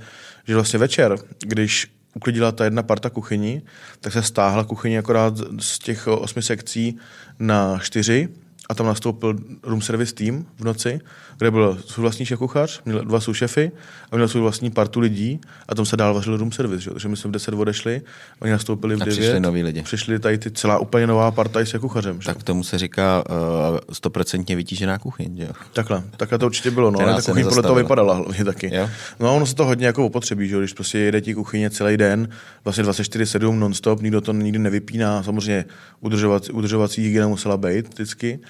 že 0.48 0.54
vlastně 0.54 0.78
večer, 0.78 1.16
když 1.38 1.90
uklidila 2.14 2.52
ta 2.52 2.64
jedna 2.64 2.82
parta 2.82 3.10
kuchyni, 3.10 3.62
tak 4.00 4.12
se 4.12 4.22
stáhla 4.22 4.64
kuchyně 4.64 4.98
akorát 4.98 5.34
z 5.60 5.78
těch 5.78 6.06
osmi 6.06 6.42
sekcí 6.42 6.98
na 7.38 7.78
čtyři 7.78 8.28
a 8.70 8.74
tam 8.74 8.86
nastoupil 8.86 9.34
room 9.62 9.82
service 9.82 10.14
tým 10.14 10.46
v 10.58 10.64
noci, 10.64 11.00
kde 11.38 11.50
byl 11.50 11.78
svůj 11.86 12.02
vlastní 12.02 12.26
šéf 12.26 12.38
kuchař, 12.38 12.80
měl 12.84 13.04
dva 13.04 13.20
šefy 13.32 13.72
a 14.10 14.16
měl 14.16 14.28
svůj 14.28 14.42
vlastní 14.42 14.70
partu 14.70 15.00
lidí 15.00 15.40
a 15.68 15.74
tam 15.74 15.86
se 15.86 15.96
dál 15.96 16.14
vařil 16.14 16.36
room 16.36 16.52
service. 16.52 16.82
Že? 16.82 16.90
Takže 16.90 17.08
my 17.08 17.16
jsme 17.16 17.28
v 17.28 17.32
10 17.32 17.54
odešli, 17.54 18.02
oni 18.40 18.52
nastoupili 18.52 18.96
v 18.96 18.98
9. 18.98 19.12
přišli 19.12 19.40
noví 19.40 19.62
lidi. 19.62 19.82
Přišli 19.82 20.18
tady 20.18 20.38
ty 20.38 20.50
celá 20.50 20.78
úplně 20.78 21.06
nová 21.06 21.30
parta 21.30 21.60
i 21.60 21.66
s 21.66 21.78
kuchařem. 21.78 22.20
Že? 22.20 22.26
Tak 22.26 22.42
tomu 22.42 22.64
se 22.64 22.78
říká 22.78 23.24
uh, 23.30 23.78
stoprocentně 23.92 24.54
uh, 24.54 24.56
vytížená 24.56 24.98
kuchyň. 24.98 25.36
Že? 25.36 25.48
Takhle, 25.72 26.02
takhle 26.16 26.38
to 26.38 26.46
určitě 26.46 26.70
bylo. 26.70 26.90
No, 26.90 27.00
ale 27.00 27.14
ta 27.14 27.22
kuchyň 27.22 27.44
podle 27.44 27.62
toho 27.62 27.74
vypadala 27.74 28.14
hlavně 28.14 28.44
taky. 28.44 28.74
Jo? 28.74 28.90
No 29.20 29.36
ono 29.36 29.46
se 29.46 29.54
to 29.54 29.64
hodně 29.64 29.86
jako 29.86 30.06
opotřebí, 30.06 30.48
že? 30.48 30.58
když 30.58 30.72
prostě 30.72 30.98
jede 30.98 31.20
ti 31.20 31.34
kuchyně 31.34 31.70
celý 31.70 31.96
den, 31.96 32.28
vlastně 32.64 32.84
24-7 32.84 33.58
non-stop, 33.58 34.02
nikdo 34.02 34.20
to 34.20 34.32
nikdy 34.32 34.58
nevypíná, 34.58 35.22
samozřejmě 35.22 35.64
udržovací, 36.00 36.52
udržovací 36.52 37.02
hygiena 37.02 37.28
musela 37.28 37.56
být 37.56 37.88
vždycky 37.88 38.40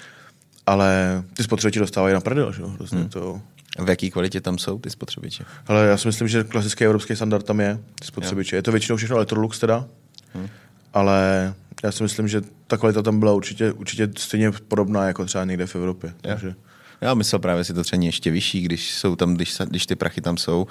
ale 0.71 1.23
ty 1.33 1.43
spotřebiče 1.43 1.79
dostávají 1.79 2.13
na 2.13 2.21
prdel, 2.21 2.53
že? 2.53 2.61
Vlastně 2.61 2.99
hmm. 2.99 3.09
to... 3.09 3.41
V 3.79 3.89
jaký 3.89 4.11
kvalitě 4.11 4.41
tam 4.41 4.57
jsou 4.57 4.79
ty 4.79 4.89
spotřebiče? 4.89 5.45
Ale 5.67 5.87
já 5.87 5.97
si 5.97 6.07
myslím, 6.07 6.27
že 6.27 6.43
klasický 6.43 6.85
evropský 6.85 7.15
standard 7.15 7.45
tam 7.45 7.59
je, 7.59 7.79
ty 7.99 8.05
spotřebiče. 8.05 8.55
Jo. 8.55 8.57
Je 8.57 8.63
to 8.63 8.71
většinou 8.71 8.95
všechno 8.95 9.15
Electrolux 9.15 9.59
teda, 9.59 9.85
hmm. 10.33 10.47
ale 10.93 11.53
já 11.83 11.91
si 11.91 12.03
myslím, 12.03 12.27
že 12.27 12.41
ta 12.67 12.77
kvalita 12.77 13.01
tam 13.01 13.19
byla 13.19 13.33
určitě, 13.33 13.71
určitě 13.71 14.09
stejně 14.17 14.51
podobná 14.51 15.07
jako 15.07 15.25
třeba 15.25 15.45
někde 15.45 15.67
v 15.67 15.75
Evropě. 15.75 16.09
Jo. 16.09 16.15
Takže... 16.21 16.55
Já 17.01 17.13
myslel 17.13 17.39
právě, 17.39 17.63
si 17.63 17.73
to 17.73 17.83
třeba 17.83 18.03
ještě 18.03 18.31
vyšší, 18.31 18.61
když 18.61 18.93
jsou 18.93 19.15
tam, 19.15 19.33
když, 19.33 19.57
když 19.69 19.85
ty 19.85 19.95
prachy 19.95 20.21
tam 20.21 20.37
jsou, 20.37 20.67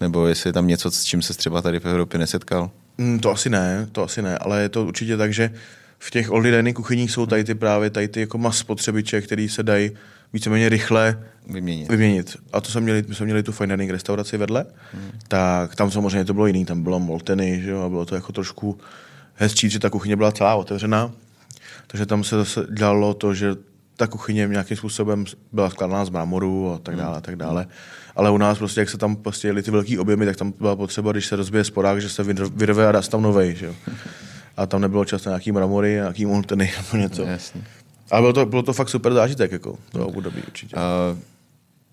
nebo 0.00 0.26
jestli 0.26 0.48
je 0.48 0.52
tam 0.52 0.66
něco, 0.66 0.90
s 0.90 1.04
čím 1.04 1.22
se 1.22 1.34
třeba 1.34 1.62
tady 1.62 1.80
v 1.80 1.86
Evropě 1.86 2.18
nesetkal. 2.18 2.70
Mm, 2.98 3.18
to 3.18 3.30
asi 3.30 3.50
ne, 3.50 3.88
to 3.92 4.02
asi 4.02 4.22
ne, 4.22 4.38
ale 4.38 4.62
je 4.62 4.68
to 4.68 4.84
určitě 4.84 5.16
tak, 5.16 5.32
že 5.32 5.50
v 5.98 6.10
těch 6.10 6.30
old 6.30 6.46
kuchyních 6.74 7.10
jsou 7.10 7.26
tady 7.26 7.44
ty 7.44 7.54
právě 7.54 7.90
tady 7.90 8.08
ty 8.08 8.20
jako 8.20 8.38
mas 8.38 8.58
spotřebiče, 8.58 9.20
který 9.20 9.48
se 9.48 9.62
dají 9.62 9.90
víceméně 10.32 10.68
rychle 10.68 11.24
vyměnit. 11.46 11.88
vyměnit. 11.88 12.36
A 12.52 12.60
to 12.60 12.70
jsme 12.70 12.80
měli, 12.80 13.04
my 13.08 13.14
jsme 13.14 13.26
měli 13.26 13.42
tu 13.42 13.52
fine 13.52 13.76
dining 13.76 13.90
restauraci 13.90 14.36
vedle, 14.36 14.66
hmm. 14.92 15.10
tak 15.28 15.74
tam 15.74 15.90
samozřejmě 15.90 16.24
to 16.24 16.34
bylo 16.34 16.46
jiný, 16.46 16.64
tam 16.64 16.82
bylo 16.82 17.00
molteny, 17.00 17.62
že 17.62 17.70
jo, 17.70 17.82
a 17.82 17.88
bylo 17.88 18.04
to 18.04 18.14
jako 18.14 18.32
trošku 18.32 18.78
hezčí, 19.34 19.70
že 19.70 19.78
ta 19.78 19.90
kuchyně 19.90 20.16
byla 20.16 20.32
celá 20.32 20.54
otevřená. 20.54 21.12
Takže 21.86 22.06
tam 22.06 22.24
se 22.24 22.36
zase 22.36 22.66
dělalo 22.70 23.14
to, 23.14 23.34
že 23.34 23.56
ta 23.96 24.06
kuchyně 24.06 24.48
nějakým 24.50 24.76
způsobem 24.76 25.24
byla 25.52 25.70
skládaná 25.70 26.04
z 26.04 26.10
mramoru 26.10 26.72
a 26.72 26.78
tak 26.78 26.96
dále, 26.96 27.16
a 27.16 27.20
tak 27.20 27.36
dále. 27.36 27.66
Ale 28.16 28.30
u 28.30 28.38
nás 28.38 28.58
prostě, 28.58 28.80
jak 28.80 28.90
se 28.90 28.98
tam 28.98 29.16
prostě 29.16 29.48
jeli 29.48 29.62
ty 29.62 29.70
velký 29.70 29.98
objemy, 29.98 30.26
tak 30.26 30.36
tam 30.36 30.52
byla 30.60 30.76
potřeba, 30.76 31.12
když 31.12 31.26
se 31.26 31.36
rozbije 31.36 31.64
sporák, 31.64 32.00
že 32.00 32.08
se 32.08 32.22
vyrve 32.54 32.88
a 32.88 32.92
dá 32.92 33.02
tam 33.02 33.22
novej, 33.22 33.54
že 33.54 33.66
jo. 33.66 33.74
A 34.56 34.66
tam 34.66 34.80
nebylo 34.80 35.04
často 35.04 35.28
nějaký 35.30 35.52
mramory, 35.52 35.92
nějaký 35.92 36.26
monteny 36.26 36.72
nebo 36.92 37.02
něco. 37.02 37.22
Jasně. 37.22 37.62
A 38.10 38.20
bylo 38.20 38.32
to, 38.32 38.46
bylo 38.46 38.62
to 38.62 38.72
fakt 38.72 38.88
super 38.88 39.14
zážitek, 39.14 39.52
jako 39.52 39.78
to 39.92 40.06
období 40.08 40.42
určitě. 40.46 40.76
Uh, 40.76 41.18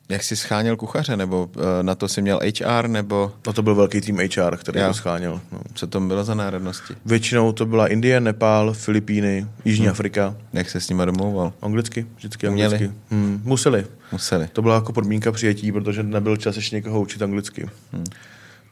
Jak 0.10 0.24
jsi 0.24 0.36
scháněl 0.36 0.76
kuchaře, 0.76 1.18
nebo 1.18 1.50
eh, 1.80 1.84
na 1.84 1.96
to 1.96 2.08
si 2.08 2.22
měl 2.22 2.40
HR, 2.60 2.88
nebo 2.88 3.32
No 3.48 3.54
to 3.54 3.62
byl 3.62 3.76
velký 3.76 4.02
tým 4.02 4.18
HR, 4.18 4.58
který 4.58 4.80
Jo. 4.80 4.88
to 4.88 4.94
scháněl. 4.94 5.42
No. 5.52 5.60
co 5.74 5.88
to 5.88 6.00
bylo 6.00 6.24
za 6.24 6.34
národnosti? 6.36 6.94
Většinou 7.06 7.52
to 7.52 7.66
byla 7.66 7.88
Indie, 7.88 8.20
Nepál, 8.20 8.74
Filipíny, 8.74 9.48
Jižní 9.66 9.90
Afrika. 9.90 10.36
Jak 10.54 10.70
se 10.70 10.82
s 10.82 10.90
nima 10.90 11.06
domlouval? 11.06 11.54
Anglicky, 11.62 12.06
vždycky 12.16 12.48
Uměli? 12.48 12.76
anglicky. 12.76 12.96
Hmm, 13.12 13.42
museli. 13.44 13.86
Museli. 14.12 14.48
To 14.54 14.62
byla 14.62 14.76
jako 14.76 14.94
podmínka 14.94 15.32
přijetí, 15.32 15.72
protože 15.72 16.04
nebyl 16.04 16.38
čas 16.38 16.56
ještě 16.56 16.76
někoho 16.76 17.02
učit 17.02 17.22
anglicky. 17.22 17.70
Hmm. 17.94 18.06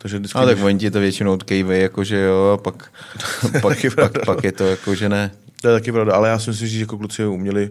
Takže 0.02 0.18
vždycky... 0.18 0.38
Ale 0.40 0.56
tak 0.56 0.64
oni 0.64 0.80
ti 0.80 0.92
to 0.92 1.00
většinou 1.00 1.34
odkejvej, 1.34 1.82
jakože 1.82 2.22
jo, 2.22 2.52
a 2.54 2.58
pak, 2.58 2.92
pak, 3.62 3.78
pak, 3.96 4.26
pak, 4.26 4.44
je 4.44 4.52
to 4.52 4.68
jako, 4.68 4.96
že 4.96 5.10
ne. 5.10 5.32
To 5.62 5.68
je 5.68 5.74
taky 5.74 5.92
pravda, 5.92 6.14
ale 6.14 6.30
já 6.30 6.40
si 6.40 6.50
myslím, 6.50 6.68
že 6.68 6.80
jako 6.80 6.98
kluci 6.98 7.26
uměli, 7.26 7.70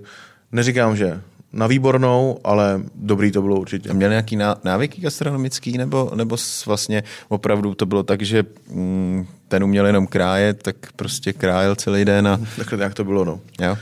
neříkám, 0.53 0.97
že 0.97 1.21
na 1.53 1.67
výbornou, 1.67 2.39
ale 2.45 2.81
dobrý 2.95 3.33
to 3.33 3.43
bylo 3.43 3.61
určitě. 3.61 3.91
A 3.91 3.93
měli 3.93 4.11
nějaký 4.11 4.37
ná- 4.37 4.57
návyky 4.65 5.01
gastronomický, 5.01 5.79
nebo, 5.79 6.13
nebo 6.15 6.37
vlastně 6.67 7.03
opravdu 7.29 7.75
to 7.75 7.87
bylo 7.87 8.03
tak, 8.03 8.23
že 8.23 8.45
mm, 8.71 9.27
ten 9.49 9.65
uměl 9.65 9.87
jenom 9.87 10.07
krájet, 10.07 10.63
tak 10.63 10.77
prostě 10.97 11.33
krájel 11.33 11.75
celý 11.75 12.05
den 12.05 12.29
a 12.29 12.41
Takhle 12.57 12.79
nějak 12.79 12.95
to 12.95 13.05
bylo, 13.05 13.25
no. 13.25 13.41
jo. 13.61 13.77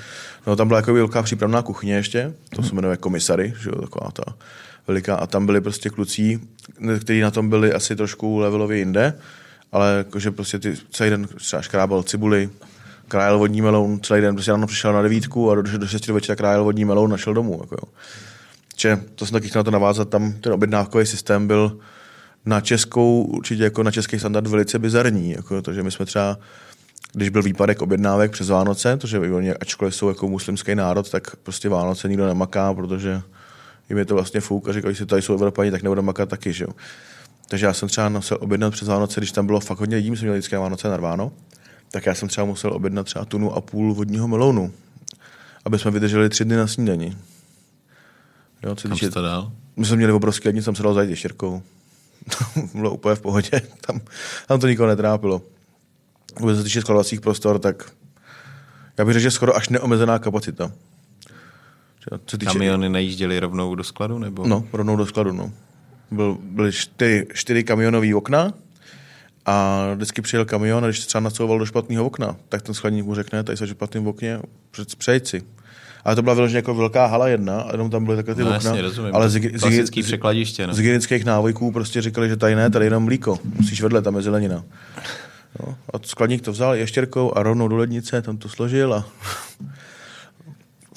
No 0.47 0.57
tam 0.57 0.69
byla 0.69 0.79
jako 0.79 0.95
velká 0.95 1.23
přípravná 1.23 1.63
kuchyně 1.63 1.95
ještě, 1.95 2.33
to 2.57 2.63
se 2.63 2.75
jmenuje 2.75 2.97
komisary, 2.97 3.55
že 3.61 3.71
jo, 3.71 3.81
taková 3.81 4.11
ta 4.11 4.23
veliká. 4.89 5.15
A 5.15 5.27
tam 5.27 5.47
byli 5.47 5.61
prostě 5.61 5.91
kluci, 5.91 6.41
kteří 7.01 7.21
na 7.21 7.31
tom 7.31 7.51
byli 7.51 7.73
asi 7.73 7.97
trošku 7.97 8.39
levelově 8.39 8.79
jinde, 8.79 9.15
ale 9.73 9.95
jakože 9.99 10.31
prostě 10.31 10.59
ty 10.59 10.75
celý 10.91 11.11
den 11.11 11.27
třeba 11.27 11.63
škrábal 11.63 12.03
cibuli, 12.03 12.51
krájel 13.09 13.39
vodní 13.39 13.63
meloun, 13.63 14.01
celý 14.01 14.21
den 14.21 14.35
prostě 14.35 14.51
ráno 14.51 14.67
přišel 14.67 14.93
na 14.93 15.03
devítku 15.03 15.51
a 15.51 15.55
do, 15.55 15.63
do 15.63 15.87
6 15.87 16.07
do 16.07 16.15
večera 16.15 16.37
krájel 16.37 16.65
vodní 16.65 16.85
meloun, 16.85 17.11
našel 17.11 17.35
domů. 17.35 17.59
Jako 17.61 17.75
jo. 17.75 17.93
Že 18.77 19.01
to 19.15 19.27
jsem 19.27 19.33
taky 19.33 19.49
chtěl 19.49 19.61
na 19.61 19.65
to 19.65 19.71
navázat, 19.71 20.09
tam 20.09 20.33
ten 20.33 20.53
objednávkový 20.53 21.07
systém 21.07 21.47
byl 21.47 21.79
na 22.47 22.61
českou, 22.61 23.23
určitě 23.23 23.65
jako 23.65 23.83
na 23.83 23.91
český 23.91 24.19
standard 24.19 24.47
velice 24.47 24.79
bizarní, 24.79 25.31
jako 25.31 25.63
to, 25.63 25.73
že 25.73 25.83
my 25.83 25.91
jsme 25.91 26.07
třeba 26.07 26.39
když 27.13 27.29
byl 27.29 27.43
výpadek 27.43 27.83
objednávek 27.83 28.33
přes 28.33 28.49
Vánoce, 28.49 28.97
protože 28.97 29.19
oni, 29.19 29.55
ačkoliv 29.55 29.95
jsou 29.95 30.09
jako 30.09 30.29
muslimský 30.29 30.75
národ, 30.75 31.11
tak 31.11 31.37
prostě 31.37 31.69
Vánoce 31.69 32.09
nikdo 32.09 32.27
nemaká, 32.27 32.75
protože 32.75 33.23
jim 33.89 33.99
je 33.99 34.05
to 34.05 34.15
vlastně 34.15 34.41
fuk 34.41 34.69
a 34.69 34.73
říkají 34.73 34.95
si, 34.95 35.07
tady 35.07 35.23
jsou 35.23 35.35
Evropani, 35.35 35.71
tak 35.71 35.83
nebudeme 35.83 36.07
makat 36.07 36.29
taky, 36.29 36.53
že 36.53 36.65
jo. 36.65 36.71
Takže 37.49 37.67
já 37.67 37.73
jsem 37.73 37.89
třeba 37.89 38.09
musel 38.09 38.39
objednat 38.41 38.71
přes 38.71 38.89
Vánoce, 38.89 39.21
když 39.21 39.33
tam 39.33 39.47
bylo 39.47 39.61
fakt 39.61 39.79
hodně 39.79 39.97
lidí, 39.97 40.11
my 40.11 40.17
jsme 40.17 40.25
měli 40.25 40.39
vždycky 40.39 40.55
na 40.55 40.61
Vánoce 40.61 40.89
narváno, 40.89 41.33
tak 41.91 42.07
já 42.07 42.15
jsem 42.15 42.29
třeba 42.29 42.45
musel 42.45 42.73
objednat 42.73 43.05
třeba 43.05 43.25
tunu 43.25 43.53
a 43.55 43.61
půl 43.61 43.95
vodního 43.95 44.29
melounu, 44.29 44.73
aby 45.65 45.79
jsme 45.79 45.91
vydrželi 45.91 46.29
tři 46.29 46.45
dny 46.45 46.57
na 46.57 46.67
snídani. 46.67 47.17
Jo, 48.63 48.75
co 48.75 48.89
Kam 48.89 49.11
to 49.11 49.23
dal? 49.23 49.53
my 49.77 49.87
jsme 49.87 49.97
měli 49.97 50.13
obrovský 50.13 50.49
lednic, 50.49 50.65
jsem 50.65 50.75
se 50.75 50.83
dal 50.83 50.95
zajít 50.95 51.11
ještěrkou. 51.11 51.63
bylo 52.75 52.91
úplně 52.91 53.15
v 53.15 53.21
pohodě, 53.21 53.63
tam, 53.81 54.01
tam 54.47 54.61
to 54.61 54.69
nikoho 54.69 54.89
netrápilo. 54.89 55.43
Vůbec 56.41 56.59
se 56.59 56.65
týče 56.65 56.81
skladovacích 56.81 57.21
prostor, 57.21 57.59
tak 57.59 57.93
já 58.99 59.05
bych 59.05 59.13
řekl, 59.13 59.23
že 59.23 59.31
skoro 59.31 59.57
až 59.57 59.69
neomezená 59.69 60.19
kapacita. 60.19 60.73
Co 62.27 62.39
týče, 62.39 62.53
Kamiony 62.53 62.89
najížděly 62.89 63.41
rovnou 63.41 63.75
do 63.75 63.85
skladu, 63.85 64.19
nebo? 64.19 64.47
No, 64.47 64.65
rovnou 64.73 64.97
do 64.97 65.07
skladu, 65.07 65.33
no. 65.33 65.53
Byl, 66.11 66.39
byly 66.43 66.73
čtyři, 66.73 67.27
čtyři 67.35 67.65
kamionové 67.65 68.15
okna 68.15 68.53
a 69.47 69.85
vždycky 69.95 70.23
přijel 70.23 70.45
kamion 70.45 70.85
a 70.85 70.87
když 70.87 71.01
se 71.01 71.07
třeba 71.07 71.21
nacouval 71.21 71.59
do 71.59 71.67
špatného 71.67 72.05
okna, 72.05 72.37
tak 72.49 72.63
ten 72.63 72.75
skladník 72.75 73.05
mu 73.05 73.15
řekne, 73.15 73.45
tady 73.45 73.57
se 73.57 73.67
v 73.67 73.69
špatném 73.71 74.07
okně, 74.07 74.39
před- 74.71 74.97
přejď 74.97 75.27
si. 75.27 75.43
Ale 76.05 76.17
to 76.17 76.23
byla 76.23 76.35
vyloženě 76.35 76.59
jako 76.59 76.75
velká 76.75 77.07
hala 77.07 77.29
jedna 77.29 77.61
a 77.61 77.73
jenom 77.73 77.91
tam 77.91 78.05
byly 78.05 78.17
takové 78.17 78.35
ty 78.35 78.41
No, 78.41 78.47
okna. 78.47 78.71
jasně, 78.71 78.83
rozumím. 78.83 79.15
Ale 79.15 79.29
z, 79.29 79.41
z, 79.87 79.91
překladiště, 80.03 80.67
no. 80.67 80.75
z 80.75 80.77
hygienických 80.77 81.25
návyků 81.25 81.73
prostě 81.73 82.03
říkali, 82.03 82.29
že 82.29 82.37
tady 82.37 82.55
ne, 82.55 82.71
tady 82.71 82.85
jenom 82.87 83.05
mlíko. 83.05 83.39
Musíš 83.57 83.83
vedle, 83.83 84.03
tam 84.03 84.17
je 84.17 84.23
zelenina. 84.23 84.65
No, 85.61 85.77
a 85.95 85.99
skladník 86.05 86.43
to 86.43 86.53
vzal 86.53 86.75
ještěrkou 86.75 87.33
a 87.37 87.43
rovnou 87.43 87.69
do 87.69 87.77
lednice, 87.77 88.23
tam 88.23 88.37
to 88.37 88.49
složil 88.49 88.95
a 88.95 89.05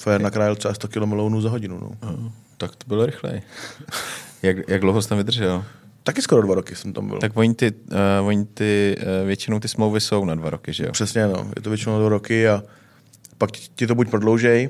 Fér 0.02 0.20
nakrájel 0.20 0.56
třeba 0.56 0.74
100 0.74 0.88
kg 0.88 0.96
melounů 0.96 1.40
za 1.40 1.50
hodinu. 1.50 1.78
No. 1.80 1.90
No, 2.02 2.32
tak 2.56 2.76
to 2.76 2.84
bylo 2.88 3.06
rychlej. 3.06 3.42
jak, 4.42 4.56
jak 4.68 4.80
dlouho 4.80 5.02
jsi 5.02 5.08
tam 5.08 5.18
vydržel? 5.18 5.64
Taky 6.02 6.22
skoro 6.22 6.42
dva 6.42 6.54
roky 6.54 6.76
jsem 6.76 6.92
tam 6.92 7.08
byl. 7.08 7.18
Tak 7.18 7.36
oni 7.36 7.54
ty, 7.54 7.72
uh, 8.20 8.26
oni 8.26 8.44
ty 8.44 8.96
uh, 8.98 9.26
většinou 9.26 9.60
ty 9.60 9.68
smlouvy 9.68 10.00
jsou 10.00 10.24
na 10.24 10.34
dva 10.34 10.50
roky, 10.50 10.72
že 10.72 10.84
jo? 10.84 10.92
Přesně, 10.92 11.26
no. 11.26 11.50
Je 11.56 11.62
to 11.62 11.70
většinou 11.70 11.98
dva 11.98 12.08
roky 12.08 12.48
a 12.48 12.62
pak 13.38 13.50
ti 13.50 13.68
ti 13.74 13.86
to 13.86 13.94
buď 13.94 14.10
prodloužej, 14.10 14.68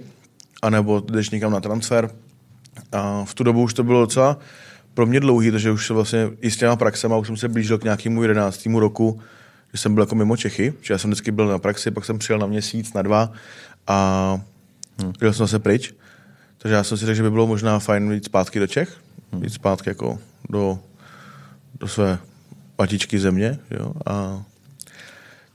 anebo 0.63 1.01
jdeš 1.01 1.31
někam 1.31 1.53
na 1.53 1.61
transfer. 1.61 2.11
A 2.93 3.25
v 3.25 3.35
tu 3.35 3.45
dobu 3.45 3.63
už 3.63 3.75
to 3.75 3.85
bylo 3.85 4.01
docela 4.01 4.39
pro 4.95 5.07
mě 5.07 5.21
dlouhý, 5.21 5.51
protože 5.51 5.71
už 5.71 5.87
se 5.87 5.95
vlastně 5.95 6.31
i 6.41 6.51
s 6.51 6.57
těma 6.57 6.77
praxema 6.77 7.17
už 7.17 7.27
jsem 7.27 7.37
se 7.37 7.49
blížil 7.49 7.79
k 7.79 7.85
nějakému 7.85 8.23
jedenáctému 8.23 8.81
roku, 8.81 9.21
že 9.73 9.79
jsem 9.79 9.95
byl 9.95 10.03
jako 10.03 10.15
mimo 10.15 10.37
Čechy, 10.37 10.75
že 10.81 10.95
já 10.95 10.99
jsem 10.99 11.11
vždycky 11.11 11.31
byl 11.31 11.47
na 11.47 11.59
praxi, 11.59 11.91
pak 11.91 12.05
jsem 12.05 12.19
přijel 12.19 12.39
na 12.39 12.47
měsíc, 12.47 12.93
na 12.93 13.03
dva 13.03 13.33
a 13.87 14.41
hmm. 15.01 15.13
jel 15.21 15.33
jsem 15.33 15.49
se 15.49 15.59
pryč. 15.59 15.95
Takže 16.59 16.75
já 16.75 16.85
jsem 16.85 16.99
si 16.99 17.07
řekl, 17.07 17.17
že 17.17 17.23
by 17.23 17.31
bylo 17.31 17.47
možná 17.47 17.79
fajn 17.79 18.13
jít 18.13 18.25
zpátky 18.25 18.59
do 18.59 18.67
Čech, 18.67 18.97
jít 19.43 19.53
zpátky 19.53 19.91
jako 19.91 20.19
do, 20.51 20.79
do 21.81 21.89
své 21.89 22.19
patičky 22.77 23.19
země, 23.19 23.59
jo, 23.71 23.93
a 24.07 24.43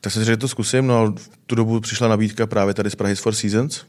tak 0.02 0.14
jsem 0.14 0.22
si 0.22 0.26
řekl, 0.26 0.34
že 0.34 0.42
to 0.42 0.48
zkusím, 0.48 0.88
no 0.88 0.98
a 0.98 1.06
v 1.06 1.30
tu 1.46 1.56
dobu 1.56 1.80
přišla 1.80 2.08
nabídka 2.08 2.48
právě 2.48 2.74
tady 2.74 2.90
z 2.90 2.96
Prahy 2.96 3.16
z 3.16 3.20
Four 3.20 3.34
Seasons. 3.34 3.86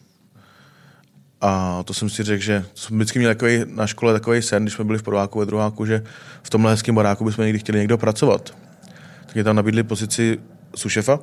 A 1.40 1.82
to 1.82 1.94
jsem 1.94 2.11
si 2.11 2.22
řekl, 2.22 2.42
že 2.42 2.64
jsem 2.74 2.96
vždycky 2.96 3.18
měl 3.18 3.30
takový, 3.30 3.64
na 3.66 3.87
škole 3.87 4.12
takový 4.12 4.42
sen, 4.42 4.62
když 4.62 4.74
jsme 4.74 4.84
byli 4.84 4.98
v 4.98 5.02
prváku 5.02 5.38
ve 5.38 5.46
druháku, 5.46 5.87
že 5.87 6.04
v 6.42 6.50
tomhle 6.50 6.70
hezkém 6.72 6.94
baráku 6.94 7.24
bychom 7.24 7.44
někdy 7.44 7.58
chtěli 7.58 7.78
někdo 7.78 7.98
pracovat. 7.98 8.54
Tak 9.26 9.34
mě 9.34 9.44
tam 9.44 9.56
nabídli 9.56 9.82
pozici 9.82 10.40
sušefa 10.76 11.20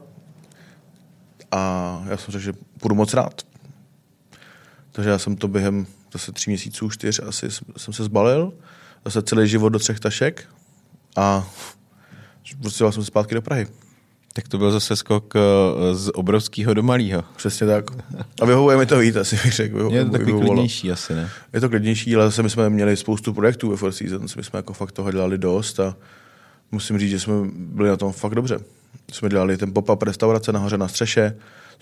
a 1.51 2.03
já 2.09 2.17
jsem 2.17 2.31
řekl, 2.31 2.43
že 2.43 2.53
budu 2.81 2.95
moc 2.95 3.13
rád. 3.13 3.41
Takže 4.95 5.09
já 5.09 5.17
jsem 5.19 5.35
to 5.35 5.47
během 5.47 5.85
zase 6.13 6.31
tří 6.31 6.49
měsíců, 6.49 6.89
čtyř 6.89 7.19
asi 7.27 7.47
jsem 7.77 7.93
se 7.93 8.03
zbalil, 8.03 8.53
zase 9.05 9.21
celý 9.21 9.47
život 9.47 9.69
do 9.69 9.79
třech 9.79 9.99
tašek 9.99 10.43
a 11.15 11.47
prostě 12.61 12.77
jsem 12.91 13.03
se 13.03 13.05
zpátky 13.05 13.35
do 13.35 13.41
Prahy. 13.41 13.67
Tak 14.33 14.47
to 14.47 14.57
byl 14.57 14.71
zase 14.71 14.95
skok 14.95 15.33
eh, 15.35 15.95
z 15.95 16.09
obrovského 16.13 16.73
do 16.73 16.83
malého. 16.83 17.23
Přesně 17.35 17.67
tak. 17.67 17.85
A 18.41 18.45
vyhovuje 18.45 18.77
mi 18.77 18.85
to 18.85 18.97
víc, 18.97 19.15
asi 19.15 19.35
bych 19.43 19.53
řekl. 19.53 19.77
Vyho- 19.77 19.93
Je 19.93 20.05
to 20.05 20.11
takový 20.11 20.25
vyhovovalo. 20.25 20.53
klidnější 20.53 20.91
asi, 20.91 21.15
ne? 21.15 21.29
Je 21.53 21.61
to 21.61 21.69
klidnější, 21.69 22.15
ale 22.15 22.25
zase 22.25 22.43
my 22.43 22.49
jsme 22.49 22.69
měli 22.69 22.97
spoustu 22.97 23.33
projektů 23.33 23.69
ve 23.69 23.77
Four 23.77 23.91
Seasons. 23.91 24.35
My 24.35 24.43
jsme 24.43 24.57
jako 24.59 24.73
fakt 24.73 24.91
toho 24.91 25.11
dělali 25.11 25.37
dost 25.37 25.79
a 25.79 25.95
musím 26.71 26.99
říct, 26.99 27.09
že 27.09 27.19
jsme 27.19 27.33
byli 27.53 27.89
na 27.89 27.97
tom 27.97 28.11
fakt 28.11 28.35
dobře. 28.35 28.59
Jsme 29.11 29.29
dělali 29.29 29.57
ten 29.57 29.73
pop-up 29.73 30.01
restaurace 30.03 30.51
nahoře 30.51 30.77
na 30.77 30.87
střeše, 30.87 31.35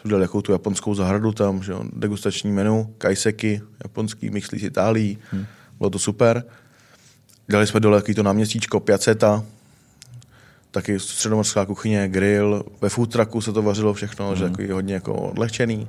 jsme 0.04 0.10
dělali 0.10 0.24
jako 0.24 0.42
tu 0.42 0.52
japonskou 0.52 0.96
zahradu 0.96 1.32
tam, 1.32 1.63
že 1.63 1.72
jo, 1.72 1.84
degustační 1.94 2.52
menu, 2.52 2.94
kajseky, 2.98 3.62
japonský, 3.84 4.30
mixlí 4.30 4.60
z 4.60 4.63
Itálií, 4.63 5.18
hmm. 5.32 5.46
bylo 5.78 5.89
to 5.89 6.00
super. 6.00 6.44
Dělali 7.48 7.68
jsme 7.68 7.80
dole 7.80 8.02
to 8.02 8.24
náměstíčko, 8.24 8.80
piaceta, 8.80 9.44
taky 10.72 11.00
středomorská 11.00 11.66
kuchyně, 11.66 12.08
grill, 12.08 12.63
ve 12.82 12.89
food 12.89 13.12
trucku 13.12 13.42
se 13.42 13.54
to 13.54 13.62
vařilo 13.62 13.94
všechno, 13.94 14.30
mm. 14.30 14.36
že 14.36 14.50
takový 14.50 14.72
hodně 14.72 14.94
jako 14.94 15.13
odlehčený. 15.13 15.88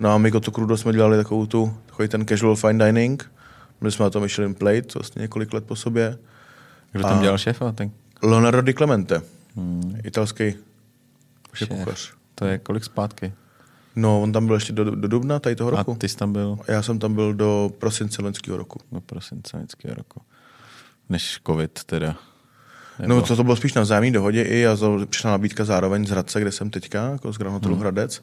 No 0.00 0.10
a 0.10 0.18
my 0.18 0.30
to 0.30 0.50
Crudo 0.50 0.76
jsme 0.76 0.92
dělali 0.92 1.16
takovou 1.16 1.46
tu, 1.46 1.74
takový 1.86 2.08
ten 2.08 2.26
casual 2.26 2.56
fine 2.56 2.86
dining. 2.86 3.32
Byli 3.80 3.92
jsme 3.92 4.02
na 4.04 4.10
tom 4.10 4.22
Michelin 4.22 4.54
Plate, 4.54 4.88
vlastně 4.94 5.22
několik 5.22 5.52
let 5.52 5.64
po 5.64 5.76
sobě. 5.76 6.18
Kdo 6.92 7.02
tam 7.02 7.22
dělal 7.22 7.38
šéfa? 7.38 7.72
Ten 7.72 7.90
Leonardo 8.22 8.62
Di 8.62 8.74
Clemente, 8.74 9.22
hmm. 9.56 10.00
italský 10.04 10.54
šéf 11.54 11.68
kuchař. 11.68 12.19
To 12.40 12.46
je 12.46 12.58
kolik 12.58 12.84
zpátky? 12.84 13.32
No, 13.96 14.22
on 14.22 14.32
tam 14.32 14.46
byl 14.46 14.54
ještě 14.54 14.72
do, 14.72 14.84
do 14.84 15.08
dubna 15.08 15.38
tady 15.38 15.56
toho 15.56 15.72
A 15.72 15.76
roku. 15.76 15.94
ty 15.94 16.08
jsi 16.08 16.16
tam 16.16 16.32
byl 16.32 16.58
A 16.68 16.72
já 16.72 16.82
jsem 16.82 16.98
tam 16.98 17.14
byl 17.14 17.34
do 17.34 17.70
prosince 17.78 18.22
loňského 18.22 18.56
roku. 18.56 18.80
do 18.92 19.00
prosince 19.00 19.56
loňského 19.56 19.94
roku. 19.94 20.20
Než 21.08 21.40
covid 21.46 21.84
teda. 21.84 22.16
No, 23.06 23.22
to, 23.22 23.36
to 23.36 23.44
bylo 23.44 23.56
spíš 23.56 23.74
na 23.74 23.82
vzájemné 23.82 24.10
dohodě 24.10 24.42
i 24.42 24.66
a 24.66 24.76
přišla 25.06 25.30
nabídka 25.30 25.64
zároveň 25.64 26.06
z 26.06 26.10
Hradce, 26.10 26.40
kde 26.40 26.52
jsem 26.52 26.70
teďka, 26.70 27.10
jako 27.10 27.32
z 27.32 27.38
Grand 27.38 27.54
Hotelu 27.54 27.74
hmm. 27.74 27.80
Hradec. 27.80 28.22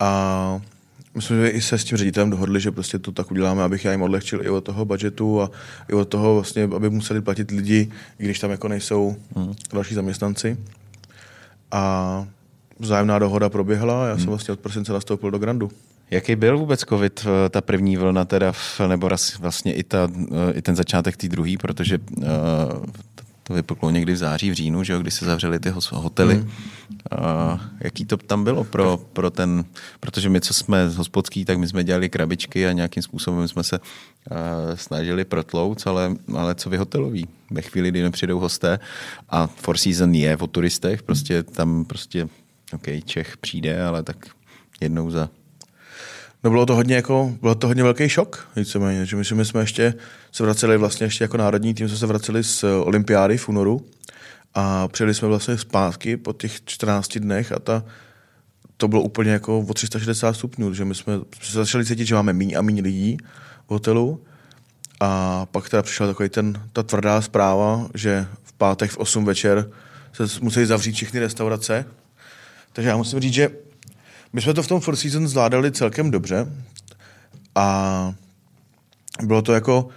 A 0.00 0.60
my 1.14 1.22
jsme 1.22 1.48
i 1.48 1.60
se 1.62 1.78
s 1.78 1.84
tím 1.84 1.98
ředitelem 1.98 2.30
dohodli, 2.30 2.60
že 2.60 2.70
prostě 2.70 2.98
to 2.98 3.12
tak 3.12 3.30
uděláme, 3.30 3.62
abych 3.62 3.84
já 3.84 3.92
jim 3.92 4.02
odlehčil 4.02 4.46
i 4.46 4.48
od 4.48 4.64
toho 4.64 4.84
budgetu 4.84 5.42
a 5.42 5.50
i 5.88 5.92
od 5.92 6.08
toho 6.08 6.34
vlastně, 6.34 6.64
aby 6.64 6.90
museli 6.90 7.20
platit 7.20 7.50
lidi, 7.50 7.90
i 8.18 8.24
když 8.24 8.38
tam 8.38 8.50
jako 8.50 8.68
nejsou 8.68 9.16
hmm. 9.36 9.54
další 9.72 9.94
zaměstnanci. 9.94 10.56
A 11.70 12.26
vzájemná 12.82 13.18
dohoda 13.18 13.48
proběhla 13.48 14.04
a 14.04 14.08
já 14.08 14.18
jsem 14.18 14.26
vlastně 14.26 14.52
od 14.52 14.60
prosince 14.60 14.92
nastoupil 14.92 15.30
do 15.30 15.38
Grandu. 15.38 15.70
Jaký 16.10 16.36
byl 16.36 16.58
vůbec 16.58 16.80
covid, 16.80 17.26
eh, 17.26 17.48
ta 17.48 17.60
první 17.60 17.96
vlna 17.96 18.24
teda, 18.24 18.52
nebo 18.86 19.08
vlastně 19.40 19.74
i, 19.74 19.82
ta, 19.82 20.08
eh, 20.32 20.52
i 20.52 20.62
ten 20.62 20.76
začátek 20.76 21.16
té 21.16 21.28
druhé, 21.28 21.52
protože 21.60 21.98
uh, 21.98 22.24
to 23.42 23.54
vypuklo 23.54 23.90
někdy 23.90 24.12
v 24.12 24.16
září, 24.16 24.50
v 24.50 24.54
říjnu, 24.54 24.84
že 24.84 24.92
jo, 24.92 24.98
kdy 24.98 25.10
se 25.10 25.26
zavřely 25.26 25.60
ty 25.60 25.72
hotely. 25.90 26.34
Hmm. 26.34 26.50
A 27.10 27.60
jaký 27.80 28.04
to 28.04 28.16
tam 28.16 28.44
bylo 28.44 28.64
pro, 28.64 28.96
pro 29.12 29.30
ten, 29.30 29.64
protože 30.00 30.28
my, 30.28 30.40
co 30.40 30.54
jsme 30.54 30.90
z 30.90 30.96
hospodský, 30.96 31.44
tak 31.44 31.58
my 31.58 31.68
jsme 31.68 31.84
dělali 31.84 32.08
krabičky 32.08 32.66
a 32.66 32.72
nějakým 32.72 33.02
způsobem 33.02 33.48
jsme 33.48 33.64
se 33.64 33.78
uh, 33.78 34.36
snažili 34.74 35.24
protlouc, 35.24 35.86
ale, 35.86 36.16
ale 36.34 36.54
co 36.54 36.70
vy 36.70 36.76
hoteloví? 36.76 37.28
Ve 37.50 37.62
chvíli, 37.62 37.88
kdy 37.88 38.02
nepřijdou 38.02 38.38
hosté 38.38 38.78
a 39.28 39.46
Four 39.46 39.76
Season 39.76 40.14
je 40.14 40.36
o 40.36 40.46
turistech, 40.46 41.02
prostě 41.02 41.42
tam 41.42 41.84
prostě, 41.84 42.28
OK, 42.72 43.04
Čech 43.04 43.36
přijde, 43.36 43.84
ale 43.84 44.02
tak 44.02 44.26
jednou 44.80 45.10
za 45.10 45.28
No 46.44 46.50
bylo 46.50 46.66
to 46.66 46.74
hodně 46.74 46.94
jako, 46.94 47.32
bylo 47.40 47.54
to 47.54 47.66
hodně 47.66 47.82
velký 47.82 48.08
šok, 48.08 48.48
víceméně, 48.56 49.06
že 49.06 49.16
my, 49.16 49.44
jsme 49.44 49.60
ještě 49.60 49.94
se 50.32 50.42
vraceli 50.42 50.76
vlastně 50.76 51.06
ještě 51.06 51.24
jako 51.24 51.36
národní 51.36 51.74
tým, 51.74 51.88
jsme 51.88 51.98
se 51.98 52.06
vraceli 52.06 52.44
z 52.44 52.64
olympiády 52.64 53.38
v 53.38 53.48
únoru 53.48 53.86
a 54.54 54.88
přijeli 54.88 55.14
jsme 55.14 55.28
vlastně 55.28 55.58
zpátky 55.58 56.16
po 56.16 56.32
těch 56.32 56.64
14 56.64 57.18
dnech 57.18 57.52
a 57.52 57.58
ta, 57.58 57.84
to 58.76 58.88
bylo 58.88 59.02
úplně 59.02 59.30
jako 59.30 59.58
o 59.58 59.74
360 59.74 60.32
stupňů, 60.32 60.74
že 60.74 60.84
my 60.84 60.94
jsme 60.94 61.12
se 61.42 61.52
začali 61.52 61.86
cítit, 61.86 62.06
že 62.06 62.14
máme 62.14 62.32
míň 62.32 62.54
a 62.58 62.62
míň 62.62 62.80
lidí 62.80 63.16
v 63.66 63.70
hotelu 63.70 64.24
a 65.00 65.46
pak 65.46 65.68
teda 65.68 65.82
přišel 65.82 66.06
takový 66.06 66.28
ten, 66.28 66.62
ta 66.72 66.82
tvrdá 66.82 67.20
zpráva, 67.20 67.88
že 67.94 68.26
v 68.42 68.52
pátek 68.52 68.90
v 68.90 68.96
8 68.96 69.24
večer 69.24 69.70
se 70.12 70.24
museli 70.40 70.66
zavřít 70.66 70.92
všechny 70.92 71.20
restaurace. 71.20 71.84
Takže 72.72 72.88
já 72.88 72.96
musím 72.96 73.20
říct, 73.20 73.34
že 73.34 73.50
my 74.32 74.40
jsme 74.40 74.54
to 74.54 74.62
v 74.62 74.68
tom 74.68 74.80
Four 74.80 74.96
Seasons 74.96 75.30
zvládali 75.30 75.72
celkem 75.72 76.10
dobře 76.10 76.46
a 77.54 78.14
bylo 79.22 79.42
to 79.42 79.52
jako, 79.52 79.88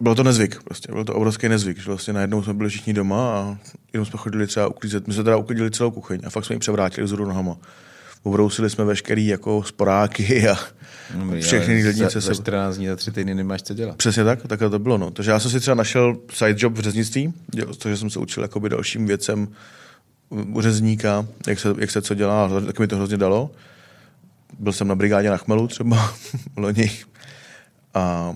bylo 0.00 0.14
to 0.14 0.22
nezvyk, 0.22 0.62
prostě, 0.62 0.92
byl 0.92 1.04
to 1.04 1.14
obrovský 1.14 1.48
nezvyk, 1.48 1.78
že 1.78 1.86
vlastně 1.86 2.12
najednou 2.12 2.42
jsme 2.42 2.54
byli 2.54 2.68
všichni 2.68 2.92
doma 2.92 3.38
a 3.38 3.58
jenom 3.92 4.06
jsme 4.06 4.18
chodili 4.18 4.46
třeba 4.46 4.66
uklízet, 4.66 5.06
my 5.06 5.14
jsme 5.14 5.24
teda 5.24 5.36
uklidili 5.36 5.70
celou 5.70 5.90
kuchyň 5.90 6.20
a 6.24 6.30
fakt 6.30 6.44
jsme 6.44 6.56
ji 6.56 6.58
převrátili 6.58 7.04
vzhůru 7.04 7.26
nohama. 7.26 7.56
Obrousili 8.22 8.70
jsme 8.70 8.84
veškerý 8.84 9.26
jako 9.26 9.62
sporáky 9.62 10.48
a 10.48 10.56
no, 11.14 11.32
všechny 11.40 11.74
lidi 11.84 12.10
se... 12.10 12.20
Za 12.20 12.34
14 12.34 12.76
dní, 12.76 12.86
za 12.86 12.96
3 12.96 13.12
týdny 13.12 13.34
nemáš 13.34 13.62
co 13.62 13.74
dělat. 13.74 13.96
Přesně 13.96 14.24
tak, 14.24 14.46
takhle 14.46 14.70
to 14.70 14.78
bylo. 14.78 14.98
No. 14.98 15.10
Takže 15.10 15.30
já 15.30 15.40
jsem 15.40 15.50
si 15.50 15.60
třeba 15.60 15.74
našel 15.74 16.16
side 16.32 16.54
job 16.56 16.72
v 16.72 16.80
řeznictví, 16.80 17.34
protože 17.66 17.96
jsem 17.96 18.10
se 18.10 18.18
učil 18.18 18.42
jakoby 18.42 18.68
dalším 18.68 19.06
věcem 19.06 19.48
řezníka, 20.60 21.26
jak 21.46 21.60
se, 21.60 21.74
jak 21.78 21.90
se 21.90 22.02
co 22.02 22.14
dělá, 22.14 22.50
tak 22.66 22.78
mi 22.78 22.86
to 22.86 22.96
hrozně 22.96 23.16
dalo. 23.16 23.50
Byl 24.58 24.72
jsem 24.72 24.88
na 24.88 24.94
brigádě 24.94 25.30
na 25.30 25.36
chmelu 25.36 25.68
třeba 25.68 26.14
loni. 26.56 26.90
A 27.94 28.34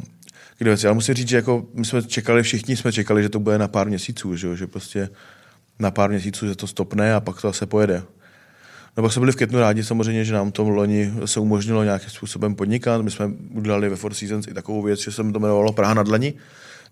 kde 0.59 0.71
věci. 0.71 0.87
Ale 0.87 0.95
musím 0.95 1.15
říct, 1.15 1.29
že 1.29 1.37
jako 1.37 1.67
my 1.75 1.85
jsme 1.85 2.03
čekali, 2.03 2.43
všichni 2.43 2.77
jsme 2.77 2.93
čekali, 2.93 3.23
že 3.23 3.29
to 3.29 3.41
bude 3.41 3.59
na 3.59 3.69
pár 3.69 3.89
měsíců, 3.89 4.37
že, 4.37 4.57
že 4.57 4.67
prostě 4.67 5.09
na 5.79 5.91
pár 5.91 6.11
měsíců, 6.11 6.47
že 6.47 6.57
to 6.57 6.67
stopne 6.67 7.15
a 7.15 7.21
pak 7.21 7.41
to 7.41 7.49
zase 7.49 7.67
pojede. 7.67 8.03
No 8.97 9.03
pak 9.03 9.13
jsme 9.13 9.21
byli 9.21 9.33
v 9.33 9.37
květnu 9.37 9.59
rádi 9.59 9.85
samozřejmě, 9.85 10.25
že 10.25 10.35
nám 10.35 10.53
to 10.53 10.69
loni 10.69 11.13
se 11.25 11.41
umožnilo 11.41 11.85
nějakým 11.85 12.11
způsobem 12.11 12.55
podnikat. 12.55 13.03
My 13.03 13.11
jsme 13.11 13.31
udělali 13.55 13.89
ve 13.89 13.97
Four 13.97 14.15
Seasons 14.15 14.47
i 14.47 14.55
takovou 14.55 14.83
věc, 14.83 15.01
že 15.01 15.11
se 15.11 15.17
to 15.17 15.39
jmenovalo 15.39 15.73
Praha 15.73 15.95
na 15.95 16.03
dlani. 16.03 16.35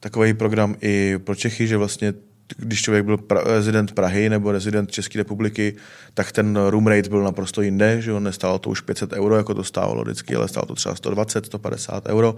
Takový 0.01 0.35
program 0.35 0.77
i 0.81 1.19
pro 1.19 1.35
Čechy, 1.35 1.67
že 1.67 1.77
vlastně 1.77 2.15
když 2.57 2.83
člověk 2.83 3.05
byl 3.05 3.17
pra, 3.17 3.41
rezident 3.45 3.93
Prahy 3.93 4.29
nebo 4.29 4.53
rezident 4.53 4.91
České 4.91 5.19
republiky, 5.19 5.77
tak 6.15 6.33
ten 6.33 6.57
room 6.57 6.87
rate 6.87 7.09
byl 7.09 7.23
naprosto 7.23 7.63
jinde, 7.63 8.03
že 8.03 8.13
on 8.13 8.23
nestálo 8.23 8.59
to 8.59 8.71
už 8.71 8.81
500 8.81 9.13
euro, 9.13 9.37
jako 9.37 9.55
to 9.55 9.65
stávalo 9.65 10.03
vždycky, 10.03 10.35
ale 10.35 10.49
stálo 10.49 10.67
to 10.67 10.75
třeba 10.75 10.95
120, 10.95 11.47
150 11.47 12.07
euro. 12.07 12.37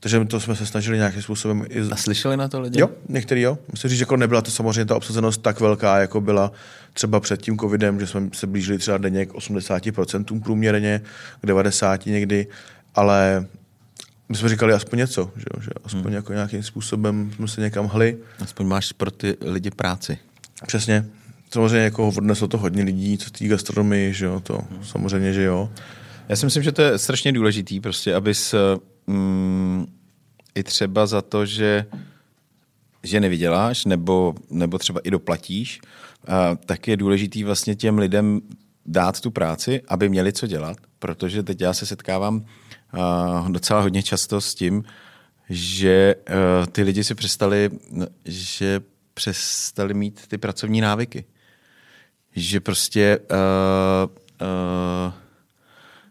Takže 0.00 0.24
to 0.24 0.40
jsme 0.40 0.56
se 0.56 0.66
snažili 0.66 0.96
nějakým 0.96 1.22
způsobem... 1.22 1.66
I... 1.68 1.80
A 1.90 1.96
slyšeli 1.96 2.36
na 2.36 2.48
to 2.48 2.60
lidi? 2.60 2.80
Jo, 2.80 2.90
některý 3.08 3.40
jo. 3.40 3.58
Musím 3.70 3.90
říct, 3.90 3.98
že 3.98 4.02
jako 4.02 4.16
nebyla 4.16 4.42
to 4.42 4.50
samozřejmě 4.50 4.84
ta 4.84 4.96
obsazenost 4.96 5.42
tak 5.42 5.60
velká, 5.60 5.98
jako 5.98 6.20
byla 6.20 6.52
třeba 6.92 7.20
před 7.20 7.42
tím 7.42 7.58
covidem, 7.58 8.00
že 8.00 8.06
jsme 8.06 8.28
se 8.32 8.46
blížili 8.46 8.78
třeba 8.78 8.98
denně 8.98 9.26
k 9.26 9.32
80% 9.32 10.42
průměrně, 10.42 11.00
k 11.40 11.46
90 11.46 12.06
někdy, 12.06 12.46
ale 12.94 13.46
my 14.28 14.36
jsme 14.36 14.48
říkali 14.48 14.72
aspoň 14.72 14.98
něco, 14.98 15.32
že, 15.36 15.44
že 15.60 15.70
aspoň 15.84 16.04
hmm. 16.04 16.14
jako 16.14 16.32
nějakým 16.32 16.62
způsobem 16.62 17.30
jsme 17.34 17.48
se 17.48 17.60
někam 17.60 17.86
hli. 17.86 18.18
Aspoň 18.40 18.66
máš 18.66 18.92
pro 18.92 19.10
ty 19.10 19.36
lidi 19.40 19.70
práci. 19.70 20.18
Přesně. 20.66 21.06
Samozřejmě 21.50 21.84
jako 21.84 22.08
odneslo 22.08 22.48
to 22.48 22.58
hodně 22.58 22.82
lidí, 22.82 23.18
co 23.18 23.30
té 23.30 23.44
gastronomii, 23.44 24.14
že 24.14 24.24
jo, 24.24 24.40
to 24.40 24.58
hmm. 24.70 24.84
samozřejmě, 24.84 25.32
že 25.32 25.42
jo. 25.42 25.70
Já 26.28 26.36
si 26.36 26.46
myslím, 26.46 26.62
že 26.62 26.72
to 26.72 26.82
je 26.82 26.98
strašně 26.98 27.32
důležitý, 27.32 27.80
prostě, 27.80 28.14
abys 28.14 28.54
mm, 29.06 29.86
i 30.54 30.62
třeba 30.62 31.06
za 31.06 31.22
to, 31.22 31.46
že 31.46 31.86
že 33.02 33.20
nevyděláš, 33.20 33.84
nebo, 33.84 34.34
nebo 34.50 34.78
třeba 34.78 35.00
i 35.00 35.10
doplatíš, 35.10 35.80
a, 36.28 36.56
tak 36.66 36.88
je 36.88 36.96
důležitý 36.96 37.44
vlastně 37.44 37.74
těm 37.74 37.98
lidem 37.98 38.40
dát 38.86 39.20
tu 39.20 39.30
práci, 39.30 39.82
aby 39.88 40.08
měli 40.08 40.32
co 40.32 40.46
dělat, 40.46 40.76
protože 40.98 41.42
teď 41.42 41.60
já 41.60 41.72
se 41.72 41.86
setkávám 41.86 42.44
uh, 42.94 43.50
docela 43.50 43.80
hodně 43.80 44.02
často 44.02 44.40
s 44.40 44.54
tím, 44.54 44.84
že 45.50 46.14
uh, 46.28 46.66
ty 46.66 46.82
lidi 46.82 47.04
si 47.04 47.14
přestali, 47.14 47.70
že 48.24 48.80
přestali 49.14 49.94
mít 49.94 50.26
ty 50.26 50.38
pracovní 50.38 50.80
návyky. 50.80 51.24
Že 52.32 52.60
prostě 52.60 53.18
uh, 53.30 54.10
uh, 54.40 55.12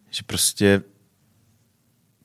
že 0.09 0.23
prostě 0.25 0.81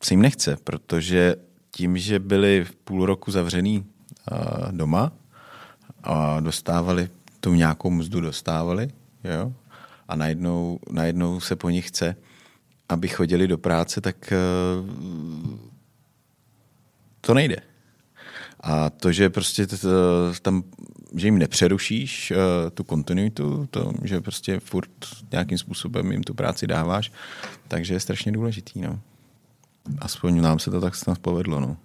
se 0.02 0.14
jim 0.14 0.22
nechce, 0.22 0.56
protože 0.56 1.36
tím, 1.70 1.98
že 1.98 2.18
byli 2.18 2.64
v 2.64 2.76
půl 2.76 3.06
roku 3.06 3.30
zavřený 3.30 3.78
uh, 3.78 4.72
doma 4.72 5.12
a 6.02 6.40
dostávali 6.40 7.08
tu 7.40 7.54
nějakou 7.54 7.90
mzdu 7.90 8.20
dostávali, 8.20 8.90
jo, 9.24 9.52
a 10.08 10.16
najednou, 10.16 10.78
najednou 10.90 11.40
se 11.40 11.56
po 11.56 11.70
nich 11.70 11.88
chce, 11.88 12.16
aby 12.90 13.08
chodili 13.08 13.48
do 13.48 13.58
práce, 13.58 14.00
tak 14.00 14.32
uh, 14.32 15.58
to 17.20 17.34
nejde. 17.34 17.56
A 18.60 18.90
to, 18.90 19.12
že 19.12 19.30
prostě 19.30 19.66
tam, 20.42 20.62
že 21.14 21.26
jim 21.26 21.38
nepřerušíš 21.38 22.30
uh, 22.30 22.36
tu 22.70 22.84
kontinuitu, 22.84 23.68
to, 23.70 23.92
že 24.04 24.20
prostě 24.20 24.60
furt 24.60 24.90
nějakým 25.32 25.58
způsobem 25.58 26.12
jim 26.12 26.22
tu 26.22 26.34
práci 26.34 26.66
dáváš, 26.66 27.12
takže 27.68 27.94
je 27.94 28.00
strašně 28.00 28.32
důležitý. 28.32 28.80
No. 28.80 29.00
Aspoň 29.98 30.40
nám 30.40 30.58
se 30.58 30.70
to 30.70 30.80
tak 30.80 30.94
snad 30.94 31.18
povedlo. 31.18 31.60
No. 31.60 31.76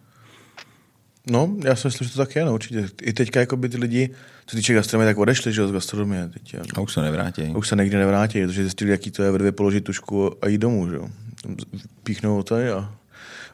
No, 1.28 1.56
já 1.64 1.76
si 1.76 1.88
myslím, 1.88 2.08
že 2.08 2.14
to 2.14 2.20
tak 2.20 2.36
je, 2.36 2.46
no, 2.46 2.54
určitě. 2.54 2.90
I 3.02 3.14
teďka 3.14 3.40
jako 3.40 3.58
by 3.58 3.70
ty 3.70 3.78
lidi, 3.78 4.10
co 4.46 4.58
týče 4.58 4.74
gastronomie, 4.74 5.10
tak 5.10 5.18
odešli, 5.18 5.54
že 5.54 5.68
z 5.68 5.72
gastronomie. 5.72 6.30
Teď, 6.34 6.56
a 6.76 6.82
už 6.82 6.94
se 6.94 7.02
nevrátí. 7.02 7.42
A 7.42 7.58
už 7.58 7.68
se 7.68 7.76
nikdy 7.76 7.98
nevrátí, 7.98 8.42
protože 8.46 8.62
zjistili, 8.62 8.92
jaký 8.92 9.12
to 9.12 9.24
je 9.24 9.32
ve 9.32 9.38
dvě 9.38 9.52
položit 9.52 9.82
tušku 9.82 10.32
a 10.42 10.48
jít 10.48 10.58
domů, 10.58 10.90
že 10.90 10.96
jo. 10.96 11.10
Píchnou 12.04 12.44
to 12.44 12.56
a 12.56 12.94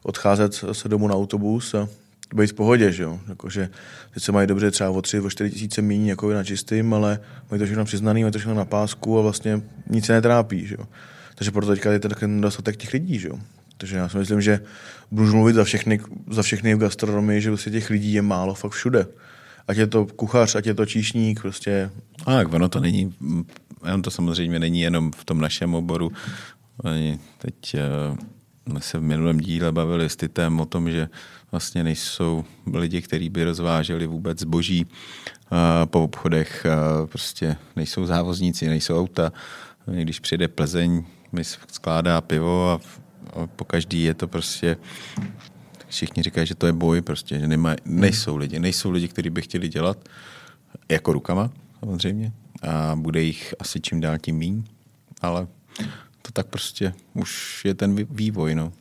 odcházet 0.04 0.54
se 0.72 0.90
domů 0.90 1.08
na 1.08 1.16
autobus 1.16 1.74
a 1.74 1.88
být 2.34 2.52
v 2.52 2.54
pohodě, 2.54 2.92
že 2.92 3.04
jo. 3.04 3.20
Jakože 3.30 3.70
teď 4.14 4.24
se 4.24 4.32
mají 4.32 4.48
dobře 4.48 4.72
třeba 4.72 4.90
o 4.90 5.02
tři, 5.02 5.20
o 5.20 5.30
čtyři 5.30 5.52
tisíce 5.52 5.82
míň 5.82 6.08
jako 6.08 6.34
na 6.34 6.44
čistým, 6.44 6.94
ale 6.94 7.20
mají 7.52 7.60
to 7.60 7.66
všechno 7.66 7.86
přiznaný, 7.86 8.22
mají 8.22 8.32
to 8.32 8.40
všechno 8.40 8.56
na 8.56 8.66
pásku 8.66 9.20
a 9.20 9.22
vlastně 9.22 9.62
nic 9.90 10.06
se 10.06 10.14
netrápí, 10.14 10.66
že 10.68 10.76
jo. 10.80 10.86
Takže 11.36 11.52
proto 11.52 11.72
teďka 11.72 11.92
je 11.92 12.00
ten 12.00 12.42
dostatek 12.42 12.78
těch 12.78 12.94
lidí, 12.94 13.20
že 13.20 13.28
jo. 13.28 13.40
Takže 13.82 13.98
já 13.98 14.10
si 14.10 14.18
myslím, 14.18 14.42
že 14.42 14.60
budu 15.12 15.34
mluvit 15.34 15.54
za 15.54 15.64
všechny, 15.64 16.00
za 16.30 16.42
všechny 16.42 16.76
v 16.76 16.78
gastronomii, 16.78 17.42
že 17.42 17.50
vlastně 17.50 17.72
těch 17.72 17.90
lidí 17.90 18.14
je 18.14 18.22
málo 18.22 18.54
fakt 18.54 18.72
všude. 18.72 19.08
Ať 19.68 19.78
je 19.78 19.88
to 19.88 20.06
kuchař, 20.06 20.56
ať 20.56 20.66
je 20.66 20.74
to 20.74 20.86
číšník, 20.86 21.42
prostě. 21.42 21.90
A 22.26 22.34
tak 22.34 22.54
ono 22.54 22.70
to 22.70 22.80
není, 22.80 23.14
on 23.94 24.02
to 24.02 24.12
samozřejmě 24.12 24.60
není 24.60 24.82
jenom 24.82 25.12
v 25.12 25.26
tom 25.26 25.42
našem 25.42 25.76
oboru. 25.76 26.12
Teď 27.38 27.76
uh, 27.76 28.18
jsme 28.68 28.82
se 28.82 28.98
v 28.98 29.02
minulém 29.02 29.40
díle 29.40 29.72
bavili 29.72 30.10
s 30.10 30.16
Titem 30.16 30.60
o 30.60 30.66
tom, 30.66 30.92
že 30.92 31.10
vlastně 31.52 31.84
nejsou 31.84 32.46
lidi, 32.74 33.02
kteří 33.02 33.30
by 33.30 33.44
rozváželi 33.44 34.08
vůbec 34.08 34.40
zboží 34.40 34.86
uh, 34.86 35.58
po 35.86 36.04
obchodech, 36.04 36.66
uh, 36.66 37.08
prostě 37.08 37.56
nejsou 37.76 38.06
závozníci, 38.06 38.68
nejsou 38.68 39.00
auta. 39.00 39.32
Když 39.86 40.20
přijde 40.20 40.48
Plzeň, 40.48 41.04
mi 41.32 41.44
skládá 41.72 42.22
pivo 42.22 42.70
a 42.70 43.01
po 43.56 43.66
každý 43.66 44.04
je 44.04 44.14
to 44.14 44.28
prostě 44.28 44.78
všichni 45.88 46.24
říkají, 46.24 46.48
že 46.48 46.56
to 46.56 46.66
je 46.66 46.74
boj, 46.74 47.02
prostě, 47.02 47.40
že 47.40 47.48
nemá, 47.48 47.76
nejsou 47.86 48.38
lidi, 48.38 48.60
nejsou 48.60 48.92
lidi, 48.92 49.08
kteří 49.08 49.30
by 49.30 49.42
chtěli 49.42 49.70
dělat 49.70 50.10
jako 50.90 51.14
rukama, 51.14 51.52
samozřejmě, 51.80 52.32
a 52.62 52.96
bude 52.96 53.22
jich 53.22 53.56
asi 53.60 53.80
čím 53.80 54.02
dál 54.02 54.18
tím 54.18 54.36
míň, 54.36 54.64
ale 55.22 55.48
to 56.22 56.32
tak 56.34 56.48
prostě 56.48 56.94
už 57.14 57.62
je 57.66 57.74
ten 57.74 57.96
vývoj, 57.96 58.56
no. 58.56 58.74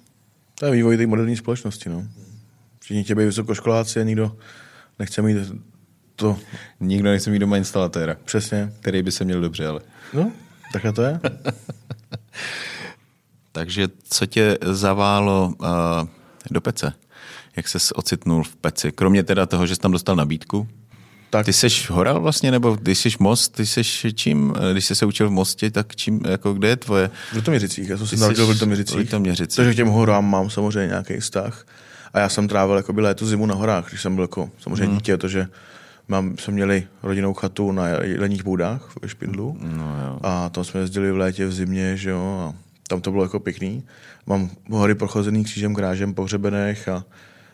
To 0.54 0.66
je 0.66 0.72
vývoj 0.72 0.96
té 0.96 1.06
moderní 1.06 1.36
společnosti, 1.36 1.88
no. 1.88 2.06
Všichni 2.80 3.04
chtějí 3.04 3.16
být 3.16 3.24
vysokoškoláci 3.24 4.00
a 4.00 4.02
nikdo 4.02 4.36
nechce 4.98 5.22
mít 5.22 5.36
to. 6.16 6.38
Nikdo 6.80 7.10
nechce 7.10 7.30
mít 7.30 7.38
doma 7.38 7.56
instalatéra. 7.56 8.16
Přesně. 8.24 8.72
Který 8.80 9.02
by 9.02 9.12
se 9.12 9.24
měl 9.24 9.40
dobře, 9.40 9.66
ale. 9.66 9.80
No, 10.12 10.32
takhle 10.72 10.92
to 10.92 11.02
je. 11.02 11.20
Takže 13.52 13.88
co 14.08 14.26
tě 14.26 14.58
zaválo 14.62 15.54
uh, 15.58 15.66
do 16.50 16.60
pece? 16.60 16.92
Jak 17.56 17.68
ses 17.68 17.92
ocitnul 17.94 18.44
v 18.44 18.56
peci? 18.56 18.92
Kromě 18.92 19.22
teda 19.22 19.46
toho, 19.46 19.66
že 19.66 19.74
jsi 19.74 19.80
tam 19.80 19.92
dostal 19.92 20.16
nabídku? 20.16 20.68
Tak. 21.30 21.46
Ty 21.46 21.52
jsi 21.52 21.68
horal 21.90 22.20
vlastně, 22.20 22.50
nebo 22.50 22.76
když 22.76 22.98
jsi 22.98 23.10
most, 23.18 23.48
ty 23.48 23.66
jsi 23.66 23.84
čím, 24.14 24.54
když 24.72 24.84
jsi 24.84 24.94
se 24.94 25.06
učil 25.06 25.28
v 25.28 25.32
mostě, 25.32 25.70
tak 25.70 25.96
čím, 25.96 26.20
jako 26.28 26.52
kde 26.52 26.68
je 26.68 26.76
tvoje? 26.76 27.10
V 27.32 27.36
Litoměřicích, 27.36 27.88
já 27.88 27.98
jsem 27.98 28.06
se 28.06 28.16
narodil 28.16 28.46
v 28.46 28.50
Litoměřicích. 28.50 29.56
Takže 29.56 29.72
k 29.72 29.76
těm 29.76 29.88
horám 29.88 30.30
mám 30.30 30.50
samozřejmě 30.50 30.88
nějaký 30.88 31.20
vztah. 31.20 31.66
A 32.14 32.18
já 32.18 32.28
jsem 32.28 32.48
trávil 32.48 32.76
jako 32.76 32.92
léto 32.96 33.26
zimu 33.26 33.46
na 33.46 33.54
horách, 33.54 33.88
když 33.88 34.02
jsem 34.02 34.14
byl 34.14 34.24
jako 34.24 34.50
samozřejmě 34.58 34.86
hmm. 34.86 34.94
dítě, 34.94 35.16
protože 35.16 35.48
mám, 36.08 36.36
jsme 36.38 36.54
měli 36.54 36.86
rodinnou 37.02 37.34
chatu 37.34 37.72
na 37.72 37.88
Jeleních 37.88 38.44
boudách 38.44 38.92
ve 39.02 39.08
Špindlu. 39.08 39.56
No 39.60 39.96
jo. 40.06 40.18
A 40.22 40.48
tam 40.48 40.64
jsme 40.64 40.80
jezdili 40.80 41.12
v 41.12 41.16
létě, 41.16 41.46
v 41.46 41.52
zimě, 41.52 41.96
že 41.96 42.10
jo, 42.10 42.38
a 42.48 42.54
tam 42.90 43.00
to 43.00 43.10
bylo 43.10 43.22
jako 43.22 43.40
pěkný. 43.40 43.82
Mám 44.26 44.50
hory 44.70 44.94
prochozený 44.94 45.44
křížem, 45.44 45.74
krážem, 45.74 46.14
pohřebenech 46.14 46.88
a, 46.88 47.04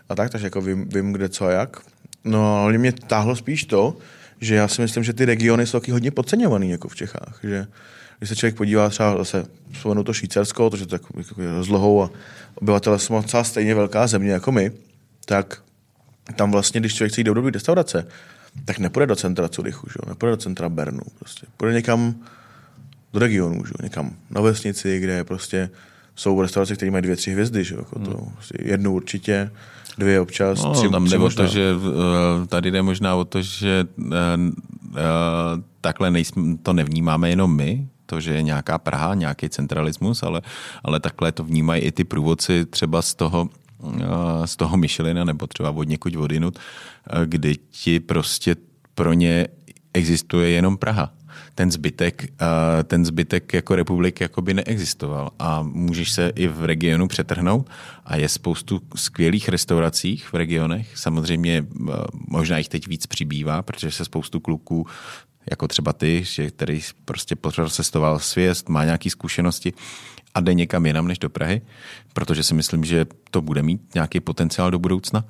a 0.09 0.15
tak, 0.15 0.31
takže 0.31 0.47
jako 0.47 0.61
vím, 0.61 0.89
vím, 0.89 1.13
kde 1.13 1.29
co 1.29 1.47
a 1.47 1.51
jak. 1.51 1.77
No 2.25 2.57
ale 2.57 2.79
mě 2.79 2.93
táhlo 2.93 3.37
spíš 3.37 3.65
to, 3.65 3.97
že 4.41 4.55
já 4.55 4.69
si 4.69 4.83
myslím, 4.83 5.05
že 5.05 5.13
ty 5.13 5.25
regiony 5.25 5.67
jsou 5.67 5.81
taky 5.81 5.93
hodně 5.93 6.11
podceňovaný 6.11 6.71
jako 6.71 6.89
v 6.89 6.97
Čechách, 6.97 7.39
že 7.43 7.67
když 8.19 8.29
se 8.29 8.37
člověk 8.37 8.57
podívá 8.57 8.89
třeba 8.89 9.19
zase, 9.19 9.45
vzpomenu 9.73 10.05
to 10.05 10.13
Švýcarsko, 10.13 10.71
to, 10.71 10.77
jako, 10.93 11.09
jako 11.19 11.43
je 11.43 11.53
rozlohou 11.53 12.03
a 12.03 12.11
obyvatele 12.55 12.99
jsou 12.99 13.15
docela 13.23 13.45
stejně 13.45 13.75
velká 13.75 14.07
země 14.07 14.33
jako 14.33 14.53
my, 14.53 14.73
tak 15.25 15.63
tam 16.37 16.51
vlastně, 16.51 16.81
když 16.81 16.95
člověk 16.95 17.13
chce 17.13 17.21
jít 17.21 17.25
do 17.25 17.51
restaurace, 17.51 18.07
tak 18.65 18.79
nepůjde 18.79 19.07
do 19.07 19.17
centra 19.17 19.49
Curychu, 19.49 19.87
že? 19.91 20.09
nepůjde 20.09 20.31
do 20.31 20.37
centra 20.37 20.69
Bernu, 20.69 21.03
prostě. 21.19 21.47
půjde 21.57 21.75
někam 21.75 22.15
do 23.13 23.19
regionu, 23.19 23.65
že? 23.67 23.73
někam 23.83 24.11
na 24.31 24.41
vesnici, 24.41 25.01
kde 25.01 25.25
prostě 25.25 25.71
jsou 26.15 26.43
restaurace, 26.43 26.77
které 26.77 26.91
mají 26.91 27.03
dvě, 27.03 27.17
tři 27.17 27.31
hvězdy, 27.33 27.65
že? 27.65 27.75
jako 27.75 27.99
to, 27.99 28.27
prostě 28.35 28.59
jednu 28.63 28.93
určitě, 28.93 29.51
dvě 29.99 30.21
občas, 30.21 30.63
No, 30.63 30.73
tři, 30.73 30.89
tam 30.89 31.07
tři 31.07 31.17
o 31.17 31.21
možná. 31.21 31.45
to, 31.45 31.51
že 31.53 31.75
eh, 32.43 32.47
tady 32.47 32.71
jde 32.71 32.83
možná 32.83 33.15
o 33.15 33.25
to, 33.25 33.43
že 33.43 33.85
eh, 34.01 34.15
eh, 34.97 34.99
takhle 35.81 36.11
nejsme, 36.11 36.57
to 36.63 36.73
nevnímáme 36.73 37.31
jenom 37.31 37.57
my, 37.57 37.89
to, 38.07 38.21
že 38.21 38.35
je 38.35 38.43
nějaká 38.43 38.79
Praha, 38.79 39.15
nějaký 39.15 39.49
centralismus, 39.49 40.23
ale, 40.23 40.43
ale 40.85 41.01
takhle 41.01 41.33
to 41.33 41.45
vnímají 41.45 41.83
i 41.83 41.93
ty 41.93 42.05
průvodci 42.05 42.67
třeba 42.67 43.03
z 43.03 43.15
toho, 43.15 43.49
z 44.45 44.57
toho 44.57 44.77
Michelina 44.77 45.25
nebo 45.25 45.47
třeba 45.47 45.71
od 45.71 45.89
někud 45.89 46.17
odinut, 46.17 46.59
kdy 47.25 47.57
ti 47.71 48.01
prostě 48.01 48.57
pro 48.95 49.13
ně 49.13 49.49
existuje 49.95 50.51
jenom 50.51 50.77
Praha. 50.77 51.13
Ten 51.57 51.71
zbytek, 51.71 52.25
eh, 52.25 52.85
ten 52.85 53.05
zbytek 53.05 53.53
jako 53.53 53.77
republik 53.77 54.21
jakoby 54.21 54.55
neexistoval. 54.55 55.31
A 55.39 55.63
můžeš 55.63 56.13
se 56.13 56.33
i 56.35 56.49
v 56.49 56.65
regionu 56.65 57.09
přetrhnout. 57.09 57.71
A 58.05 58.17
je 58.17 58.29
spoustu 58.29 58.81
skvělých 58.97 59.49
restauracích 59.49 60.33
v 60.33 60.35
regionech. 60.35 60.99
Samozřejmě 60.99 61.65
eh, 61.67 61.93
možná 62.29 62.59
jich 62.59 62.69
teď 62.69 62.89
víc 62.89 63.07
přibývá, 63.07 63.63
protože 63.63 63.91
se 63.91 64.05
spoustu 64.05 64.41
kluků 64.41 64.87
jako 65.51 65.69
třeba 65.69 65.93
ty, 65.93 66.25
že 66.25 66.51
který 66.51 66.81
prostě 67.05 67.37
procestoval 67.37 68.19
svěst, 68.19 68.69
má 68.69 68.85
nějaké 68.85 69.11
zkušenosti 69.11 69.73
a 70.35 70.41
jde 70.41 70.55
někam 70.55 70.87
jinam 70.87 71.09
než 71.09 71.19
do 71.19 71.31
Prahy, 71.31 71.63
protože 72.13 72.43
si 72.43 72.55
myslím, 72.55 72.85
že 72.85 73.07
to 73.31 73.41
bude 73.41 73.63
mít 73.63 73.95
nějaký 73.95 74.21
potenciál 74.21 74.71
do 74.71 74.79
budoucna 74.79 75.25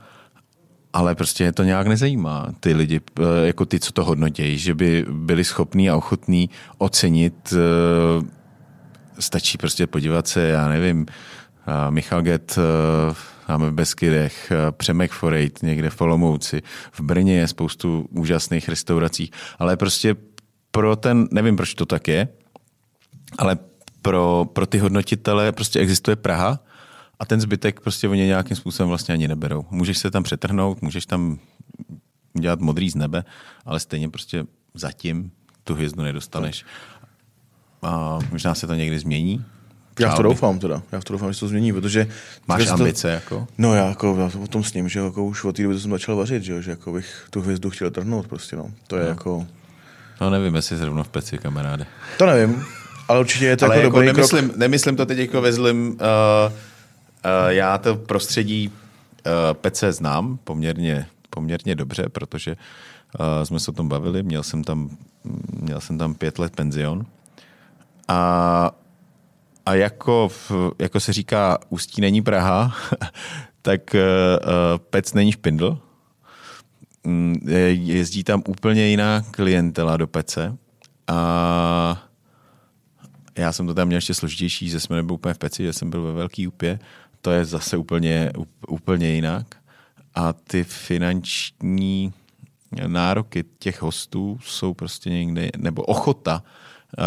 ale 0.97 1.15
prostě 1.15 1.45
je 1.45 1.53
to 1.53 1.63
nějak 1.63 1.87
nezajímá 1.87 2.47
ty 2.61 2.75
lidi, 2.75 3.01
eh, 3.21 3.47
jako 3.47 3.65
ty, 3.65 3.81
co 3.81 3.93
to 3.93 4.05
hodnotějí, 4.05 4.59
že 4.59 4.75
by 4.75 5.07
byli 5.11 5.45
schopní 5.45 5.91
a 5.91 5.97
ochotní 5.97 6.51
ocenit, 6.79 7.53
eh, 7.53 8.27
stačí 9.19 9.59
prostě 9.59 9.87
podívat 9.87 10.29
se, 10.29 10.43
já 10.43 10.69
nevím, 10.69 11.07
eh, 11.09 11.91
Michal 11.91 12.23
Get 12.23 12.59
máme 13.49 13.71
v 13.71 13.73
Beskydech, 13.73 14.53
Přemek 14.71 15.13
Forejt 15.13 15.63
někde 15.63 15.91
v 15.91 16.01
Olomouci, 16.01 16.63
v 16.93 17.01
Brně 17.01 17.39
je 17.39 17.49
spoustu 17.49 18.09
úžasných 18.11 18.69
restaurací, 18.69 19.31
ale 19.59 19.77
prostě 19.77 20.17
pro 20.71 20.97
ten, 20.97 21.29
nevím, 21.31 21.57
proč 21.57 21.75
to 21.75 21.87
tak 21.87 22.09
je, 22.09 22.29
ale 23.39 23.59
pro, 24.03 24.47
pro 24.53 24.67
ty 24.67 24.79
hodnotitele 24.79 25.53
prostě 25.53 25.81
existuje 25.81 26.17
Praha 26.17 26.61
a 27.19 27.25
ten 27.27 27.41
zbytek 27.41 27.81
prostě 27.81 28.09
oni 28.09 28.27
nějakým 28.27 28.57
způsobem 28.57 28.89
vlastně 28.89 29.15
ani 29.15 29.29
neberou. 29.29 29.65
Můžeš 29.71 29.99
se 29.99 30.11
tam 30.11 30.23
přetrhnout, 30.23 30.83
můžeš 30.83 31.07
tam 31.07 31.39
udělat 32.33 32.61
modrý 32.61 32.91
z 32.91 32.95
nebe, 32.95 33.25
ale 33.65 33.81
stejně 33.81 34.09
prostě 34.09 34.45
zatím 34.75 35.31
tu 35.65 35.75
hvězdu 35.75 36.03
nedostaneš. 36.03 36.65
A 37.83 38.19
možná 38.31 38.55
se 38.55 38.67
to 38.67 38.75
někdy 38.75 38.99
změní. 38.99 39.45
Já 40.01 40.13
v 40.13 40.17
to 40.17 40.23
doufám 40.23 40.59
teda, 40.59 40.83
já 40.93 41.01
v 41.01 41.05
to 41.05 41.13
doufám, 41.13 41.31
že 41.31 41.35
se 41.35 41.41
to 41.41 41.49
změní, 41.49 41.73
protože... 41.73 42.07
Máš 42.49 42.67
ambice 42.67 43.11
jako? 43.11 43.49
No 43.59 43.75
já 43.75 43.89
jako 43.89 44.17
já 44.19 44.41
o 44.43 44.47
tom 44.47 44.65
s 44.65 44.75
ním, 44.75 44.89
že 44.89 45.01
jako 45.01 45.25
už 45.25 45.45
od 45.45 45.57
té 45.57 45.63
doby, 45.63 45.81
jsem 45.81 45.91
začal 45.91 46.17
vařit, 46.17 46.43
že, 46.43 46.63
že 46.63 46.71
jako 46.71 46.93
bych 46.93 47.27
tu 47.31 47.41
hvězdu 47.41 47.71
chtěl 47.71 47.91
trhnout 47.91 48.29
prostě, 48.29 48.57
no. 48.57 48.71
To 48.87 48.97
je 48.97 49.03
no. 49.03 49.09
jako... 49.09 49.47
No 50.21 50.31
nevím, 50.31 50.55
jestli 50.55 50.77
zrovna 50.77 51.03
v 51.03 51.09
peci, 51.09 51.39
kamaráde. 51.39 51.87
To 52.19 52.27
nevím, 52.27 52.65
ale 53.09 53.21
určitě 53.21 53.45
je 53.45 53.57
to 53.57 53.65
Ale 53.65 53.75
jako, 53.75 53.85
jako 53.85 53.97
dobrý 53.97 54.07
nemyslím, 54.07 54.49
krok. 54.49 54.57
nemyslím 54.57 54.97
to 54.97 55.07
teď 55.07 55.19
jako 55.19 55.41
ve 55.41 55.53
zlým. 55.53 55.89
Uh, 55.89 55.97
uh, 55.97 56.53
já 57.49 57.79
to 57.79 57.97
prostředí 57.97 58.69
uh, 58.69 59.33
pece 59.53 59.93
znám 59.93 60.39
poměrně, 60.45 61.07
poměrně 61.31 61.75
dobře, 61.75 62.09
protože 62.09 62.57
uh, 63.21 63.45
jsme 63.45 63.61
se 63.61 63.71
o 63.71 63.75
tom 63.75 63.89
bavili. 63.89 64.23
Měl 64.23 64.43
jsem 64.43 64.65
tam, 64.65 64.91
měl 65.61 65.81
jsem 65.81 65.99
tam 65.99 66.15
pět 66.15 66.39
let 66.39 66.57
penzion. 66.57 67.07
A, 68.09 68.71
a 69.67 69.75
jako, 69.75 70.29
v, 70.29 70.53
jako 70.79 71.01
se 71.01 71.13
říká, 71.13 71.59
Ústí 71.69 72.01
není 72.01 72.23
Praha, 72.23 72.75
tak 73.63 73.97
pec 74.91 75.15
není 75.15 75.33
špindl. 75.33 75.79
Mm, 77.05 77.35
je- 77.49 77.75
Jezdí 77.75 78.25
tam 78.25 78.43
úplně 78.49 78.87
jiná 78.87 79.23
klientela 79.31 79.97
do 79.97 80.07
pece. 80.07 80.57
A 81.09 82.03
já 83.39 83.53
jsem 83.53 83.67
to 83.67 83.75
tam 83.75 83.87
měl 83.87 83.97
ještě 83.99 84.15
složitější, 84.15 84.69
že 84.69 84.81
jsme 84.81 84.97
nebyli 84.97 85.15
úplně 85.15 85.35
v 85.35 85.39
peci, 85.39 85.63
že 85.63 85.73
jsem 85.73 85.91
byl 85.91 86.03
ve 86.03 86.13
Velký 86.13 86.47
úpě. 86.49 86.79
To 87.27 87.33
je 87.33 87.45
zase 87.45 87.77
úplně, 87.77 88.31
úplně 88.69 89.09
jinak. 89.09 89.47
A 90.15 90.33
ty 90.33 90.65
finanční 90.65 92.13
nároky 92.87 93.45
těch 93.59 93.83
hostů 93.83 94.39
jsou 94.45 94.75
prostě 94.75 95.11
někde, 95.11 95.51
nebo 95.57 95.83
ochota 95.83 96.43
uh, 96.43 97.05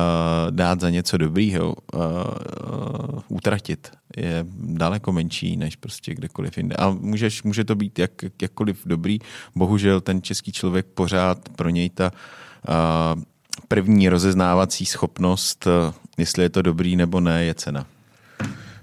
dát 0.52 0.82
za 0.82 0.90
něco 0.90 1.18
dobrýho, 1.18 1.76
uh, 1.94 2.02
uh, 2.02 3.20
utratit 3.28 3.92
je 4.18 4.46
daleko 4.60 5.12
menší 5.12 5.58
než 5.58 5.76
prostě 5.76 6.14
kdekoliv 6.16 6.58
jinde. 6.58 6.76
A 6.76 6.90
můžeš, 6.90 7.44
může 7.44 7.64
to 7.64 7.76
být 7.76 8.00
jak, 8.00 8.12
jakkoliv 8.42 8.82
dobrý. 8.86 9.20
Bohužel 9.56 10.02
ten 10.02 10.22
český 10.22 10.52
člověk 10.52 10.86
pořád 10.86 11.50
pro 11.50 11.70
něj 11.70 11.90
ta 11.90 12.12
uh, 12.12 13.24
první 13.68 14.10
rozeznávací 14.10 14.86
schopnost, 14.86 15.68
jestli 16.18 16.44
je 16.44 16.50
to 16.50 16.62
dobrý 16.62 16.96
nebo 16.96 17.20
ne, 17.20 17.44
je 17.44 17.54
cena. 17.54 17.86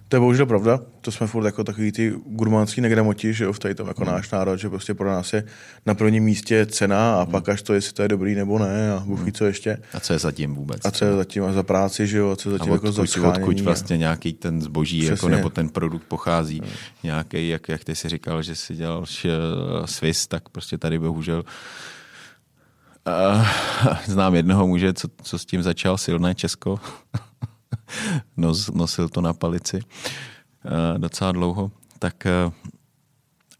To 0.09 0.17
je 0.17 0.21
bohužel 0.21 0.47
pravda, 0.47 0.81
to 1.01 1.13
jsme 1.13 1.27
furt 1.27 1.45
jako 1.47 1.65
takový 1.65 1.93
ty 1.93 2.15
gurmánský 2.27 2.81
negramoti, 2.81 3.35
že 3.35 3.45
jo, 3.45 3.53
v 3.53 3.59
tady 3.59 3.75
tom 3.75 3.89
jako 3.89 4.05
náš 4.05 4.31
národ, 4.31 4.57
že 4.57 4.69
prostě 4.69 4.95
pro 4.95 5.11
nás 5.11 5.33
je 5.33 5.45
na 5.87 5.95
prvním 5.95 6.25
místě 6.25 6.67
cena 6.67 7.21
a 7.21 7.27
pak 7.27 7.49
až 7.49 7.63
to, 7.63 7.75
jestli 7.75 7.93
to 7.93 8.03
je 8.03 8.09
dobrý 8.09 8.35
nebo 8.35 8.59
ne 8.59 8.93
a 8.93 9.01
Bůh 9.07 9.21
ví 9.21 9.33
co 9.33 9.45
ještě. 9.45 9.79
A 9.95 10.01
co 10.01 10.13
je 10.13 10.19
zatím 10.19 10.55
vůbec? 10.55 10.81
A 10.85 10.91
co 10.91 11.05
je 11.05 11.13
zatím 11.17 11.45
a 11.45 11.53
za 11.53 11.63
práci, 11.63 12.07
že 12.07 12.19
jo, 12.19 12.31
a 12.31 12.37
co 12.37 12.49
je 12.51 12.55
a 12.55 12.59
zatím 12.59 12.73
jako 12.73 12.93
za 12.93 13.03
odkud, 13.03 13.11
schánění 13.13 13.45
odkud 13.49 13.61
a- 13.61 13.65
vlastně 13.65 13.97
nějaký 13.97 14.33
ten 14.33 14.63
zboží 14.63 15.05
jako, 15.05 15.17
Přesně. 15.17 15.37
nebo 15.37 15.51
ten 15.51 15.69
produkt 15.69 16.05
pochází. 16.05 16.63
Nějaký, 17.03 17.49
jak, 17.49 17.69
jak 17.69 17.85
ty 17.85 17.95
si 17.95 18.09
říkal, 18.09 18.43
že 18.43 18.55
si 18.55 18.75
dělal 18.77 19.03
š- 19.03 19.29
Swiss, 19.85 20.27
tak 20.27 20.49
prostě 20.49 20.79
tady 20.79 20.99
bohužel 20.99 21.45
uh, 23.07 23.47
znám 24.07 24.35
jednoho 24.35 24.67
muže, 24.67 24.93
co, 24.95 25.09
co 25.23 25.39
s 25.39 25.45
tím 25.47 25.63
začal, 25.63 25.99
silné 25.99 26.35
Česko. 26.35 26.81
Nos, 28.37 28.71
nosil 28.71 29.09
to 29.09 29.21
na 29.21 29.33
palici 29.33 29.81
uh, 29.81 30.99
docela 30.99 31.33
dlouho. 31.33 31.71
Tak 31.99 32.27
uh, 32.47 32.53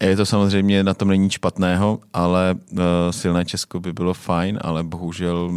je 0.03 0.15
to 0.15 0.25
samozřejmě, 0.25 0.83
na 0.83 0.93
tom 0.93 1.07
není 1.07 1.23
nic 1.23 1.33
špatného, 1.33 1.99
ale 2.13 2.55
uh, 2.71 2.79
silné 3.11 3.45
Česko 3.45 3.79
by 3.79 3.93
bylo 3.93 4.13
fajn, 4.13 4.59
ale 4.61 4.83
bohužel 4.83 5.49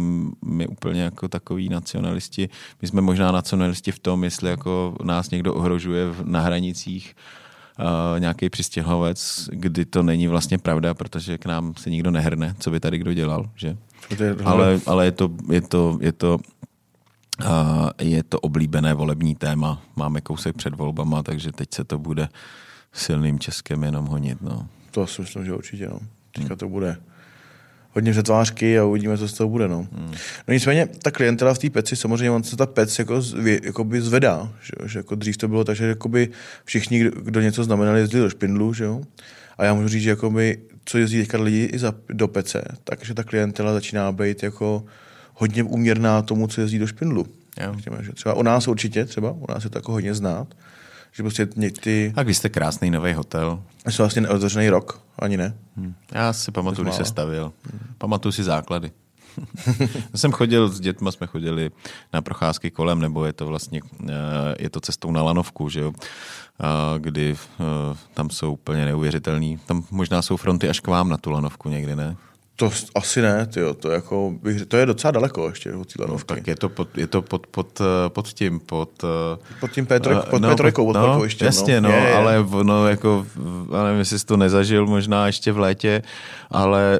my 0.45 0.67
úplně 0.67 1.01
jako 1.01 1.27
takový 1.27 1.69
nacionalisti, 1.69 2.49
my 2.81 2.87
jsme 2.87 3.01
možná 3.01 3.31
nacionalisti 3.31 3.91
v 3.91 3.99
tom, 3.99 4.23
jestli 4.23 4.49
jako 4.49 4.95
nás 5.03 5.29
někdo 5.29 5.53
ohrožuje 5.53 6.09
v, 6.09 6.25
na 6.25 6.41
hranicích 6.41 7.15
uh, 7.79 8.19
nějaký 8.19 8.49
přistěhovec, 8.49 9.49
kdy 9.51 9.85
to 9.85 10.03
není 10.03 10.27
vlastně 10.27 10.57
pravda, 10.57 10.93
protože 10.93 11.37
k 11.37 11.45
nám 11.45 11.73
se 11.77 11.89
nikdo 11.89 12.11
nehrne, 12.11 12.55
co 12.59 12.71
by 12.71 12.79
tady 12.79 12.97
kdo 12.97 13.13
dělal, 13.13 13.49
že? 13.55 13.77
Ale, 14.45 14.79
ale 14.85 15.05
je 15.05 15.11
to, 15.11 15.29
je 15.51 15.61
to, 15.61 15.97
je 16.01 16.11
to 16.11 16.39
je 18.01 18.23
to 18.23 18.39
oblíbené 18.39 18.93
volební 18.93 19.35
téma. 19.35 19.81
Máme 19.95 20.21
kousek 20.21 20.55
před 20.55 20.75
volbama, 20.75 21.23
takže 21.23 21.51
teď 21.51 21.73
se 21.73 21.83
to 21.83 21.99
bude 21.99 22.29
silným 22.93 23.39
Českem 23.39 23.83
jenom 23.83 24.05
honit. 24.05 24.41
No. 24.41 24.67
To 24.91 25.07
si 25.07 25.21
myslím, 25.21 25.45
že 25.45 25.53
určitě, 25.53 25.87
no. 25.87 25.99
Teďka 26.31 26.55
to 26.55 26.69
bude 26.69 26.97
hodně 27.91 28.11
přetvářky 28.11 28.79
a 28.79 28.83
uvidíme, 28.85 29.17
co 29.17 29.27
z 29.27 29.33
toho 29.33 29.49
bude, 29.49 29.67
no. 29.67 29.87
Hmm. 29.95 30.11
No 30.47 30.53
nicméně, 30.53 30.87
ta 31.03 31.11
klientela 31.11 31.53
v 31.53 31.57
té 31.59 31.69
peci, 31.69 31.95
samozřejmě 31.95 32.31
on 32.31 32.43
se 32.43 32.57
ta 32.57 32.65
pec 32.65 32.99
jako, 32.99 33.21
jakoby 33.63 34.01
zvedá, 34.01 34.53
že, 34.61 34.87
že 34.87 34.99
jako 34.99 35.15
dřív 35.15 35.37
to 35.37 35.47
bylo 35.47 35.63
tak, 35.63 35.75
že 35.75 35.85
jakoby 35.85 36.29
všichni, 36.65 36.99
kdo- 36.99 37.21
kdo 37.21 37.41
něco 37.41 37.63
znamenali, 37.63 37.99
jezdili 37.99 38.23
do 38.23 38.29
špindlu, 38.29 38.73
že 38.73 38.83
jo. 38.83 39.01
A 39.57 39.65
já 39.65 39.73
můžu 39.73 39.87
říct, 39.87 40.03
že 40.03 40.09
jakoby 40.09 40.57
co 40.85 40.97
jezdí 40.97 41.19
teďka 41.19 41.41
lidi 41.41 41.69
i 41.73 41.79
za, 41.79 41.93
do 42.09 42.27
pece, 42.27 42.63
takže 42.83 43.13
ta 43.13 43.23
klientela 43.23 43.73
začíná 43.73 44.11
být 44.11 44.43
jako 44.43 44.85
hodně 45.41 45.63
uměrná 45.63 46.21
tomu, 46.21 46.47
co 46.47 46.61
jezdí 46.61 46.79
do 46.79 46.87
špindlu. 46.87 47.25
Jo. 47.61 47.73
Řekněme, 47.75 48.03
že 48.03 48.11
třeba 48.11 48.33
u 48.35 48.43
nás 48.43 48.67
určitě, 48.67 49.05
třeba 49.05 49.31
u 49.31 49.45
nás 49.49 49.63
je 49.63 49.69
to 49.69 49.77
jako 49.77 49.91
hodně 49.91 50.13
znát, 50.13 50.47
že 51.11 51.23
prostě 51.23 51.47
někdy, 51.55 52.13
A 52.15 52.23
vy 52.23 52.33
jste 52.33 52.49
krásný 52.49 52.91
nový 52.91 53.13
hotel. 53.13 53.63
jsou 53.89 54.03
vlastně 54.03 54.21
neotevřený 54.21 54.69
rok, 54.69 55.01
ani 55.19 55.37
ne. 55.37 55.53
Hm. 55.77 55.93
Já 56.11 56.33
si 56.33 56.51
pamatuju, 56.51 56.83
když 56.85 56.95
se 56.95 57.05
stavil. 57.05 57.53
Pamatuju 57.97 58.31
si 58.31 58.43
základy. 58.43 58.91
Já 60.13 60.17
jsem 60.17 60.31
chodil 60.31 60.69
s 60.69 60.79
dětma, 60.79 61.11
jsme 61.11 61.27
chodili 61.27 61.71
na 62.13 62.21
procházky 62.21 62.71
kolem, 62.71 62.99
nebo 62.99 63.25
je 63.25 63.33
to 63.33 63.45
vlastně, 63.45 63.81
eh, 64.09 64.13
je 64.59 64.69
to 64.69 64.79
cestou 64.79 65.11
na 65.11 65.21
Lanovku, 65.23 65.69
že 65.69 65.79
jo? 65.79 65.93
Kdy 66.97 67.35
eh, 67.35 67.63
tam 68.13 68.29
jsou 68.29 68.53
úplně 68.53 68.85
neuvěřitelný. 68.85 69.59
Tam 69.65 69.83
možná 69.91 70.21
jsou 70.21 70.37
fronty 70.37 70.69
až 70.69 70.79
k 70.79 70.87
vám 70.87 71.09
na 71.09 71.17
tu 71.17 71.31
Lanovku 71.31 71.69
někdy, 71.69 71.95
ne? 71.95 72.15
To 72.61 72.71
asi 72.95 73.21
ne, 73.21 73.45
tyjo, 73.47 73.73
to, 73.73 73.91
jako, 73.91 74.33
bych, 74.43 74.65
to 74.65 74.77
je 74.77 74.85
docela 74.85 75.11
daleko 75.11 75.49
ještě 75.49 75.73
od 75.73 75.93
té 75.93 76.01
lanovky. 76.03 76.25
Tak 76.35 76.47
je 76.47 76.55
to 76.55 76.69
pod, 76.69 76.97
je 76.97 77.07
to 77.07 77.21
pod, 77.21 77.47
pod, 77.47 77.81
eh, 77.81 78.09
pod 78.09 78.27
tím, 78.27 78.59
pod... 78.59 79.03
eh, 79.03 79.57
Pod 79.59 79.71
tím 79.71 79.85
P3, 79.85 80.21
pod 80.29 80.41
no, 80.41 80.49
P3, 80.55 80.71
pod 80.71 80.93
no, 80.93 81.05
parkovištěm, 81.05 81.45
Jasně, 81.45 81.81
no, 81.81 81.89
Je, 81.89 81.95
je. 81.95 82.13
ale 82.13 82.35
no, 82.63 82.87
jako, 82.87 83.25
já 83.73 83.83
nevím, 83.83 83.99
jestli 83.99 84.19
jsi 84.19 84.25
to 84.25 84.37
nezažil 84.37 84.85
možná 84.87 85.25
ještě 85.27 85.51
v 85.51 85.59
létě, 85.59 86.01
ale 86.51 86.99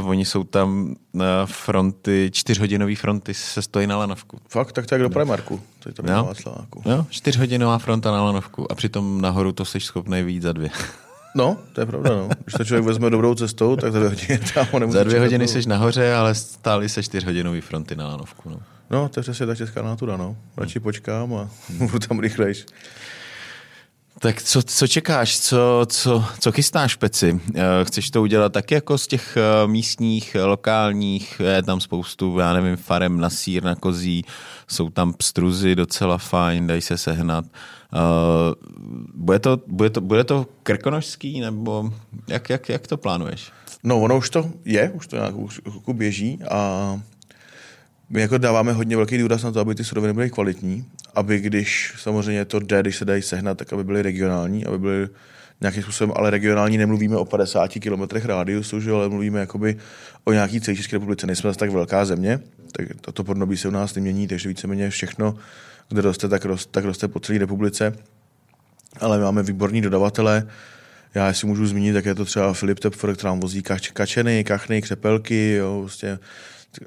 uh, 0.00 0.08
oni 0.08 0.24
jsou 0.24 0.44
tam 0.44 0.94
na 1.14 1.46
fronty, 1.46 2.30
čtyřhodinové 2.32 2.96
fronty 2.96 3.34
se 3.34 3.62
stojí 3.62 3.86
na 3.86 3.96
lanovku. 3.96 4.38
Fakt, 4.48 4.72
tak 4.72 4.86
to 4.86 4.94
jak 4.94 5.02
do 5.02 5.10
Primarku. 5.10 5.60
To 5.78 5.88
je 5.88 5.92
to 5.92 6.02
No. 6.02 6.12
no. 6.16 6.24
Václaváku. 6.24 6.82
Jo, 6.86 7.06
čtyřhodinová 7.10 7.78
fronta 7.78 8.10
na 8.10 8.24
lanovku 8.24 8.72
a 8.72 8.74
přitom 8.74 9.20
nahoru 9.20 9.52
to 9.52 9.64
jsi 9.64 9.80
schopný 9.80 10.22
vyjít 10.22 10.42
za 10.42 10.52
dvě. 10.52 10.70
No, 11.34 11.56
to 11.72 11.80
je 11.80 11.86
pravda, 11.86 12.10
no. 12.10 12.28
Když 12.44 12.54
to 12.54 12.64
člověk 12.64 12.84
vezme 12.84 13.10
dobrou 13.10 13.34
cestou, 13.34 13.76
tak 13.76 13.92
za 13.92 13.98
dvě 13.98 14.08
hodiny 14.08 14.38
tam 14.54 14.66
nemusí 14.78 14.98
za 14.98 15.04
dvě 15.04 15.20
hodiny 15.20 15.48
jsi 15.48 15.68
nahoře, 15.68 16.14
ale 16.14 16.34
stály 16.34 16.88
se 16.88 17.02
čtyřhodinový 17.02 17.60
fronty 17.60 17.96
na 17.96 18.06
lanovku. 18.08 18.50
No. 18.50 18.60
No, 18.90 19.08
to 19.08 19.20
je 19.20 19.22
přesně 19.22 19.46
ta 19.46 19.54
česká 19.54 19.82
natura, 19.82 20.16
no. 20.16 20.36
Radši 20.56 20.80
počkám 20.80 21.34
a 21.34 21.50
budu 21.78 21.98
tam 21.98 22.20
rychlejš. 22.20 22.66
Tak 24.18 24.42
co, 24.42 24.62
co 24.62 24.86
čekáš, 24.86 25.40
co, 25.40 25.86
co, 25.88 26.24
co 26.40 26.52
chystáš 26.52 26.96
Peci? 26.96 27.40
Eh, 27.54 27.62
Chceš 27.84 28.10
to 28.10 28.22
udělat 28.22 28.52
taky 28.52 28.74
jako 28.74 28.98
z 28.98 29.06
těch 29.06 29.36
eh, 29.36 29.66
místních, 29.66 30.34
eh, 30.34 30.42
lokálních, 30.44 31.40
je 31.54 31.62
tam 31.62 31.80
spoustu, 31.80 32.38
já 32.38 32.52
nevím, 32.52 32.76
farem 32.76 33.20
na 33.20 33.30
sír, 33.30 33.62
na 33.64 33.74
kozí, 33.74 34.24
jsou 34.68 34.90
tam 34.90 35.12
pstruzy 35.12 35.74
docela 35.74 36.18
fajn, 36.18 36.66
dají 36.66 36.80
se 36.82 36.98
sehnat. 36.98 37.44
Bude 39.32 39.40
to, 39.40 39.62
bude 39.66 39.90
to, 39.90 40.00
bude 40.00 40.24
to 40.24 40.46
krkonožský, 40.62 41.40
nebo 41.40 41.92
jak, 42.28 42.50
jak, 42.50 42.68
jak 42.68 42.86
to 42.86 42.96
plánuješ? 42.96 43.52
No, 43.84 44.00
ono 44.00 44.18
už 44.18 44.30
to 44.30 44.50
je, 44.64 44.90
už 44.90 45.06
to 45.06 45.16
nějakou 45.16 45.46
chvilku 45.46 45.92
běží 45.92 46.38
a 46.50 47.00
my 48.10 48.20
jako 48.20 48.38
dáváme 48.38 48.72
hodně 48.72 48.96
velký 48.96 49.18
důraz 49.18 49.42
na 49.42 49.52
to, 49.52 49.60
aby 49.60 49.74
ty 49.74 49.84
suroviny 49.84 50.12
byly 50.12 50.30
kvalitní, 50.30 50.84
aby 51.14 51.40
když 51.40 51.94
samozřejmě 51.98 52.44
to 52.44 52.58
jde, 52.58 52.80
když 52.80 52.96
se 52.96 53.04
dají 53.04 53.22
sehnat, 53.22 53.58
tak 53.58 53.72
aby 53.72 53.84
byly 53.84 54.02
regionální, 54.02 54.66
aby 54.66 54.78
byly 54.78 55.08
nějakým 55.60 55.82
způsobem, 55.82 56.12
ale 56.16 56.30
regionální 56.30 56.78
nemluvíme 56.78 57.16
o 57.16 57.24
50 57.24 57.68
kilometrech 57.68 58.24
rádiusu, 58.24 58.80
že, 58.80 58.90
ale 58.90 59.08
mluvíme 59.08 59.40
jakoby 59.40 59.76
o 60.24 60.32
nějaký 60.32 60.60
celé 60.60 60.76
České 60.76 60.96
republice. 60.96 61.26
Nejsme 61.26 61.50
zase 61.50 61.58
tak 61.58 61.70
velká 61.70 62.04
země, 62.04 62.40
tak 62.72 62.86
to, 63.00 63.12
to 63.12 63.24
podnobí 63.24 63.56
se 63.56 63.68
u 63.68 63.70
nás 63.70 63.94
nemění, 63.94 64.28
takže 64.28 64.48
víceméně 64.48 64.90
všechno, 64.90 65.34
kde 65.88 66.02
roste, 66.02 66.28
tak 66.28 66.44
roste, 66.44 66.70
tak 66.72 66.84
roste 66.84 67.08
po 67.08 67.20
celé 67.20 67.38
republice. 67.38 67.92
Ale 69.00 69.20
máme 69.20 69.42
výborní 69.42 69.80
dodavatele, 69.80 70.46
já 71.14 71.28
jestli 71.28 71.48
můžu 71.48 71.66
zmínit, 71.66 71.92
tak 71.92 72.04
je 72.04 72.14
to 72.14 72.24
třeba 72.24 72.52
Filip 72.52 72.78
Tepfer, 72.78 73.14
který 73.14 73.26
nám 73.26 73.40
vozí 73.40 73.62
kač, 73.62 73.90
kačeny, 73.90 74.44
kachny, 74.44 74.82
křepelky, 74.82 75.54
jo, 75.54 75.80
prostě, 75.80 76.18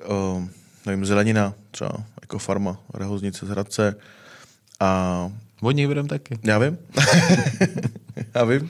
o, 0.04 0.44
nevím, 0.86 1.06
zelenina, 1.06 1.54
třeba 1.72 1.92
jako 2.22 2.40
farma, 2.40 2.78
rehoznice 2.94 3.46
z 3.46 3.50
Hradce. 3.50 3.96
A 4.80 5.32
Od 5.62 5.72
nich 5.72 5.88
budeme 5.88 6.10
taky. 6.10 6.40
já 6.44 6.60
vím. 6.60 6.78
já 8.36 8.44
vím. 8.44 8.70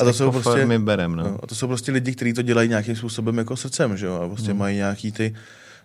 A 0.00 0.04
to 0.04 0.12
jsou 0.12 0.30
prostě, 0.30 0.66
My 0.66 0.78
berem, 0.78 1.16
no. 1.16 1.22
no, 1.22 1.38
a 1.42 1.46
to 1.46 1.54
jsou 1.54 1.66
prostě 1.66 1.92
lidi, 1.92 2.14
kteří 2.14 2.32
to 2.32 2.42
dělají 2.42 2.68
nějakým 2.68 2.96
způsobem 2.96 3.38
jako 3.38 3.56
srdcem, 3.56 3.96
že 3.96 4.06
jo? 4.06 4.14
A 4.14 4.28
prostě 4.28 4.50
hmm. 4.50 4.58
mají 4.58 4.76
nějaký 4.76 5.12
ty 5.12 5.34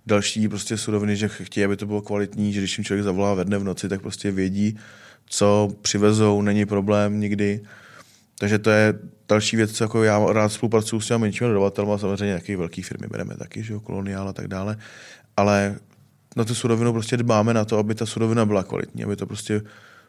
další 0.06 0.48
prostě 0.48 0.78
suroviny, 0.78 1.16
že 1.16 1.28
chtějí, 1.28 1.66
aby 1.66 1.78
to 1.78 1.86
bylo 1.86 2.02
kvalitní, 2.02 2.54
že 2.54 2.60
když 2.60 2.78
jim 2.78 2.86
člověk 2.86 3.04
zavolá 3.04 3.34
ve 3.34 3.46
dne 3.46 3.58
v 3.58 3.64
noci, 3.64 3.90
tak 3.90 4.02
prostě 4.02 4.32
vědí, 4.32 4.78
co 5.30 5.70
přivezou, 5.82 6.42
není 6.42 6.66
problém 6.66 7.20
nikdy. 7.20 7.62
Takže 8.40 8.60
to 8.60 8.70
je 8.70 8.94
další 9.30 9.56
věc, 9.58 9.72
co 9.72 9.84
jako 9.84 10.04
já 10.04 10.34
rád 10.34 10.50
spolupracuju 10.50 11.02
s 11.02 11.08
těmi 11.08 11.22
menšími 11.22 11.48
dodavatelmi, 11.48 11.92
samozřejmě 12.00 12.26
nějaké 12.26 12.58
velké 12.58 12.84
firmy 12.84 13.08
bereme 13.12 13.36
taky, 13.36 13.64
že 13.64 13.74
jo, 13.74 13.80
koloniál 13.80 14.30
a 14.30 14.34
tak 14.34 14.48
dále. 14.48 14.78
Ale 15.38 15.76
na 16.36 16.44
tu 16.44 16.56
surovinu 16.56 16.94
prostě 16.94 17.18
dbáme 17.18 17.54
na 17.54 17.66
to, 17.66 17.78
aby 17.78 17.96
ta 17.96 18.06
surovina 18.06 18.46
byla 18.46 18.64
kvalitní, 18.64 19.04
aby 19.04 19.16
to 19.16 19.28
prostě 19.28 19.62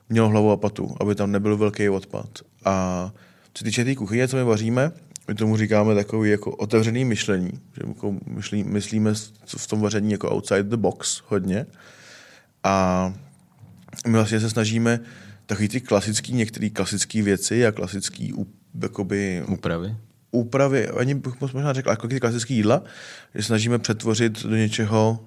mělo 0.09 0.29
hlavu 0.29 0.51
a 0.51 0.57
patu, 0.57 0.97
aby 1.01 1.15
tam 1.15 1.33
nebyl 1.33 1.57
velký 1.57 1.89
odpad. 1.89 2.29
A 2.65 3.13
co 3.55 3.65
týče 3.65 3.85
té 3.85 3.95
kuchyně, 3.95 4.29
co 4.29 4.37
my 4.37 4.45
vaříme, 4.45 4.93
my 5.29 5.35
tomu 5.35 5.57
říkáme 5.57 5.95
takový 5.95 6.31
jako 6.31 6.51
otevřený 6.51 7.05
myšlení, 7.05 7.51
že 7.51 7.83
jako 7.89 8.15
myslí, 8.27 8.65
myslíme 8.65 9.15
v 9.47 9.67
tom 9.67 9.81
vaření 9.81 10.13
jako 10.13 10.35
outside 10.35 10.63
the 10.63 10.77
box 10.77 11.23
hodně. 11.27 11.67
A 12.65 13.15
my 14.07 14.13
vlastně 14.13 14.41
se 14.41 14.51
snažíme 14.51 15.01
takový 15.47 15.69
ty 15.69 15.81
klasický, 15.81 16.33
některé 16.33 16.71
klasické 16.71 17.23
věci 17.23 17.67
a 17.67 17.73
klasický 17.73 18.35
jakoby, 18.83 19.45
Úpravy. 19.49 19.97
úpravy, 20.31 20.89
ani 20.89 21.15
bych 21.15 21.41
možná 21.41 21.73
řekl, 21.73 21.91
jako 21.91 22.09
ty 22.09 22.21
klasické 22.21 22.55
jídla, 22.55 22.83
že 23.35 23.43
snažíme 23.43 23.79
přetvořit 23.79 24.43
do 24.43 24.57
něčeho 24.57 25.25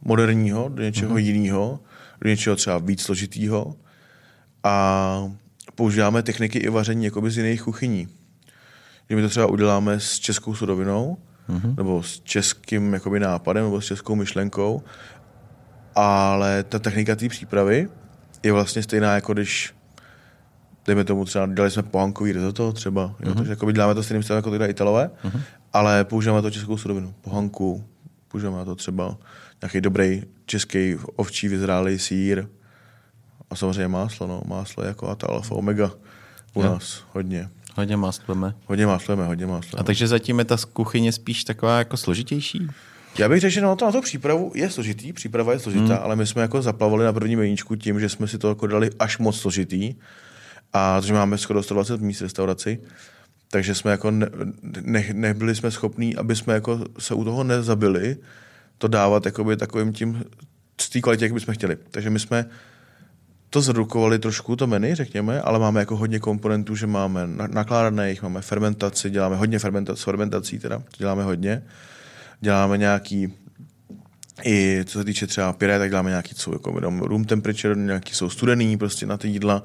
moderního, 0.00 0.68
do 0.68 0.82
něčeho 0.82 1.14
mm-hmm. 1.14 1.18
jiného, 1.18 1.80
do 2.20 2.30
něčeho 2.30 2.56
třeba 2.56 2.78
víc 2.78 3.02
složitýho 3.02 3.76
a 4.64 5.32
používáme 5.74 6.22
techniky 6.22 6.58
i 6.58 6.68
vaření 6.68 7.04
jakoby 7.04 7.30
z 7.30 7.36
jiných 7.36 7.62
kuchyní. 7.62 8.08
Že 9.10 9.16
my 9.16 9.22
to 9.22 9.28
třeba 9.28 9.46
uděláme 9.46 10.00
s 10.00 10.18
českou 10.18 10.54
surovinou, 10.54 11.18
mm-hmm. 11.48 11.76
nebo 11.76 12.02
s 12.02 12.20
českým 12.20 12.94
jakoby 12.94 13.20
nápadem, 13.20 13.64
nebo 13.64 13.80
s 13.80 13.86
českou 13.86 14.14
myšlenkou, 14.14 14.82
ale 15.94 16.62
ta 16.62 16.78
technika 16.78 17.16
té 17.16 17.28
přípravy 17.28 17.88
je 18.42 18.52
vlastně 18.52 18.82
stejná, 18.82 19.14
jako 19.14 19.32
když 19.32 19.74
dejme 20.86 21.04
tomu 21.04 21.24
třeba, 21.24 21.46
dělali 21.46 21.70
jsme 21.70 21.82
pohankový 21.82 22.32
risotto 22.32 22.72
třeba, 22.72 23.02
jo, 23.02 23.14
Mhm. 23.20 23.28
mm-hmm. 23.30 23.36
takže 23.36 23.52
jakoby 23.52 23.72
děláme 23.72 23.94
to 23.94 24.02
stejným 24.02 24.22
stylem, 24.22 24.38
jako 24.38 24.50
dělají 24.50 24.70
Italové, 24.70 25.10
mm-hmm. 25.24 25.40
ale 25.72 26.04
používáme 26.04 26.42
to 26.42 26.50
českou 26.50 26.76
surovinu, 26.76 27.14
pohanku, 27.20 27.84
používáme 28.28 28.64
to 28.64 28.74
třeba 28.76 29.16
nějaký 29.62 29.80
dobrý 29.80 30.22
český 30.46 30.96
ovčí 31.16 31.48
vyzrálý 31.48 31.98
sír 31.98 32.46
a 33.50 33.56
samozřejmě 33.56 33.88
máslo, 33.88 34.26
no, 34.26 34.42
máslo 34.46 34.82
je 34.82 34.88
jako 34.88 35.08
a 35.08 35.14
ta 35.14 35.26
alfa 35.26 35.54
omega 35.54 35.90
u 36.54 36.62
Jo. 36.62 36.72
nás 36.72 37.04
hodně. 37.12 37.48
Hodně 37.76 37.96
másleme. 37.96 38.54
Hodně 38.66 38.86
máslujeme, 38.86 39.26
hodně 39.26 39.46
máslujeme. 39.46 39.80
A 39.80 39.82
takže 39.84 40.06
zatím 40.08 40.38
je 40.38 40.44
ta 40.44 40.56
kuchyně 40.72 41.12
spíš 41.12 41.44
taková 41.44 41.78
jako 41.78 41.96
složitější? 41.96 42.68
Já 43.18 43.28
bych 43.28 43.40
řekl, 43.40 43.52
že 43.52 43.60
na 43.60 43.76
to, 43.76 43.84
na 43.84 43.92
to 43.92 44.02
přípravu 44.02 44.52
je 44.54 44.70
složitý, 44.70 45.12
příprava 45.12 45.52
je 45.52 45.58
složitá, 45.58 45.94
hmm. 45.94 46.02
ale 46.02 46.16
my 46.16 46.26
jsme 46.26 46.42
jako 46.42 46.62
zaplavili 46.62 47.04
na 47.04 47.12
první 47.12 47.36
meníčku 47.36 47.76
tím, 47.76 48.00
že 48.00 48.08
jsme 48.08 48.28
si 48.28 48.38
to 48.38 48.48
jako 48.48 48.66
dali 48.66 48.90
až 48.98 49.18
moc 49.18 49.40
složitý 49.40 49.94
a 50.72 51.00
že 51.00 51.12
máme 51.12 51.38
skoro 51.38 51.62
120 51.62 52.00
míst 52.00 52.20
v 52.20 52.22
restauraci, 52.22 52.80
takže 53.50 53.74
jsme 53.74 53.90
jako 53.90 54.10
ne, 54.10 54.30
ne, 54.80 55.06
nebyli 55.12 55.54
jsme 55.54 55.70
schopní, 55.70 56.16
aby 56.16 56.36
jsme 56.36 56.54
jako 56.54 56.84
se 56.98 57.14
u 57.14 57.24
toho 57.24 57.44
nezabili, 57.44 58.16
to 58.78 58.88
dávat 58.88 59.26
jakoby 59.26 59.56
takovým 59.56 59.92
tím 59.92 60.24
z 60.80 60.88
té 60.88 61.00
kvalitě, 61.00 61.24
jak 61.24 61.32
bychom 61.34 61.54
chtěli. 61.54 61.76
Takže 61.90 62.10
my 62.10 62.20
jsme 62.20 62.46
to 63.50 63.60
zredukovali 63.60 64.18
trošku, 64.18 64.56
to 64.56 64.66
menu, 64.66 64.94
řekněme, 64.94 65.40
ale 65.40 65.58
máme 65.58 65.80
jako 65.80 65.96
hodně 65.96 66.18
komponentů, 66.18 66.76
že 66.76 66.86
máme 66.86 67.26
na- 67.26 67.46
nakládaných, 67.46 68.22
máme 68.22 68.40
fermentaci, 68.40 69.10
děláme 69.10 69.36
hodně 69.36 69.58
fermentací, 69.58 70.02
fermentací 70.02 70.58
teda, 70.58 70.82
děláme 70.98 71.24
hodně. 71.24 71.62
Děláme 72.40 72.78
nějaký 72.78 73.32
i 74.44 74.84
co 74.86 74.98
se 74.98 75.04
týče 75.04 75.26
třeba 75.26 75.52
pyré, 75.52 75.78
tak 75.78 75.90
děláme 75.90 76.10
nějaký, 76.10 76.34
co 76.34 76.42
jsou 76.42 76.52
jako 76.52 76.80
room 76.80 77.24
temperature, 77.24 77.74
nějaký 77.74 78.14
jsou 78.14 78.30
studený 78.30 78.76
prostě 78.76 79.06
na 79.06 79.16
ty 79.16 79.28
jídla 79.28 79.62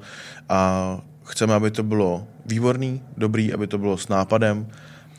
a 0.48 1.00
chceme, 1.24 1.54
aby 1.54 1.70
to 1.70 1.82
bylo 1.82 2.26
výborný, 2.46 3.02
dobrý, 3.16 3.52
aby 3.52 3.66
to 3.66 3.78
bylo 3.78 3.98
s 3.98 4.08
nápadem, 4.08 4.68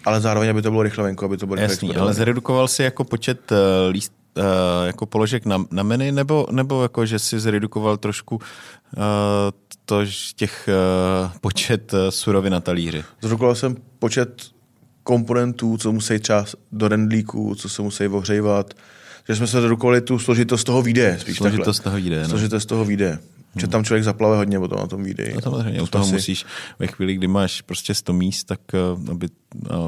ale 0.05 0.21
zároveň, 0.21 0.49
aby 0.49 0.61
to 0.61 0.71
bylo 0.71 0.83
rychle 0.83 1.03
venku, 1.03 1.25
aby 1.25 1.37
to 1.37 1.47
bylo 1.47 1.61
Jasný, 1.61 1.95
ale 1.95 2.13
zredukoval 2.13 2.67
si 2.67 2.83
jako 2.83 3.03
počet 3.03 3.51
uh, 3.51 3.57
líst, 3.89 4.13
uh, 4.37 4.43
jako 4.85 5.05
položek 5.05 5.45
na, 5.45 5.63
na 5.71 5.83
menu, 5.83 6.11
nebo, 6.11 6.47
nebo 6.51 6.83
jako, 6.83 7.05
že 7.05 7.19
si 7.19 7.39
zredukoval 7.39 7.97
trošku 7.97 8.35
uh, 8.35 8.41
to, 9.85 10.05
že 10.05 10.33
těch 10.35 10.69
uh, 10.69 11.31
počet 11.41 11.93
uh, 11.93 11.99
surovin 12.09 12.53
na 12.53 12.59
talíři? 12.59 13.03
Zredukoval 13.21 13.55
jsem 13.55 13.75
počet 13.99 14.56
komponentů, 15.07 15.77
co 15.77 15.91
musí 15.91 16.19
třeba 16.19 16.45
do 16.71 16.87
rendlíku, 16.87 17.55
co 17.55 17.69
se 17.69 17.81
musí 17.81 18.07
ohřejvat, 18.07 18.73
že 19.29 19.35
jsme 19.35 19.47
se 19.47 19.61
zredukovali 19.61 20.01
tu 20.01 20.19
složitost 20.19 20.63
toho 20.63 20.81
výdeje. 20.81 21.19
Spíš 21.19 21.37
Složitost 21.37 21.77
takhle. 21.77 21.83
toho 21.83 21.95
výdeje, 22.03 22.21
no. 22.23 22.29
Složitost 22.29 22.65
toho 22.65 22.85
výdeje. 22.85 23.19
Že 23.55 23.67
tam 23.67 23.83
člověk 23.83 24.03
zaplave 24.03 24.35
hodně 24.37 24.59
potom 24.59 24.79
na 24.79 24.87
tom 24.87 25.03
videí. 25.03 25.33
No 25.33 25.41
samozřejmě, 25.41 25.77
To 25.79 25.83
u 25.83 25.87
toho 25.87 26.05
si- 26.05 26.11
musíš, 26.13 26.45
ve 26.79 26.87
chvíli, 26.87 27.15
kdy 27.15 27.27
máš 27.27 27.61
prostě 27.61 27.93
100 27.93 28.13
míst, 28.13 28.43
tak 28.43 28.59
eh, 28.73 29.11
aby, 29.11 29.27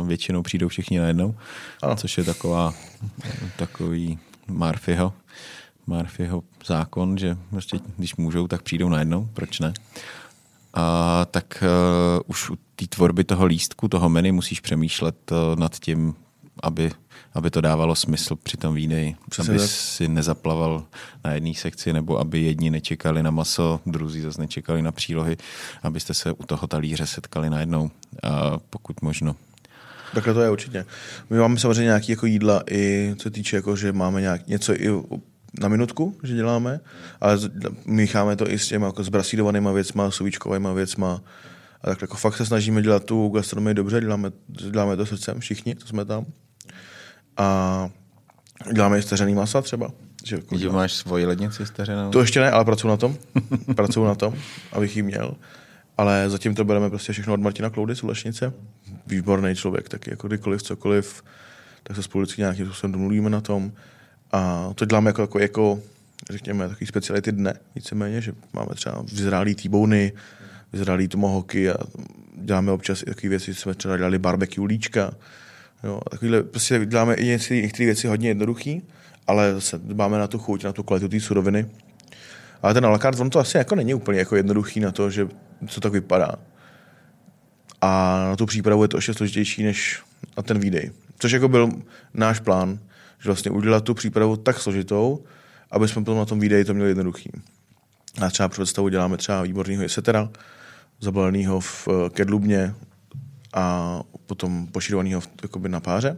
většinou 0.06 0.42
přijdou 0.42 0.68
všichni 0.68 1.00
najednou, 1.00 1.36
Ano. 1.82 1.96
což 1.96 2.18
je 2.18 2.24
taková, 2.24 2.74
takový 3.58 4.20
Murphyho, 4.48 5.14
Murphyho 5.88 6.44
zákon, 6.66 7.18
že 7.18 7.38
prostě, 7.50 7.80
když 7.98 8.16
můžou, 8.16 8.48
tak 8.48 8.62
přijdou 8.62 8.90
najednou, 8.90 9.30
proč 9.34 9.60
ne? 9.60 9.74
A 10.74 11.26
tak 11.32 11.64
uh, 11.64 12.22
už 12.28 12.50
u 12.50 12.58
té 12.80 12.88
tvorby 12.88 13.24
toho 13.24 13.46
lístku, 13.46 13.88
toho 13.88 14.10
menu 14.10 14.34
musíš 14.34 14.60
přemýšlet 14.60 15.32
uh, 15.32 15.60
nad 15.60 15.80
tím, 15.80 16.16
aby, 16.64 16.92
aby 17.34 17.50
to 17.50 17.62
dávalo 17.62 17.96
smysl 17.96 18.36
při 18.36 18.58
tom 18.58 18.76
výdeji. 18.76 19.16
Přesně 19.30 19.52
aby 19.52 19.60
tak. 19.60 19.70
si 19.70 20.08
nezaplaval 20.08 20.84
na 21.24 21.32
jedné 21.32 21.54
sekci, 21.54 21.94
nebo 21.94 22.20
aby 22.20 22.40
jedni 22.40 22.70
nečekali 22.70 23.24
na 23.24 23.32
maso, 23.32 23.80
druzí 23.86 24.22
zase 24.22 24.42
nečekali 24.42 24.82
na 24.82 24.92
přílohy, 24.92 25.38
abyste 25.84 26.14
se 26.14 26.32
u 26.32 26.44
toho 26.44 26.68
talíře 26.68 27.06
setkali 27.06 27.50
najednou, 27.50 27.92
a 28.24 28.58
pokud 28.70 29.02
možno. 29.02 29.36
Takhle 30.14 30.34
to 30.34 30.42
je 30.42 30.50
určitě. 30.50 30.86
My 31.30 31.38
máme 31.38 31.60
samozřejmě 31.60 31.84
nějaké 31.84 32.12
jako 32.12 32.26
jídla 32.26 32.64
i 32.72 33.14
co 33.18 33.24
se 33.24 33.32
týče, 33.32 33.56
jako, 33.56 33.76
že 33.76 33.92
máme 33.92 34.22
nějak, 34.22 34.48
něco 34.48 34.74
i 34.74 34.88
na 35.60 35.68
minutku, 35.68 36.18
že 36.24 36.36
děláme, 36.36 36.80
ale 37.22 37.38
mícháme 37.86 38.36
to 38.36 38.52
i 38.52 38.60
s 38.60 38.68
těmi 38.68 38.86
jako 38.86 39.04
zbrasírovanýma 39.04 39.72
věcma, 39.72 40.12
suvíčkovýma 40.12 40.74
věcma. 40.74 41.22
A 41.82 41.88
tak 41.88 42.02
jako 42.02 42.18
fakt 42.18 42.38
se 42.38 42.46
snažíme 42.46 42.82
dělat 42.82 43.06
tu 43.06 43.30
gastronomii 43.30 43.74
dobře, 43.74 44.02
děláme, 44.02 44.32
děláme 44.48 44.98
to 44.98 45.06
srdcem 45.06 45.40
všichni, 45.40 45.76
co 45.76 45.88
jsme 45.88 46.06
tam. 46.06 46.26
A 47.38 47.90
děláme 48.74 49.00
i 49.00 49.02
stařený 49.02 49.34
masa 49.34 49.62
třeba. 49.62 49.92
Že 50.26 50.36
jako 50.36 50.58
Že 50.58 50.70
máš 50.70 50.94
svoji 50.94 51.26
lednici 51.26 51.66
stařenou? 51.66 52.12
to 52.12 52.22
ještě 52.22 52.40
ne, 52.40 52.52
ale 52.52 52.66
pracuji 52.66 52.88
na 52.88 52.98
tom. 52.98 53.18
pracuji 53.76 54.06
na 54.06 54.16
tom, 54.16 54.34
abych 54.72 54.96
ji 54.96 55.02
měl. 55.02 55.34
Ale 55.98 56.30
zatím 56.30 56.56
to 56.56 56.66
bereme 56.66 56.90
prostě 56.90 57.14
všechno 57.14 57.34
od 57.34 57.40
Martina 57.40 57.70
Kloudy 57.70 57.96
z 57.96 58.04
Lešnice. 58.04 58.54
Výborný 59.08 59.56
člověk, 59.56 59.90
taky 59.90 60.10
jako 60.10 60.28
kdykoliv, 60.28 60.64
cokoliv, 60.64 61.24
tak 61.84 61.96
se 61.96 62.04
spolu 62.04 62.22
vždycky 62.22 62.42
nějakým 62.42 62.66
způsobem 62.66 62.92
domluvíme 62.92 63.30
na 63.30 63.42
tom. 63.42 63.72
A 64.32 64.70
to 64.76 64.86
děláme 64.86 65.10
jako, 65.10 65.22
jako, 65.22 65.40
jako 65.40 65.80
řekněme, 66.30 66.70
takový 66.70 66.88
speciality 66.88 67.32
dne, 67.32 67.54
víceméně, 67.76 68.22
že 68.22 68.34
máme 68.54 68.76
třeba 68.76 69.04
vyzrálý 69.14 69.56
týbouny, 69.56 70.14
vyzrálý 70.74 71.08
tomohoky 71.08 71.70
a 71.70 71.76
děláme 72.36 72.72
občas 72.72 73.04
takové 73.04 73.30
věci, 73.30 73.56
jsme 73.56 73.76
třeba 73.76 73.98
dělali 73.98 74.20
barbecue 74.20 74.68
líčka. 74.68 75.12
Jo, 75.84 76.02
takovýhle, 76.12 76.44
prostě 76.44 76.86
děláme 76.86 77.14
i 77.14 77.26
některé 77.50 77.86
věci 77.86 78.08
hodně 78.08 78.28
jednoduchý, 78.28 78.82
ale 79.28 79.54
zase 79.54 79.80
máme 79.94 80.18
na 80.18 80.28
tu 80.28 80.40
chuť, 80.40 80.64
na 80.64 80.74
tu 80.74 80.84
kvalitu 80.84 81.08
té 81.08 81.20
suroviny. 81.20 81.70
Ale 82.62 82.74
ten 82.74 82.86
alakart, 82.86 83.20
on 83.20 83.30
to 83.30 83.40
asi 83.40 83.58
jako 83.58 83.76
není 83.76 83.94
úplně 83.94 84.20
jako 84.20 84.36
jednoduchý 84.36 84.80
na 84.80 84.92
to, 84.92 85.10
že 85.10 85.28
co 85.68 85.82
tak 85.82 85.92
vypadá. 85.92 86.36
A 87.82 88.20
na 88.30 88.36
tu 88.36 88.46
přípravu 88.46 88.84
je 88.84 88.88
to 88.88 88.98
ještě 88.98 89.14
složitější 89.14 89.64
než 89.64 90.04
na 90.38 90.44
ten 90.44 90.60
výdej. 90.60 90.92
Což 91.20 91.32
jako 91.32 91.48
byl 91.48 91.72
náš 92.14 92.40
plán, 92.40 92.80
že 93.20 93.30
vlastně 93.30 93.52
udělat 93.52 93.84
tu 93.84 93.94
přípravu 93.94 94.38
tak 94.38 94.60
složitou, 94.60 95.24
aby 95.72 95.88
jsme 95.88 96.02
potom 96.02 96.18
na 96.18 96.26
tom 96.26 96.40
výdeji 96.40 96.66
to 96.66 96.74
měli 96.74 96.90
jednoduchý. 96.90 97.32
A 98.22 98.30
třeba 98.30 98.50
představu 98.50 98.90
děláme 98.90 99.18
třeba 99.18 99.42
výborného 99.42 99.84
jesetera, 99.84 100.30
zabaleného 101.00 101.60
v 101.60 101.88
kedlubně 102.10 102.74
a 103.54 104.00
potom 104.26 104.68
poširovaného 104.68 105.22
jakoby 105.42 105.70
na 105.70 105.80
páře. 105.80 106.18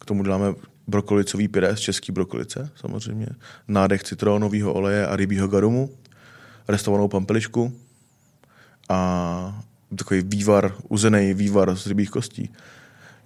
K 0.00 0.04
tomu 0.04 0.24
děláme 0.24 0.54
brokolicový 0.86 1.48
pyré 1.48 1.76
z 1.76 1.80
český 1.80 2.12
brokolice, 2.12 2.70
samozřejmě. 2.76 3.26
Nádech 3.68 4.02
citronového 4.02 4.72
oleje 4.72 5.06
a 5.06 5.16
rybího 5.16 5.48
garumu, 5.48 5.90
restovanou 6.68 7.08
pampelišku 7.08 7.72
a 8.88 9.64
takový 9.96 10.22
vývar, 10.24 10.74
uzený 10.88 11.34
vývar 11.34 11.76
z 11.76 11.86
rybích 11.86 12.10
kostí. 12.10 12.50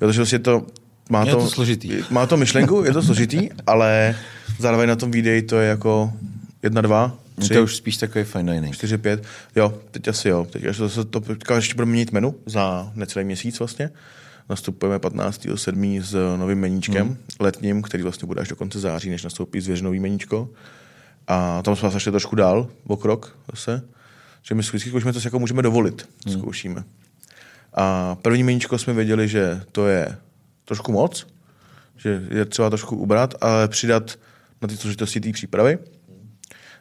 Jo, 0.01 0.07
takže 0.07 0.21
vlastně 0.21 0.39
to 0.39 0.67
má 1.11 1.25
Je 1.25 1.33
to, 1.33 1.41
to 1.41 1.51
složitý. 1.51 1.91
Má 2.11 2.27
to 2.27 2.37
myšlenku, 2.37 2.85
je 2.85 2.93
to 2.93 3.03
složitý, 3.03 3.49
ale 3.67 4.17
zároveň 4.59 4.89
na 4.89 4.97
tom 4.97 5.11
videí 5.11 5.43
to 5.43 5.57
je 5.59 5.69
jako 5.69 6.13
jedna, 6.63 6.81
dva, 6.81 7.19
tři, 7.39 7.55
to 7.55 7.62
už 7.62 7.76
spíš 7.76 7.97
takový 7.97 8.24
fine 8.24 8.55
dining. 8.55 8.74
4, 8.74 8.99
5. 8.99 9.24
Jo, 9.57 9.74
teď 9.91 10.09
asi 10.09 10.28
jo. 10.28 10.47
Teď 10.51 10.64
až 10.64 10.76
to, 10.76 10.89
to, 10.89 11.05
to 11.05 11.20
teďka 11.20 11.57
ještě 11.57 11.74
budeme 11.74 11.93
měnit 11.93 12.12
menu 12.12 12.34
za 12.47 12.93
necelý 12.95 13.24
měsíc 13.24 13.59
vlastně. 13.59 13.91
Nastupujeme 14.49 14.99
15.7. 14.99 16.03
s 16.03 16.36
novým 16.36 16.59
meníčkem 16.59 17.07
hmm. 17.07 17.16
letním, 17.41 17.82
který 17.82 18.03
vlastně 18.03 18.26
bude 18.26 18.41
až 18.41 18.49
do 18.49 18.57
konce 18.57 18.80
září, 18.80 19.11
než 19.11 19.24
nastoupí 19.24 19.61
zvěřinový 19.61 20.01
meníčko. 20.01 20.49
A 21.26 21.62
tam 21.62 21.76
jsme 21.76 21.91
zašli 21.91 22.12
trošku 22.12 22.36
dál, 22.36 22.68
o 22.86 22.97
krok 22.97 23.39
zase. 23.51 23.82
Že 24.43 24.55
my 24.55 24.61
vždycky 24.61 24.89
zkoušíme, 24.89 25.12
co 25.12 25.20
si 25.20 25.26
jako 25.26 25.39
můžeme 25.39 25.62
dovolit. 25.62 26.09
Hmm. 26.26 26.39
Zkoušíme. 26.39 26.84
A 27.74 28.14
první 28.14 28.43
meníčko 28.43 28.78
jsme 28.78 28.93
věděli, 28.93 29.28
že 29.28 29.61
to 29.72 29.86
je 29.86 30.16
trošku 30.64 30.93
moc, 30.93 31.26
že 31.97 32.22
je 32.30 32.45
třeba 32.45 32.70
trošku 32.70 32.97
ubrat, 32.97 33.34
ale 33.41 33.68
přidat 33.68 34.18
na 34.62 34.68
ty 34.68 34.76
složitosti 34.76 35.20
té 35.20 35.32
přípravy. 35.32 35.78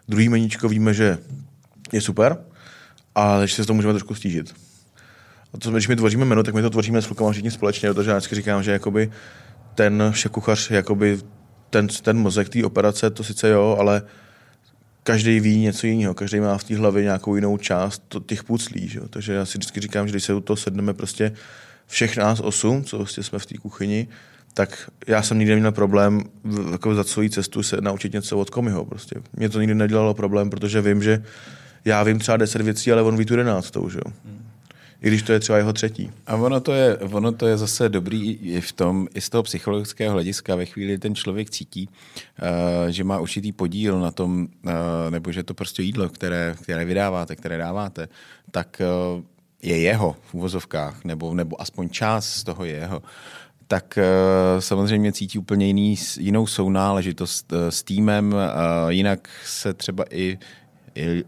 Druhý 0.07 0.29
meníčko 0.29 0.69
víme, 0.69 0.93
že 0.93 1.17
je 1.91 2.01
super, 2.01 2.37
ale 3.15 3.47
že 3.47 3.55
se 3.55 3.65
to 3.65 3.73
můžeme 3.73 3.93
trošku 3.93 4.15
stížit. 4.15 4.53
A 5.53 5.57
to, 5.57 5.71
když 5.71 5.87
my 5.87 5.95
tvoříme 5.95 6.25
menu, 6.25 6.43
tak 6.43 6.55
my 6.55 6.61
to 6.61 6.69
tvoříme 6.69 7.01
s 7.01 7.07
klukama 7.07 7.31
všichni 7.31 7.51
společně, 7.51 7.93
protože 7.93 8.09
já 8.09 8.17
vždycky 8.17 8.35
říkám, 8.35 8.63
že 8.63 8.71
jakoby 8.71 9.11
ten 9.75 10.11
šéf-kuchař 10.11 10.71
je 10.71 10.75
jakoby 10.75 11.19
ten, 11.69 11.87
ten 11.87 12.17
mozek 12.17 12.49
té 12.49 12.65
operace, 12.65 13.09
to 13.09 13.23
sice 13.23 13.49
jo, 13.49 13.77
ale 13.79 14.01
každý 15.03 15.39
ví 15.39 15.59
něco 15.59 15.87
jiného, 15.87 16.13
každý 16.13 16.39
má 16.39 16.57
v 16.57 16.63
té 16.63 16.77
hlavě 16.77 17.03
nějakou 17.03 17.35
jinou 17.35 17.57
část 17.57 18.15
těch 18.25 18.43
puclí, 18.43 18.87
že? 18.87 18.99
takže 19.09 19.33
já 19.33 19.45
si 19.45 19.57
vždycky 19.57 19.79
říkám, 19.79 20.07
že 20.07 20.11
když 20.11 20.23
se 20.23 20.33
u 20.33 20.41
toho 20.41 20.57
sedneme 20.57 20.93
prostě 20.93 21.31
všech 21.87 22.17
nás 22.17 22.39
osm, 22.39 22.83
co 22.83 22.97
vlastně 22.97 23.23
jsme 23.23 23.39
v 23.39 23.45
té 23.45 23.57
kuchyni, 23.57 24.07
tak 24.57 24.89
já 25.07 25.21
jsem 25.21 25.39
nikdy 25.39 25.53
neměl 25.53 25.71
problém 25.71 26.21
jako 26.71 26.95
za 26.95 27.03
celou 27.03 27.29
cestu 27.29 27.63
se 27.63 27.81
naučit 27.81 28.13
něco 28.13 28.37
od 28.37 28.49
komiho. 28.49 28.85
Prostě. 28.85 29.15
Mě 29.33 29.49
to 29.49 29.59
nikdy 29.59 29.75
nedělalo 29.75 30.13
problém, 30.13 30.49
protože 30.49 30.81
vím, 30.81 31.03
že 31.03 31.23
já 31.85 32.03
vím 32.03 32.19
třeba 32.19 32.37
10 32.37 32.61
věcí, 32.61 32.91
ale 32.91 33.01
on 33.01 33.17
ví 33.17 33.25
tu 33.25 33.33
11, 33.33 33.73
že 33.89 33.99
jo. 34.05 34.13
I 35.01 35.07
když 35.07 35.21
to 35.21 35.33
je 35.33 35.39
třeba 35.39 35.57
jeho 35.57 35.73
třetí. 35.73 36.11
A 36.27 36.35
ono 36.35 36.59
to, 36.59 36.73
je, 36.73 36.97
ono 36.97 37.31
to 37.31 37.47
je 37.47 37.57
zase 37.57 37.89
dobrý 37.89 38.33
i 38.33 38.61
v 38.61 38.71
tom, 38.71 39.07
i 39.13 39.21
z 39.21 39.29
toho 39.29 39.43
psychologického 39.43 40.13
hlediska, 40.13 40.55
ve 40.55 40.65
chvíli, 40.65 40.87
kdy 40.87 40.99
ten 40.99 41.15
člověk 41.15 41.49
cítí, 41.49 41.89
uh, 41.89 42.89
že 42.89 43.03
má 43.03 43.19
určitý 43.19 43.51
podíl 43.51 43.99
na 43.99 44.11
tom, 44.11 44.47
uh, 44.65 44.71
nebo 45.09 45.31
že 45.31 45.43
to 45.43 45.53
prostě 45.53 45.83
jídlo, 45.83 46.09
které, 46.09 46.55
které 46.63 46.85
vydáváte, 46.85 47.35
které 47.35 47.57
dáváte, 47.57 48.07
tak 48.51 48.81
uh, 49.15 49.21
je 49.61 49.77
jeho 49.77 50.15
v 50.21 50.33
uvozovkách, 50.33 51.05
nebo, 51.05 51.33
nebo 51.33 51.61
aspoň 51.61 51.89
část 51.89 52.29
z 52.29 52.43
toho 52.43 52.65
je 52.65 52.75
jeho 52.75 53.01
tak 53.67 53.97
uh, 53.97 54.59
samozřejmě 54.59 55.11
cítí 55.11 55.39
úplně 55.39 55.67
jiný, 55.67 55.95
jinou 56.19 56.47
sounáležitost 56.47 57.51
uh, 57.51 57.59
s 57.69 57.83
týmem, 57.83 58.33
uh, 58.33 58.39
jinak 58.89 59.29
se 59.45 59.73
třeba 59.73 60.05
i, 60.09 60.37
i 60.95 61.23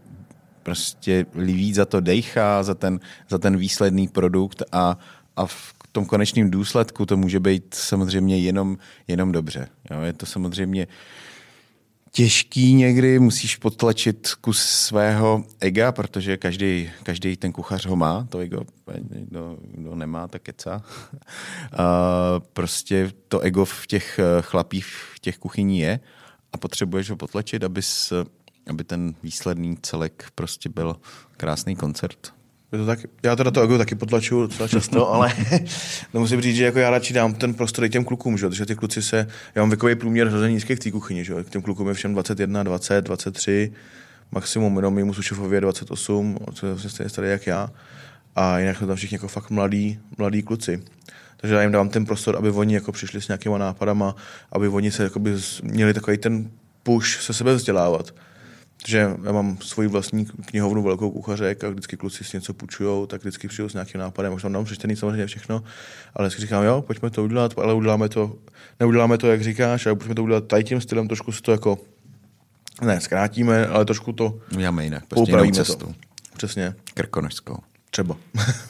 prostě 0.62 1.26
líbí 1.34 1.74
za 1.74 1.84
to 1.84 2.00
dejcha, 2.00 2.62
za 2.62 2.74
ten, 2.74 3.00
za 3.28 3.38
ten 3.38 3.56
výsledný 3.56 4.08
produkt 4.08 4.62
a, 4.72 4.98
a 5.36 5.46
v 5.46 5.74
tom 5.92 6.06
konečném 6.06 6.50
důsledku 6.50 7.06
to 7.06 7.16
může 7.16 7.40
být 7.40 7.74
samozřejmě 7.74 8.38
jenom, 8.38 8.78
jenom 9.08 9.32
dobře. 9.32 9.68
Jo, 9.90 10.00
je 10.00 10.12
to 10.12 10.26
samozřejmě 10.26 10.86
těžký 12.12 12.74
někdy, 12.74 13.18
musíš 13.18 13.56
potlačit 13.56 14.34
kus 14.40 14.62
svého 14.62 15.44
ega, 15.60 15.92
protože 15.92 16.36
každý, 16.36 16.90
každý 17.02 17.36
ten 17.36 17.52
kuchař 17.52 17.86
ho 17.86 17.96
má, 17.96 18.26
to 18.30 18.38
ego, 18.38 18.64
kdo, 19.08 19.56
kdo 19.62 19.94
nemá, 19.94 20.28
tak 20.28 20.42
keca. 20.42 20.82
A 21.72 21.86
prostě 22.52 23.12
to 23.28 23.40
ego 23.40 23.64
v 23.64 23.86
těch 23.86 24.18
eh, 24.18 24.42
chlapích, 24.42 24.86
v 25.14 25.18
těch 25.18 25.38
kuchyní 25.38 25.78
je 25.78 26.00
a 26.52 26.58
potřebuješ 26.58 27.10
ho 27.10 27.16
potlačit, 27.16 27.64
abys, 27.64 28.12
aby 28.66 28.84
ten 28.84 29.14
výsledný 29.22 29.76
celek 29.82 30.26
prostě 30.34 30.68
byl 30.68 30.96
krásný 31.36 31.76
koncert. 31.76 32.39
Je 32.72 32.78
to 32.78 32.86
tak, 32.86 32.98
já 33.22 33.36
teda 33.36 33.50
to 33.50 33.62
ego 33.62 33.78
taky 33.78 33.94
potlačuju 33.94 34.40
docela 34.40 34.68
často, 34.68 35.10
ale 35.12 35.32
no 36.14 36.20
musím 36.20 36.40
říct, 36.40 36.56
že 36.56 36.64
jako 36.64 36.78
já 36.78 36.90
radši 36.90 37.14
dám 37.14 37.34
ten 37.34 37.54
prostor 37.54 37.84
i 37.84 37.90
těm 37.90 38.04
klukům, 38.04 38.38
že? 38.38 38.48
protože 38.48 38.66
ty 38.66 38.74
kluci 38.74 39.02
se, 39.02 39.26
já 39.54 39.62
mám 39.62 39.70
věkový 39.70 39.94
průměr 39.94 40.28
hrozně 40.28 40.48
nízký 40.48 40.74
v 40.74 40.78
té 40.78 40.90
kuchyni, 40.90 41.24
že? 41.24 41.34
k 41.44 41.50
těm 41.50 41.62
klukům 41.62 41.88
je 41.88 41.94
všem 41.94 42.12
21, 42.12 42.62
20, 42.62 43.04
23, 43.04 43.72
maximum 44.32 44.76
jenom 44.76 44.94
mimo 44.94 45.14
Sušefově 45.14 45.56
je 45.56 45.60
28, 45.60 46.38
co 46.54 46.66
je 46.66 46.72
vlastně 46.72 46.90
stejně 46.90 47.10
starý 47.10 47.28
jak 47.28 47.46
já. 47.46 47.70
A 48.36 48.58
jinak 48.58 48.76
jsou 48.76 48.86
tam 48.86 48.96
všichni 48.96 49.14
jako 49.14 49.28
fakt 49.28 49.50
mladí, 49.50 49.98
mladí 50.18 50.42
kluci. 50.42 50.82
Takže 51.36 51.54
já 51.54 51.62
jim 51.62 51.72
dám 51.72 51.88
ten 51.88 52.04
prostor, 52.04 52.36
aby 52.36 52.50
oni 52.50 52.74
jako 52.74 52.92
přišli 52.92 53.20
s 53.20 53.28
nějakýma 53.28 53.58
nápadama, 53.58 54.14
aby 54.52 54.68
oni 54.68 54.90
se 54.90 55.02
jakoby 55.02 55.34
měli 55.62 55.94
takový 55.94 56.18
ten 56.18 56.50
push 56.82 57.22
se 57.22 57.32
sebe 57.34 57.54
vzdělávat. 57.54 58.14
Takže 58.82 59.16
já 59.24 59.32
mám 59.32 59.58
svoji 59.58 59.88
vlastní 59.88 60.24
knihovnu 60.26 60.82
velkou 60.82 61.10
kuchařek 61.10 61.64
a 61.64 61.70
vždycky 61.70 61.96
kluci 61.96 62.24
si 62.24 62.36
něco 62.36 62.54
půjčujou, 62.54 63.06
tak 63.06 63.20
vždycky 63.20 63.48
přijdu 63.48 63.68
s 63.68 63.74
nějakým 63.74 64.00
nápadem, 64.00 64.38
tam 64.38 64.52
dám 64.52 64.64
přečtený 64.64 64.96
samozřejmě 64.96 65.26
všechno, 65.26 65.62
ale 66.14 66.28
vždycky 66.28 66.42
říkám, 66.42 66.64
jo, 66.64 66.82
pojďme 66.86 67.10
to 67.10 67.24
udělat, 67.24 67.52
ale 67.58 67.74
uděláme 67.74 68.08
to, 68.08 68.36
neuděláme 68.80 69.18
to, 69.18 69.26
jak 69.30 69.42
říkáš, 69.42 69.86
ale 69.86 69.96
pojďme 69.96 70.14
to 70.14 70.22
udělat 70.22 70.46
tady 70.46 70.64
tím 70.64 70.80
stylem, 70.80 71.08
trošku 71.08 71.32
si 71.32 71.42
to 71.42 71.52
jako 71.52 71.78
Ne, 72.82 73.00
zkrátíme, 73.00 73.66
ale 73.66 73.84
trošku 73.84 74.12
to 74.12 74.40
Uděláme 74.54 74.84
jinak, 74.84 75.06
prostě 75.06 75.32
jinou 75.32 75.50
cestou. 75.50 75.86
to. 75.86 75.94
Přesně, 76.36 76.74
Krkonožskou. 76.94 77.58
třeba. 77.90 78.16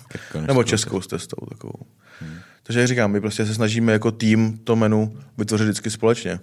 Krkonožskou 0.08 0.46
Nebo 0.46 0.64
českou 0.64 1.00
s 1.00 1.06
testou 1.06 1.46
takovou. 1.46 1.86
Hmm. 2.20 2.38
Takže 2.62 2.80
jak 2.80 2.88
říkám, 2.88 3.12
my 3.12 3.20
prostě 3.20 3.46
se 3.46 3.54
snažíme 3.54 3.92
jako 3.92 4.10
tým 4.10 4.58
to 4.64 4.76
menu 4.76 5.16
vytvořit 5.38 5.64
vždycky 5.64 5.90
společně. 5.90 6.40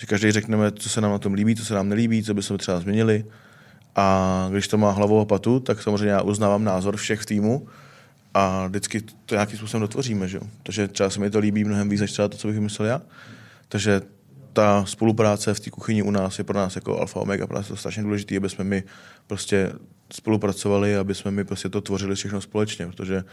Že 0.00 0.06
každý 0.06 0.32
řekneme, 0.32 0.72
co 0.72 0.88
se 0.88 1.00
nám 1.00 1.10
na 1.10 1.18
tom 1.18 1.34
líbí, 1.34 1.56
co 1.56 1.64
se 1.64 1.74
nám 1.74 1.88
nelíbí, 1.88 2.22
co 2.22 2.34
bychom 2.34 2.58
třeba 2.58 2.80
změnili. 2.80 3.24
A 3.96 4.48
když 4.52 4.68
to 4.68 4.78
má 4.78 4.90
hlavu 4.90 5.20
a 5.20 5.24
patu, 5.24 5.60
tak 5.60 5.82
samozřejmě 5.82 6.08
já 6.08 6.22
uznávám 6.22 6.64
názor 6.64 6.96
všech 6.96 7.20
v 7.20 7.26
týmu 7.26 7.68
a 8.34 8.66
vždycky 8.66 9.00
to 9.00 9.34
nějakým 9.34 9.58
způsobem 9.58 9.80
dotvoříme. 9.80 10.28
Že? 10.28 10.40
Takže 10.62 10.88
třeba 10.88 11.10
se 11.10 11.20
mi 11.20 11.30
to 11.30 11.38
líbí 11.38 11.64
mnohem 11.64 11.88
víc, 11.88 12.00
než 12.00 12.12
třeba 12.12 12.28
to, 12.28 12.36
co 12.36 12.48
bych 12.48 12.54
vymyslel 12.54 12.88
já. 12.88 13.02
Takže 13.68 14.02
ta 14.52 14.84
spolupráce 14.84 15.54
v 15.54 15.60
té 15.60 15.70
kuchyni 15.70 16.02
u 16.02 16.10
nás 16.10 16.38
je 16.38 16.44
pro 16.44 16.58
nás 16.58 16.76
jako 16.76 17.00
alfa 17.00 17.20
omega, 17.20 17.46
pro 17.46 17.56
nás 17.56 17.66
je 17.66 17.68
to 17.68 17.76
strašně 17.76 18.02
důležité, 18.02 18.36
aby 18.36 18.48
jsme 18.48 18.64
my 18.64 18.82
prostě 19.26 19.72
spolupracovali, 20.12 20.96
aby 20.96 21.14
jsme 21.14 21.30
my 21.30 21.44
prostě 21.44 21.68
to 21.68 21.80
tvořili 21.80 22.14
všechno 22.14 22.40
společně, 22.40 22.86
protože 22.86 23.24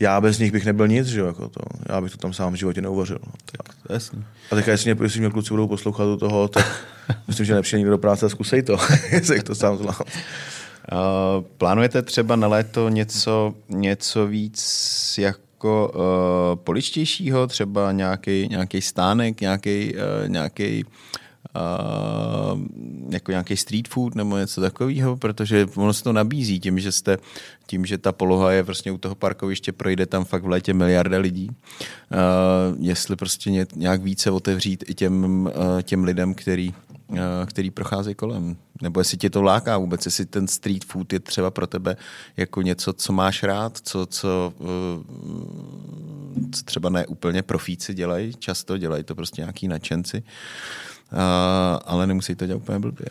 já 0.00 0.20
bez 0.20 0.38
nich 0.38 0.52
bych 0.52 0.64
nebyl 0.64 0.88
nic, 0.88 1.06
že 1.06 1.20
jo, 1.20 1.26
jako 1.26 1.48
to. 1.48 1.60
Já 1.88 2.00
bych 2.00 2.12
to 2.12 2.18
tam 2.18 2.32
sám 2.32 2.52
v 2.52 2.56
životě 2.56 2.80
neuvařil. 2.80 3.18
No. 3.26 3.32
Tak, 3.52 3.76
to 3.82 3.92
je 3.92 3.94
jasný. 3.94 4.24
A 4.50 4.54
teďka, 4.54 4.70
jestli 4.70 4.94
mě, 4.94 5.04
jestli 5.04 5.20
mě 5.20 5.30
kluci 5.30 5.50
budou 5.50 5.68
poslouchat 5.68 6.04
do 6.04 6.16
toho, 6.16 6.48
tak 6.48 6.84
myslím, 7.28 7.46
že 7.46 7.54
nepřijde 7.54 7.78
nikdo 7.78 7.90
do 7.90 7.98
práce 7.98 8.26
a 8.26 8.28
zkusej 8.28 8.62
to, 8.62 8.76
jestli 9.10 9.42
to 9.42 9.54
sám 9.54 9.76
zvládnu. 9.76 10.04
Uh, 10.92 11.44
plánujete 11.58 12.02
třeba 12.02 12.36
na 12.36 12.48
léto 12.48 12.88
něco, 12.88 13.54
něco 13.68 14.26
víc 14.26 15.14
jako 15.18 15.92
uh, 15.94 16.64
poličtějšího, 16.64 17.46
třeba 17.46 17.92
nějaký, 17.92 18.48
nějaký 18.50 18.80
stánek, 18.80 19.40
nějaký, 19.40 19.94
uh, 19.94 20.28
nějaký 20.28 20.84
uh, 20.84 20.90
jako 23.10 23.30
nějaký 23.30 23.56
street 23.56 23.88
food 23.88 24.14
nebo 24.14 24.38
něco 24.38 24.60
takového, 24.60 25.16
protože 25.16 25.66
ono 25.74 25.92
se 25.92 26.04
to 26.04 26.12
nabízí 26.12 26.60
tím, 26.60 26.80
že 26.80 26.92
jste, 26.92 27.18
tím, 27.66 27.86
že 27.86 27.98
ta 27.98 28.12
poloha 28.12 28.52
je 28.52 28.62
vlastně 28.62 28.92
u 28.92 28.98
toho 28.98 29.14
parkoviště, 29.14 29.72
projde 29.72 30.06
tam 30.06 30.24
fakt 30.24 30.42
v 30.42 30.48
létě 30.48 30.74
miliarda 30.74 31.18
lidí. 31.18 31.50
Uh, 31.50 32.76
jestli 32.78 33.16
prostě 33.16 33.50
ně, 33.50 33.66
nějak 33.76 34.02
více 34.02 34.30
otevřít 34.30 34.84
i 34.86 34.94
těm, 34.94 35.46
uh, 35.46 35.82
těm 35.82 36.04
lidem, 36.04 36.34
který, 36.34 36.74
který 37.46 37.70
procházejí 37.70 38.14
kolem. 38.14 38.56
Nebo 38.82 39.00
jestli 39.00 39.18
tě 39.18 39.30
to 39.30 39.42
láká 39.42 39.78
vůbec, 39.78 40.04
jestli 40.04 40.26
ten 40.26 40.48
street 40.48 40.84
food 40.84 41.12
je 41.12 41.20
třeba 41.20 41.50
pro 41.50 41.66
tebe 41.66 41.96
jako 42.36 42.62
něco, 42.62 42.92
co 42.92 43.12
máš 43.12 43.42
rád, 43.42 43.78
co, 43.82 44.06
co, 44.06 44.52
co 46.52 46.64
třeba 46.64 46.90
ne 46.90 47.06
úplně 47.06 47.42
profíci 47.42 47.94
dělají, 47.94 48.32
často 48.38 48.78
dělají 48.78 49.04
to 49.04 49.14
prostě 49.14 49.42
nějaký 49.42 49.68
nadšenci, 49.68 50.22
uh, 51.12 51.18
ale 51.86 52.06
nemusí 52.06 52.34
to 52.34 52.46
dělat 52.46 52.56
úplně 52.56 52.78
blbě. 52.78 53.06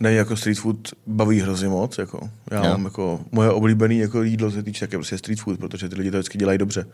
Ne, 0.00 0.12
jako 0.12 0.36
street 0.36 0.58
food 0.58 0.88
baví 1.06 1.40
hrozně 1.40 1.68
moc. 1.68 1.98
Jako. 1.98 2.30
Já 2.50 2.64
Jo. 2.64 2.70
mám 2.70 2.84
jako, 2.84 3.20
moje 3.32 3.50
oblíbené 3.50 3.94
jako 3.94 4.22
jídlo 4.22 4.50
se 4.50 4.62
týče 4.62 4.86
také 4.86 4.96
prostě 4.96 5.18
street 5.18 5.40
food, 5.40 5.58
protože 5.58 5.88
ty 5.88 5.94
lidi 5.96 6.10
to 6.10 6.16
vždycky 6.16 6.38
dělají 6.38 6.58
dobře. 6.58 6.86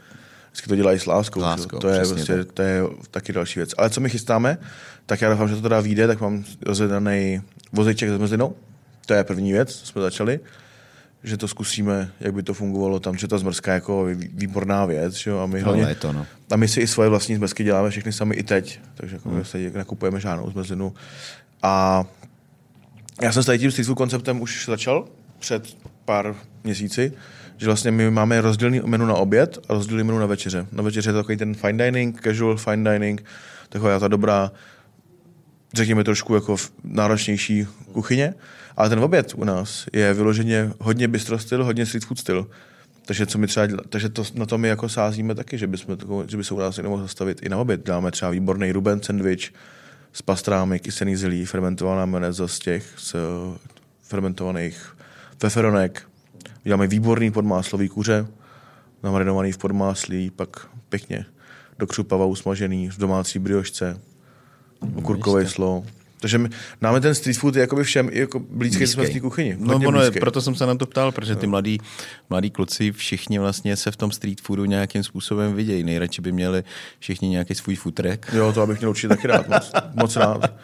Vždycky 0.51 0.69
to 0.69 0.77
dělají 0.77 0.99
s 0.99 1.07
láskou. 1.07 1.41
S 1.41 1.43
láskou, 1.43 1.79
to, 1.79 1.89
je 1.89 2.07
prostě, 2.07 2.45
to 2.45 2.63
je 2.63 2.83
taky 3.11 3.33
další 3.33 3.59
věc. 3.59 3.71
Ale 3.79 3.91
co 3.91 4.01
my 4.01 4.11
chystáme, 4.11 4.59
tak 5.07 5.21
já 5.21 5.31
doufám, 5.31 5.49
že 5.49 5.55
to 5.55 5.63
teda 5.63 5.81
vyjde, 5.81 6.07
tak 6.07 6.21
mám 6.21 6.45
rozjedaný 6.63 7.43
vozejček 7.73 8.09
se 8.09 8.17
zmrzlinou. 8.17 8.55
To 9.07 9.15
je 9.15 9.25
první 9.25 9.53
věc, 9.53 9.75
co 9.75 9.87
jsme 9.87 10.03
začali 10.03 10.41
že 11.25 11.37
to 11.37 11.49
zkusíme, 11.49 12.11
jak 12.21 12.35
by 12.35 12.43
to 12.43 12.55
fungovalo 12.55 13.01
tam, 13.01 13.17
že 13.17 13.29
ta 13.29 13.39
zmrzka 13.39 13.71
je 13.73 13.75
jako 13.75 14.05
vý- 14.05 14.31
výborná 14.35 14.85
věc, 14.85 15.15
že 15.15 15.31
jo? 15.31 15.39
a 15.39 15.47
my 15.47 15.61
hlavně, 15.61 15.83
Ale 15.83 15.91
je 15.91 15.95
to, 15.95 16.13
no. 16.13 16.27
a 16.51 16.57
my 16.57 16.69
si 16.69 16.81
i 16.81 16.87
svoje 16.87 17.09
vlastní 17.09 17.37
zmrzky 17.37 17.65
děláme 17.65 17.91
všechny 17.91 18.13
sami 18.13 18.35
i 18.35 18.43
teď, 18.43 18.81
takže 18.95 19.17
Hmm. 19.25 19.37
jako 19.37 19.39
my 19.59 19.71
se 19.71 19.79
nakupujeme 19.79 20.21
žádnou 20.21 20.51
zmrzlinu. 20.51 20.95
A 21.63 22.05
já 23.23 23.33
jsem 23.33 23.43
s 23.43 23.47
tady 23.47 23.59
tím 23.59 23.71
street 23.71 23.87
food 23.87 23.99
konceptem 23.99 24.41
už 24.41 24.67
začal 24.67 25.09
před 25.39 25.77
pár 26.05 26.35
měsíci, 26.65 27.13
že 27.57 27.67
vlastně 27.67 27.91
my 27.91 28.11
máme 28.11 28.41
rozdělený 28.41 28.81
menu 28.87 29.07
na 29.07 29.15
oběd 29.15 29.59
a 29.69 29.75
rozdělený 29.75 30.07
menu 30.07 30.19
na 30.19 30.27
večeře. 30.27 30.67
Na 30.73 30.83
večeře 30.83 31.09
je 31.09 31.13
to 31.13 31.19
takový 31.19 31.37
ten 31.39 31.55
fine 31.55 31.85
dining, 31.85 32.21
casual 32.23 32.57
fine 32.57 32.93
dining, 32.93 33.25
taková 33.69 33.99
ta 33.99 34.09
dobrá, 34.09 34.53
řekněme 35.75 36.05
trošku 36.05 36.35
jako 36.35 36.57
v- 36.57 36.73
náročnější 36.85 37.67
kuchyně, 37.93 38.35
ale 38.77 38.89
ten 38.89 38.99
oběd 38.99 39.35
u 39.35 39.45
nás 39.45 39.87
je 39.93 40.15
vyloženě 40.15 40.73
hodně 40.81 41.09
bistro 41.09 41.39
styl, 41.39 41.65
hodně 41.65 41.87
street 41.87 42.05
food 42.05 42.19
styl. 42.19 42.47
Takže, 43.07 43.27
co 43.27 43.39
my 43.39 43.47
třeba, 43.47 43.67
děla- 43.67 43.83
takže 43.89 44.09
to, 44.09 44.25
na 44.35 44.47
to 44.47 44.59
my 44.59 44.69
jako 44.69 44.89
sázíme 44.89 45.35
taky, 45.35 45.59
že, 45.59 45.67
bychom, 45.67 45.97
že 46.29 46.37
by 46.37 46.45
se 46.45 46.55
u 46.55 46.59
nás 46.59 46.77
někdo 46.77 46.91
mohl 46.91 47.03
zastavit 47.03 47.43
i 47.43 47.49
na 47.49 47.59
oběd. 47.59 47.87
Dáme 47.87 48.11
třeba 48.11 48.31
výborný 48.31 48.73
Ruben 48.73 49.03
sandwich 49.03 49.53
s 50.13 50.23
pastrámy, 50.23 50.79
kysený 50.81 51.17
zelí, 51.17 51.47
fermentovaná 51.47 52.07
manéza 52.07 52.49
z 52.49 52.59
těch 52.59 52.85
z 52.97 53.15
eh, 53.15 53.19
fermentovaných 54.03 54.97
feferonek. 55.39 56.09
Děláme 56.65 56.87
výborný 56.87 57.31
podmáslový 57.31 57.89
kuře, 57.89 58.27
namarinovaný 59.03 59.53
v 59.53 59.59
podmáslí, 59.59 60.31
pak 60.31 60.69
pěkně 60.89 61.27
do 61.79 61.87
křupava 61.87 62.27
usmažený 62.27 62.91
v 62.91 62.99
domácí 62.99 63.39
briošce, 63.39 64.01
okurkový 64.95 65.47
slo. 65.47 65.85
Takže 66.27 66.39
my, 66.39 66.49
máme 66.81 67.01
ten 67.01 67.15
street 67.15 67.39
food 67.39 67.57
je 67.57 67.61
jakoby 67.61 67.85
všem 67.85 68.09
i 68.13 68.19
jako 68.19 68.39
blízký 68.39 68.85
Blízký. 68.97 69.21
kuchyni. 69.21 69.57
No, 69.59 69.77
ono 69.77 70.03
je, 70.03 70.11
proto 70.11 70.41
jsem 70.41 70.55
se 70.55 70.67
na 70.67 70.75
to 70.75 70.87
ptal, 70.87 71.13
protože 71.13 71.37
ty 71.37 71.47
mladí, 71.47 71.79
mladí 72.31 72.51
kluci 72.51 72.93
všichni 72.93 73.39
vlastně 73.39 73.77
se 73.77 73.91
v 73.91 73.97
tom 73.97 74.11
street 74.11 74.41
foodu 74.41 74.65
nějakým 74.65 75.03
způsobem 75.03 75.55
vidějí. 75.55 75.85
Nejradši 75.85 76.23
by 76.23 76.33
měli 76.33 76.65
všichni 76.99 77.29
nějaký 77.29 77.55
svůj 77.55 77.77
futrek. 77.77 78.27
Jo, 78.33 78.53
to 78.53 78.63
abych 78.63 78.79
měl 78.79 78.91
určitě 78.91 79.09
taky 79.09 79.27
rád, 79.27 79.49
moc, 79.49 79.73
moc 79.95 80.17
rád. 80.17 80.55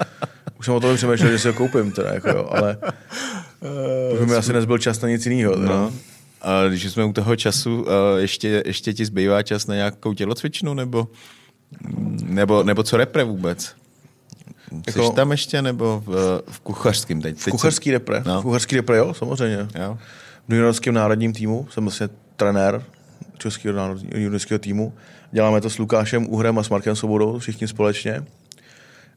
Už 0.58 0.64
jsem 0.64 0.74
o 0.74 0.80
tom 0.80 0.96
přemýšlel, 0.96 1.30
že 1.30 1.38
si 1.38 1.48
ho 1.48 1.54
koupím 1.54 1.92
teda, 1.92 2.14
jako 2.14 2.28
jo, 2.28 2.48
ale 2.50 2.76
už 4.12 4.18
by 4.18 4.26
mi 4.26 4.34
asi 4.34 4.52
nezbyl 4.52 4.78
čas 4.78 5.00
na 5.00 5.08
nic 5.08 5.26
jiného. 5.26 5.56
No. 5.56 5.92
A 6.40 6.68
když 6.68 6.92
jsme 6.92 7.04
u 7.04 7.12
toho 7.12 7.36
času, 7.36 7.86
eh, 7.88 8.20
ještě, 8.20 8.62
ještě 8.66 8.92
ti 8.92 9.04
zbývá 9.04 9.42
čas 9.42 9.66
na 9.66 9.74
nějakou 9.74 10.14
tělocvičnu, 10.14 10.74
nebo, 10.74 11.08
nebo, 12.22 12.62
nebo 12.62 12.82
co 12.82 12.96
repre 12.96 13.24
vůbec? 13.24 13.81
Jsi 14.90 14.98
Jako- 14.98 15.10
tam 15.12 15.30
ještě, 15.30 15.62
nebo 15.62 16.02
v, 16.06 16.42
v 16.50 16.60
kuchařském 16.60 17.22
teď? 17.22 17.38
V 17.38 17.44
kuchařský 17.50 17.90
repre, 17.90 18.22
No. 18.26 18.40
v 18.40 18.44
kuchařský 18.44 18.76
repre, 18.76 18.96
jo, 18.96 19.14
samozřejmě. 19.14 19.68
Jo? 19.82 19.98
V 20.48 20.52
juniorském 20.54 20.94
národním 20.94 21.32
týmu 21.32 21.66
jsem 21.70 21.84
vlastně 21.84 22.08
trenér 22.36 22.84
českého 23.38 23.76
národního 23.76 24.12
juniorského 24.18 24.58
týmu. 24.58 24.94
Děláme 25.32 25.60
to 25.60 25.70
s 25.70 25.78
Lukášem 25.78 26.26
Uhrem 26.28 26.58
a 26.58 26.62
s 26.62 26.68
Markem 26.68 26.96
Svobodou, 26.96 27.38
všichni 27.38 27.68
společně. 27.68 28.24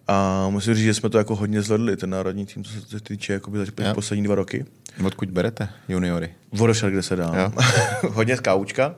A 0.08 0.48
musím 0.50 0.74
říct, 0.76 0.84
že 0.86 0.94
jsme 0.94 1.10
to 1.10 1.18
jako 1.18 1.36
hodně 1.36 1.62
zvedli, 1.62 1.98
ten 1.98 2.10
národní 2.10 2.46
tým, 2.46 2.64
co 2.64 2.72
se 2.90 3.00
týče 3.00 3.34
jakoby 3.34 3.58
za 3.58 3.94
poslední 3.94 4.24
dva 4.26 4.36
roky. 4.36 4.66
Odkud 5.06 5.30
berete 5.30 5.70
juniory? 5.90 6.30
Vodešel, 6.52 6.90
kde 6.92 7.02
se 7.04 7.16
dá. 7.16 7.52
Hodně 8.10 8.38
z 8.38 8.40
kaučka, 8.40 8.96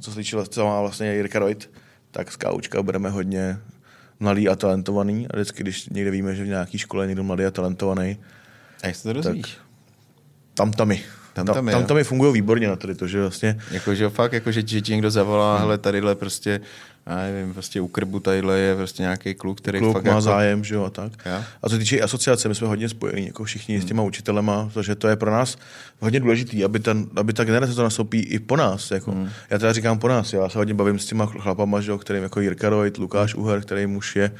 co 0.00 0.10
se 0.10 0.16
týče, 0.16 0.36
co 0.48 0.66
má 0.66 0.80
vlastně 0.80 1.14
Jirka 1.14 1.38
Reut, 1.38 1.70
tak 2.10 2.32
z 2.32 2.36
kaučka 2.36 2.82
bereme 2.82 3.10
hodně 3.10 3.58
mladý 4.20 4.48
a 4.48 4.56
talentovaný. 4.56 5.26
A 5.30 5.36
vždycky, 5.36 5.62
když 5.62 5.88
někde 5.88 6.10
víme, 6.10 6.34
že 6.34 6.44
v 6.44 6.48
nějaké 6.48 6.78
škole 6.78 7.04
je 7.04 7.08
někdo 7.08 7.24
mladý 7.24 7.44
a 7.44 7.50
talentovaný, 7.50 8.18
A 8.82 8.86
jak 8.86 8.96
se 8.96 9.02
to 9.02 9.12
dozvíš? 9.12 9.56
tam 10.54 10.72
tamy. 10.72 11.02
Tam 11.32 11.46
tam, 11.46 11.54
tamy, 11.54 11.72
tam, 11.72 11.80
jo. 11.80 11.86
tam 11.86 12.04
fungují 12.04 12.32
výborně 12.32 12.68
na 12.68 12.76
tady 12.76 12.94
to, 12.94 13.06
že 13.06 13.20
vlastně 13.20 13.60
Jakože 13.70 14.08
fakt, 14.08 14.32
jako, 14.32 14.52
že, 14.52 14.62
že 14.66 14.80
ti 14.80 14.92
někdo 14.92 15.10
zavolá, 15.10 15.54
hmm. 15.54 15.62
hele, 15.62 15.78
tadyhle 15.78 16.14
prostě, 16.14 16.60
já 17.06 17.16
nevím, 17.16 17.52
prostě 17.52 17.80
u 17.80 17.88
krbu 17.88 18.20
tadyhle 18.20 18.58
je 18.58 18.76
prostě 18.76 19.02
nějaký 19.02 19.34
kluk, 19.34 19.60
který 19.60 19.78
kluk 19.78 19.92
fakt 19.92 20.04
má 20.04 20.10
jako, 20.10 20.20
zájem, 20.20 20.64
že 20.64 20.74
jo, 20.74 20.84
a 20.84 20.90
tak. 20.90 21.12
Jo. 21.26 21.44
A 21.62 21.68
co 21.68 21.78
týče 21.78 22.00
asociace, 22.00 22.48
my 22.48 22.54
jsme 22.54 22.66
hodně 22.66 22.88
spojení, 22.88 23.26
jako 23.26 23.44
všichni 23.44 23.74
Hmm. 23.74 23.82
s 23.82 23.88
těma 23.88 24.02
učitelema, 24.02 24.70
protože 24.74 24.94
to 24.94 25.08
je 25.08 25.16
pro 25.16 25.30
nás 25.30 25.56
hodně 26.00 26.20
důležité, 26.20 26.64
aby, 26.64 26.78
ten, 26.78 27.06
aby 27.16 27.32
ta 27.32 27.44
generace 27.44 27.74
to 27.74 27.82
nastoupí 27.82 28.20
i 28.20 28.38
po 28.38 28.56
nás. 28.56 28.90
Jako. 28.90 29.10
Hmm. 29.10 29.28
Já 29.50 29.58
teda 29.58 29.72
říkám 29.72 29.98
po 29.98 30.08
nás, 30.08 30.32
já 30.32 30.48
se 30.48 30.58
hodně 30.58 30.74
bavím 30.74 30.98
s 30.98 31.06
těma 31.06 31.26
chlapama, 31.26 31.80
že 31.80 31.90
jo, 31.90 31.98
kterým 31.98 32.22
jako 32.22 32.40
Jirka 32.40 32.68
Rojt, 32.68 32.98
Lukáš 32.98 33.34
Uher, 33.34 33.60
který 33.60 33.86
muž 33.86 34.16
je, 34.16 34.30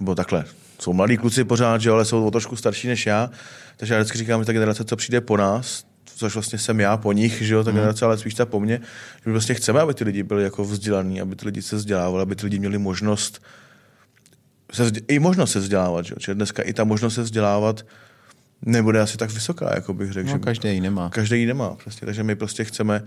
nebo 0.00 0.14
takhle, 0.14 0.44
jsou 0.78 0.92
mladí 0.92 1.16
kluci 1.16 1.44
pořád, 1.44 1.80
že 1.80 1.90
ale 1.90 2.04
jsou 2.04 2.24
o 2.24 2.30
trošku 2.30 2.56
starší 2.56 2.88
než 2.88 3.06
já, 3.06 3.30
takže 3.76 3.94
já 3.94 4.00
vždycky 4.00 4.18
říkám, 4.18 4.40
že 4.40 4.46
ta 4.46 4.52
generace, 4.52 4.84
co 4.84 4.96
přijde 4.96 5.20
po 5.20 5.36
nás, 5.36 5.84
což 6.18 6.34
vlastně 6.34 6.58
jsem 6.58 6.80
já 6.80 6.96
po 6.96 7.12
nich, 7.12 7.42
že 7.42 7.54
jo, 7.54 7.64
ta 7.64 7.70
generace, 7.70 8.04
ale 8.04 8.18
spíš 8.18 8.34
ta 8.34 8.46
po 8.46 8.60
mně, 8.60 8.80
že 9.14 9.22
my 9.26 9.32
vlastně 9.32 9.54
chceme, 9.54 9.80
aby 9.80 9.94
ty 9.94 10.04
lidi 10.04 10.22
byli 10.22 10.42
jako 10.42 10.64
vzdělaní, 10.64 11.20
aby 11.20 11.36
ty 11.36 11.46
lidi 11.46 11.62
se 11.62 11.76
vzdělávali, 11.76 12.22
aby 12.22 12.36
ty 12.36 12.46
lidi 12.46 12.58
měli 12.58 12.78
možnost 12.78 13.42
se 14.72 14.84
vzdě- 14.84 15.04
i 15.08 15.18
možnost 15.18 15.52
se 15.52 15.58
vzdělávat, 15.58 16.04
že? 16.04 16.12
jo? 16.12 16.16
Čili 16.20 16.34
dneska 16.34 16.62
i 16.62 16.72
ta 16.72 16.84
možnost 16.84 17.14
se 17.14 17.22
vzdělávat 17.22 17.86
nebude 18.62 19.00
asi 19.00 19.16
tak 19.16 19.30
vysoká, 19.30 19.74
jako 19.74 19.94
bych 19.94 20.12
řekl. 20.12 20.28
No, 20.28 20.32
že 20.34 20.38
každý 20.38 20.68
ji 20.68 20.80
nemá. 20.80 21.08
každý 21.08 21.40
ji 21.40 21.46
nemá, 21.46 21.74
přesně. 21.74 22.04
Takže 22.06 22.22
my 22.22 22.34
prostě 22.36 22.64
chceme 22.64 23.02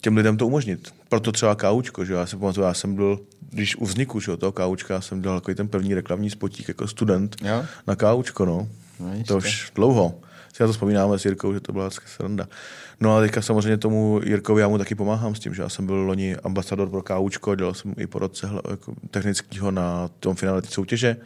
těm 0.00 0.16
lidem 0.16 0.36
to 0.36 0.46
umožnit. 0.46 0.94
Proto 1.08 1.32
třeba 1.32 1.54
kaučko, 1.54 2.04
že 2.04 2.12
jo? 2.12 2.18
já 2.18 2.26
si 2.26 2.36
pamatuju, 2.36 2.66
já 2.66 2.74
jsem 2.74 2.94
byl, 2.94 3.20
když 3.50 3.76
u 3.76 3.86
vzniku 3.86 4.20
že 4.20 4.30
jo, 4.30 4.36
toho 4.36 4.52
kaučka, 4.52 5.00
jsem 5.00 5.22
dělal 5.22 5.40
takový 5.40 5.54
ten 5.54 5.68
první 5.68 5.94
reklamní 5.94 6.30
spotík 6.30 6.68
jako 6.68 6.88
student 6.88 7.36
Jo? 7.44 7.64
na 7.86 7.96
kaučko, 7.96 8.44
no. 8.44 8.68
No, 9.00 9.12
jistě. 9.12 9.24
to 9.28 9.36
už 9.36 9.72
dlouho. 9.74 10.20
Si 10.56 10.62
na 10.62 10.66
to 10.66 10.72
vzpomínáme 10.72 11.18
s 11.18 11.24
Jirkou, 11.24 11.54
že 11.54 11.60
to 11.60 11.72
byla 11.72 11.86
vždycky 11.86 12.06
sranda. 12.08 12.48
No 13.00 13.16
a 13.16 13.20
teďka 13.20 13.42
samozřejmě 13.42 13.76
tomu 13.76 14.20
Jirkovi 14.24 14.60
já 14.62 14.68
mu 14.68 14.78
taky 14.78 14.94
pomáhám 14.94 15.34
s 15.34 15.40
tím, 15.40 15.54
že 15.54 15.62
já 15.62 15.68
jsem 15.68 15.86
byl 15.86 15.94
loni 15.94 16.36
ambasador 16.36 16.90
pro 16.90 17.02
kaučko, 17.02 17.54
dělal 17.54 17.74
jsem 17.74 17.94
i 17.98 18.06
po 18.06 18.18
roce 18.18 18.46
hla- 18.46 18.70
jako 18.70 18.94
technického 19.10 19.70
na 19.70 20.08
tom 20.20 20.36
finále 20.36 20.62
té 20.62 20.68
soutěže. 20.68 21.16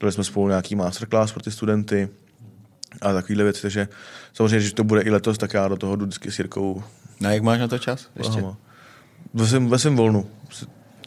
dali 0.00 0.12
jsme 0.12 0.24
spolu 0.24 0.48
nějaký 0.48 0.74
masterclass 0.74 1.32
pro 1.32 1.42
ty 1.42 1.50
studenty 1.50 2.08
a 3.02 3.12
takovýhle 3.12 3.44
věci, 3.44 3.62
takže 3.62 3.88
samozřejmě, 4.32 4.60
že 4.60 4.74
to 4.74 4.84
bude 4.84 5.00
i 5.00 5.10
letos, 5.10 5.38
tak 5.38 5.54
já 5.54 5.68
do 5.68 5.76
toho 5.76 5.96
jdu 5.96 6.04
vždycky 6.04 6.32
s 6.32 6.38
Jirkou. 6.38 6.82
No 7.20 7.30
jak 7.30 7.42
máš 7.42 7.60
na 7.60 7.68
to 7.68 7.78
čas 7.78 8.08
ještě? 8.16 8.38
Aha. 8.40 8.56
Ve 9.34 9.46
svém, 9.46 9.68
ve 9.68 9.78
svém 9.78 9.96
volnu 9.96 10.26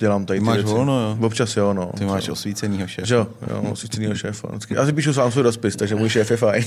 dělám 0.02 0.26
tady 0.26 0.40
ty 0.40 0.46
Máš 0.46 0.56
věci. 0.56 0.70
volno, 0.70 1.00
jo? 1.00 1.18
Občas 1.22 1.58
jo, 1.58 1.74
no. 1.74 1.92
Ty 1.98 2.06
máš 2.06 2.30
osvícenýho 2.30 2.88
šéfa. 2.88 3.06
Že 3.06 3.16
jo, 3.16 3.28
jo, 3.50 3.62
osvícenýho 3.72 4.16
šéfa. 4.16 4.50
Já 4.70 4.86
si 4.86 4.94
píšu 4.94 5.14
sám 5.14 5.32
svůj 5.32 5.44
rozpis, 5.44 5.76
takže 5.76 5.96
můj 5.96 6.10
šéf 6.10 6.32
je 6.32 6.38
fajn. 6.38 6.64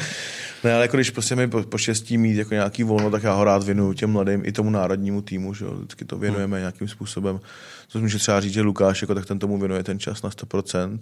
ne, 0.64 0.74
ale 0.74 0.82
jako 0.82 0.96
když 0.96 1.10
prostě 1.10 1.36
mi 1.36 1.48
po, 1.48 1.62
poštěstí 1.62 2.18
mít 2.18 2.36
jako 2.36 2.54
nějaký 2.54 2.82
volno, 2.82 3.10
tak 3.10 3.22
já 3.22 3.32
ho 3.32 3.44
rád 3.44 3.62
věnuju 3.62 3.92
těm 3.92 4.10
mladým 4.10 4.42
i 4.44 4.52
tomu 4.52 4.70
národnímu 4.70 5.22
týmu, 5.22 5.54
že 5.54 5.64
jo. 5.64 5.74
Vždycky 5.74 6.04
to 6.04 6.18
věnujeme 6.18 6.58
nějakým 6.58 6.88
způsobem. 6.88 7.40
Co 7.88 8.00
může 8.00 8.18
třeba 8.18 8.40
říct, 8.40 8.52
že 8.52 8.62
Lukáš, 8.62 9.02
jako 9.02 9.14
tak 9.14 9.26
ten 9.26 9.38
tomu 9.38 9.58
věnuje 9.58 9.82
ten 9.82 9.98
čas 9.98 10.22
na 10.22 10.30
100%. 10.30 10.98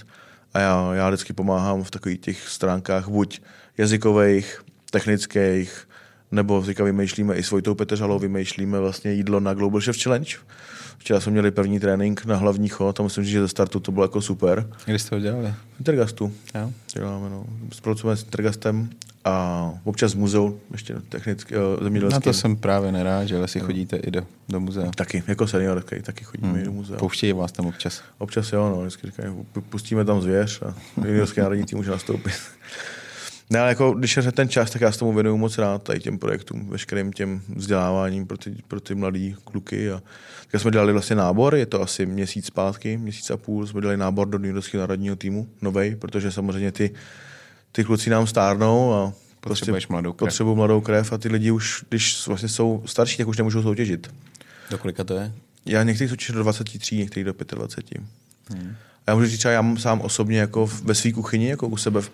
A 0.55 0.59
já, 0.59 0.91
já 0.95 1.09
vždycky 1.09 1.33
pomáhám 1.33 1.85
v 1.85 1.91
takových 1.91 2.20
těch 2.20 2.49
stránkách 2.49 3.09
buď 3.09 3.41
jazykových, 3.79 4.62
technických, 4.91 5.89
nebo 6.33 6.62
teďka 6.62 6.85
vymýšlíme 6.85 7.37
i 7.37 7.43
s 7.43 7.51
Vojtou 7.51 7.74
Petržalou, 7.74 8.18
vymýšlíme 8.18 8.80
vlastně 8.80 9.12
jídlo 9.12 9.41
na 9.41 9.55
Global 9.55 9.80
Chef 9.80 10.03
Challenge. 10.03 10.37
Včera 10.99 11.20
jsme 11.20 11.33
měli 11.33 11.51
první 11.51 11.80
trénink 11.80 12.24
na 12.24 12.37
hlavní 12.37 12.68
chod 12.68 13.01
a 13.01 13.03
musím 13.03 13.24
říct, 13.24 13.33
že 13.33 13.41
ze 13.41 13.49
startu 13.49 13.80
to 13.80 13.93
bylo 13.93 14.05
jako 14.05 14.20
super. 14.20 14.68
Kdy 14.85 14.99
jste 14.99 15.11
to 15.11 15.20
dělali? 15.20 15.55
V 15.76 15.80
Intergastu. 15.80 16.33
Jo. 16.55 16.72
Děláme, 16.95 17.30
no. 17.30 17.45
Spolupracujeme 17.72 18.16
s 18.16 18.24
Intergastem 18.24 18.91
a 19.24 19.70
občas 19.85 20.14
muzeu, 20.14 20.61
ještě 20.72 20.95
technicky, 21.09 21.57
uh, 21.57 21.62
zemědělský. 21.83 22.14
Na 22.14 22.20
to 22.20 22.33
jsem 22.33 22.57
právě 22.57 22.93
nerád, 22.93 23.28
že 23.28 23.49
si 23.49 23.61
chodíte 23.61 23.97
i 23.97 24.11
do, 24.11 24.26
do 24.49 24.61
muzea. 24.61 24.91
Taky, 24.97 25.22
jako 25.26 25.47
senior, 25.47 25.83
taky, 25.83 26.03
taky 26.03 26.24
chodíme 26.24 26.53
hmm. 26.53 26.61
i 26.61 26.64
do 26.64 26.72
muzea. 26.72 26.99
Pouštějí 26.99 27.33
vás 27.33 27.53
tam 27.53 27.66
občas. 27.66 28.03
Občas 28.18 28.53
jo, 28.53 28.70
no, 28.70 28.80
vždycky 28.80 29.07
říkají, 29.07 29.35
pustíme 29.70 30.05
tam 30.05 30.22
zvěř 30.22 30.62
a 30.62 30.74
juniorský 31.07 31.41
národní 31.41 31.64
tým 31.64 31.78
může 31.78 31.91
nastoupit. 31.91 32.33
Ne, 33.53 33.61
ale 33.61 33.69
jako, 33.69 33.93
když 33.93 34.17
je 34.17 34.33
ten 34.33 34.49
čas, 34.49 34.71
tak 34.71 34.83
já 34.83 34.93
s 34.93 34.97
tomu 34.97 35.13
věnuju 35.13 35.37
moc 35.37 35.59
rád 35.59 35.83
tady 35.83 36.01
těm 36.01 36.19
projektům, 36.19 36.69
veškerým 36.69 37.13
těm 37.13 37.43
vzděláváním 37.57 38.27
pro 38.27 38.39
ty, 38.39 38.57
pro 38.69 38.81
ty 38.81 38.95
mladý 38.95 39.37
kluky. 39.45 39.91
A 39.91 40.03
tak 40.51 40.61
jsme 40.61 40.71
dělali 40.71 40.93
vlastně 40.93 41.17
nábor, 41.17 41.55
je 41.55 41.67
to 41.67 41.83
asi 41.83 42.07
měsíc 42.07 42.47
zpátky, 42.47 42.97
měsíc 42.97 43.31
a 43.31 43.37
půl, 43.37 43.67
jsme 43.67 43.81
dělali 43.81 43.97
nábor 43.97 44.29
do 44.29 44.39
juniorského 44.39 44.81
národního 44.81 45.17
týmu, 45.17 45.49
novej, 45.63 45.97
protože 45.97 46.33
samozřejmě 46.33 46.73
ty, 46.73 46.91
ty 47.73 47.85
kluci 47.85 48.11
nám 48.11 48.27
stárnou 48.27 48.93
a 48.93 49.13
Potřebuješ 49.41 49.85
prostě 49.85 49.93
mladou 49.93 50.13
krev. 50.13 50.29
potřebují 50.29 50.57
mladou 50.57 50.81
krev 50.81 51.13
a 51.13 51.19
ty 51.19 51.29
lidi 51.29 51.51
už, 51.51 51.85
když 51.89 52.27
vlastně 52.27 52.49
jsou 52.49 52.83
starší, 52.87 53.17
tak 53.17 53.29
už 53.29 53.39
nemůžou 53.39 53.63
soutěžit. 53.63 54.15
Do 54.71 54.79
kolika 54.79 55.05
to 55.05 55.15
je? 55.15 55.33
Já 55.67 55.83
některý 55.83 56.11
soutěžím 56.11 56.35
do 56.35 56.43
23, 56.43 56.97
některý 56.97 57.25
do 57.25 57.35
25. 57.55 58.03
Hmm. 58.51 58.75
A 59.07 59.11
já 59.11 59.15
můžu 59.15 59.27
říct, 59.27 59.39
třeba 59.39 59.53
já 59.53 59.63
mám 59.63 59.79
sám 59.79 60.01
osobně 60.01 60.39
jako 60.39 60.67
ve 60.67 60.95
své 60.95 61.13
kuchyni, 61.13 61.49
jako 61.49 61.69
u 61.69 61.77
sebe 61.77 62.01
v, 62.01 62.11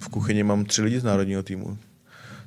v 0.00 0.08
kuchyni 0.08 0.42
mám 0.42 0.64
tři 0.64 0.82
lidi 0.82 1.00
z 1.00 1.04
národního 1.04 1.42
týmu. 1.42 1.78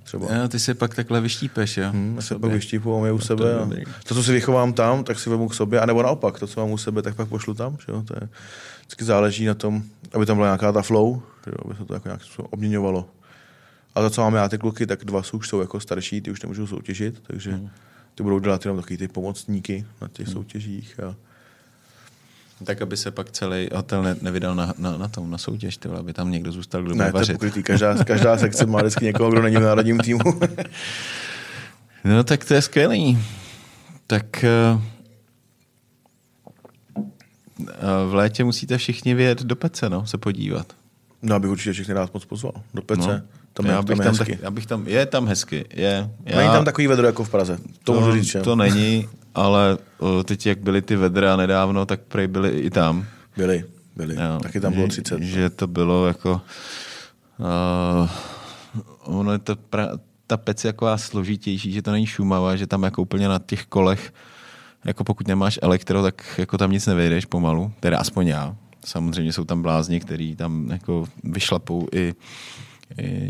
Třeba. 0.03 0.35
Jo, 0.35 0.47
ty 0.47 0.59
si 0.59 0.73
pak 0.73 0.95
takhle 0.95 1.21
vyštípeš, 1.21 1.77
jo? 1.77 1.89
Hmm, 1.91 2.15
já 2.15 2.21
se 2.21 2.39
pak 2.39 2.51
vyštípu, 2.51 2.95
mám 2.95 3.05
je 3.05 3.11
u 3.11 3.17
to 3.17 3.25
sebe. 3.25 3.45
je 3.49 3.85
A 3.85 3.89
to, 4.03 4.15
co 4.15 4.23
si 4.23 4.31
vychovám 4.31 4.73
tam, 4.73 5.03
tak 5.03 5.19
si 5.19 5.29
vemu 5.29 5.47
k 5.47 5.53
sobě, 5.53 5.79
anebo 5.79 6.03
naopak, 6.03 6.39
to, 6.39 6.47
co 6.47 6.59
mám 6.59 6.71
u 6.71 6.77
sebe, 6.77 7.01
tak 7.01 7.15
pak 7.15 7.27
pošlu 7.29 7.53
tam. 7.53 7.77
Že 7.85 7.91
jo? 7.91 8.03
To 8.07 8.13
je, 8.21 8.29
vždycky 8.79 9.05
záleží 9.05 9.45
na 9.45 9.53
tom, 9.53 9.83
aby 10.13 10.25
tam 10.25 10.37
byla 10.37 10.47
nějaká 10.47 10.71
ta 10.71 10.81
flow, 10.81 11.21
že 11.45 11.51
jo? 11.51 11.57
aby 11.65 11.75
se 11.75 11.85
to 11.85 11.93
jako 11.93 12.07
nějak 12.07 12.21
obměňovalo. 12.37 13.09
A 13.95 14.01
to, 14.01 14.09
co 14.09 14.21
mám 14.21 14.35
já, 14.35 14.49
ty 14.49 14.57
kluky, 14.57 14.87
tak 14.87 15.05
dva 15.05 15.23
jsou, 15.23 15.37
už 15.37 15.47
jsou 15.49 15.61
jako 15.61 15.79
starší, 15.79 16.21
ty 16.21 16.31
už 16.31 16.41
nemůžou 16.41 16.67
soutěžit, 16.67 17.21
takže 17.27 17.51
Hmm. 17.51 17.69
ty 18.15 18.23
budou 18.23 18.39
dělat 18.39 18.65
jenom 18.65 18.81
takový 18.81 18.97
ty 18.97 19.07
pomocníky 19.07 19.85
na 20.01 20.07
těch 20.07 20.27
soutěžích. 20.27 20.99
A, 20.99 21.15
Tak, 22.65 22.81
aby 22.81 22.97
se 22.97 23.11
pak 23.11 23.31
celý 23.31 23.69
hotel 23.75 24.03
ne, 24.03 24.15
nevydal 24.21 24.55
na, 24.55 24.73
na, 24.77 24.97
na 24.97 25.07
tom, 25.07 25.31
na 25.31 25.37
soutěž, 25.37 25.77
tyhle, 25.77 25.99
aby 25.99 26.13
tam 26.13 26.31
někdo 26.31 26.51
zůstal, 26.51 26.83
kdo 26.83 26.95
ne, 26.95 27.05
bude 27.05 27.11
vařit. 27.11 27.33
pokrytý. 27.33 27.63
Každá, 27.63 28.03
každá 28.03 28.37
sekce 28.37 28.65
má 28.65 28.79
vždycky 28.79 29.05
někoho, 29.05 29.31
kdo 29.31 29.41
není 29.41 29.55
v 29.55 29.59
národním 29.59 29.99
týmu. 29.99 30.19
No 32.05 32.23
tak 32.23 32.45
to 32.45 32.53
je 32.53 32.61
skvělý. 32.61 33.17
Tak 34.07 34.43
eh, 34.43 34.79
eh, 37.67 37.71
v 38.09 38.13
létě 38.13 38.43
musíte 38.43 38.77
všichni 38.77 39.13
vyjet 39.13 39.43
do 39.43 39.55
Pece, 39.55 39.89
no, 39.89 40.05
se 40.05 40.17
podívat. 40.17 40.73
no, 41.21 41.35
abych 41.35 41.49
určitě 41.51 41.73
všechny 41.73 41.93
rád 41.93 42.13
moc 42.13 42.25
pozval. 42.25 42.53
Do 42.73 42.81
Pece. 42.81 43.07
No. 43.07 43.42
Tam, 43.53 43.65
je, 43.65 43.71
já 43.71 43.77
tam, 43.77 43.85
bych 43.85 43.97
je 43.97 44.03
tam, 44.03 44.13
hezky. 44.13 44.31
tak, 44.31 44.43
já 44.43 44.51
bych 44.51 44.65
tam, 44.65 44.87
je 44.87 45.05
tam 45.05 45.27
hezky, 45.27 45.65
je. 45.73 46.09
Já, 46.25 46.37
Není 46.37 46.49
tam 46.49 46.65
takový 46.65 46.87
vedro 46.87 47.07
jako 47.07 47.23
v 47.23 47.29
Praze. 47.29 47.57
To, 47.83 47.93
můžu 47.93 48.11
říct, 48.11 48.25
že? 48.25 48.39
to 48.41 48.55
není, 48.55 49.09
ale 49.35 49.77
o, 49.99 50.23
teď 50.23 50.45
jak 50.45 50.59
byly 50.59 50.81
ty 50.81 50.95
vedra 50.95 51.35
nedávno, 51.35 51.85
tak 51.85 51.99
prej 52.01 52.27
byly 52.27 52.49
i 52.49 52.69
tam. 52.69 53.05
Byli, 53.37 53.65
byli. 53.95 54.15
Jo, 54.15 54.39
Taky 54.43 54.59
tam 54.59 54.73
bylo 54.73 54.85
že, 54.85 54.91
30. 54.91 55.19
no. 55.19 55.25
Že 55.25 55.49
to 55.49 55.67
bylo 55.67 56.07
jako... 56.07 56.41
Uh, 57.39 58.09
ono 58.99 59.31
je 59.31 59.39
to 59.39 59.55
pra, 59.55 59.89
ta 60.27 60.37
pec 60.37 60.63
je 60.63 60.69
jako 60.69 60.87
složitější, 60.95 61.71
že 61.71 61.81
to 61.81 61.91
není 61.91 62.05
šumavá, 62.05 62.55
že 62.55 62.67
tam 62.67 62.83
jako 62.83 63.01
úplně 63.01 63.27
na 63.27 63.39
těch 63.45 63.65
kolech, 63.65 64.13
jako 64.85 65.03
pokud 65.03 65.27
nemáš 65.27 65.59
elektro, 65.61 66.01
tak 66.03 66.23
jako 66.37 66.57
tam 66.57 66.71
nic 66.71 66.85
nevejdeš 66.85 67.25
pomalu, 67.25 67.71
teda 67.79 67.97
aspoň 67.97 68.27
já. 68.27 68.55
Samozřejmě 68.85 69.33
jsou 69.33 69.43
tam 69.43 69.61
blázni, 69.61 69.99
který 69.99 70.35
tam 70.35 70.69
jako 70.69 71.05
vyšlapou 71.23 71.87
i 71.93 72.13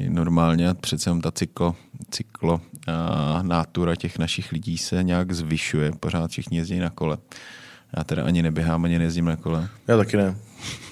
normálně, 0.10 0.70
a 0.70 0.74
přece 0.74 1.10
jenom 1.10 1.22
ta 1.22 1.32
cyklo, 1.32 1.76
cyklo 2.12 2.62
a 2.88 3.42
nátura 3.42 3.96
těch 3.96 4.20
našich 4.20 4.52
lidí 4.52 4.78
se 4.78 5.04
nějak 5.04 5.32
zvyšuje, 5.32 5.92
pořád 6.00 6.32
všichni 6.32 6.58
jezdí 6.58 6.80
na 6.80 6.90
kole. 6.90 7.18
Já 7.98 8.04
teda 8.04 8.24
ani 8.26 8.42
neběhám, 8.42 8.86
ani 8.86 8.98
nejezdím 8.98 9.26
na 9.26 9.36
kole. 9.36 9.68
Já 9.88 9.98
taky 9.98 10.18
ne. 10.18 10.36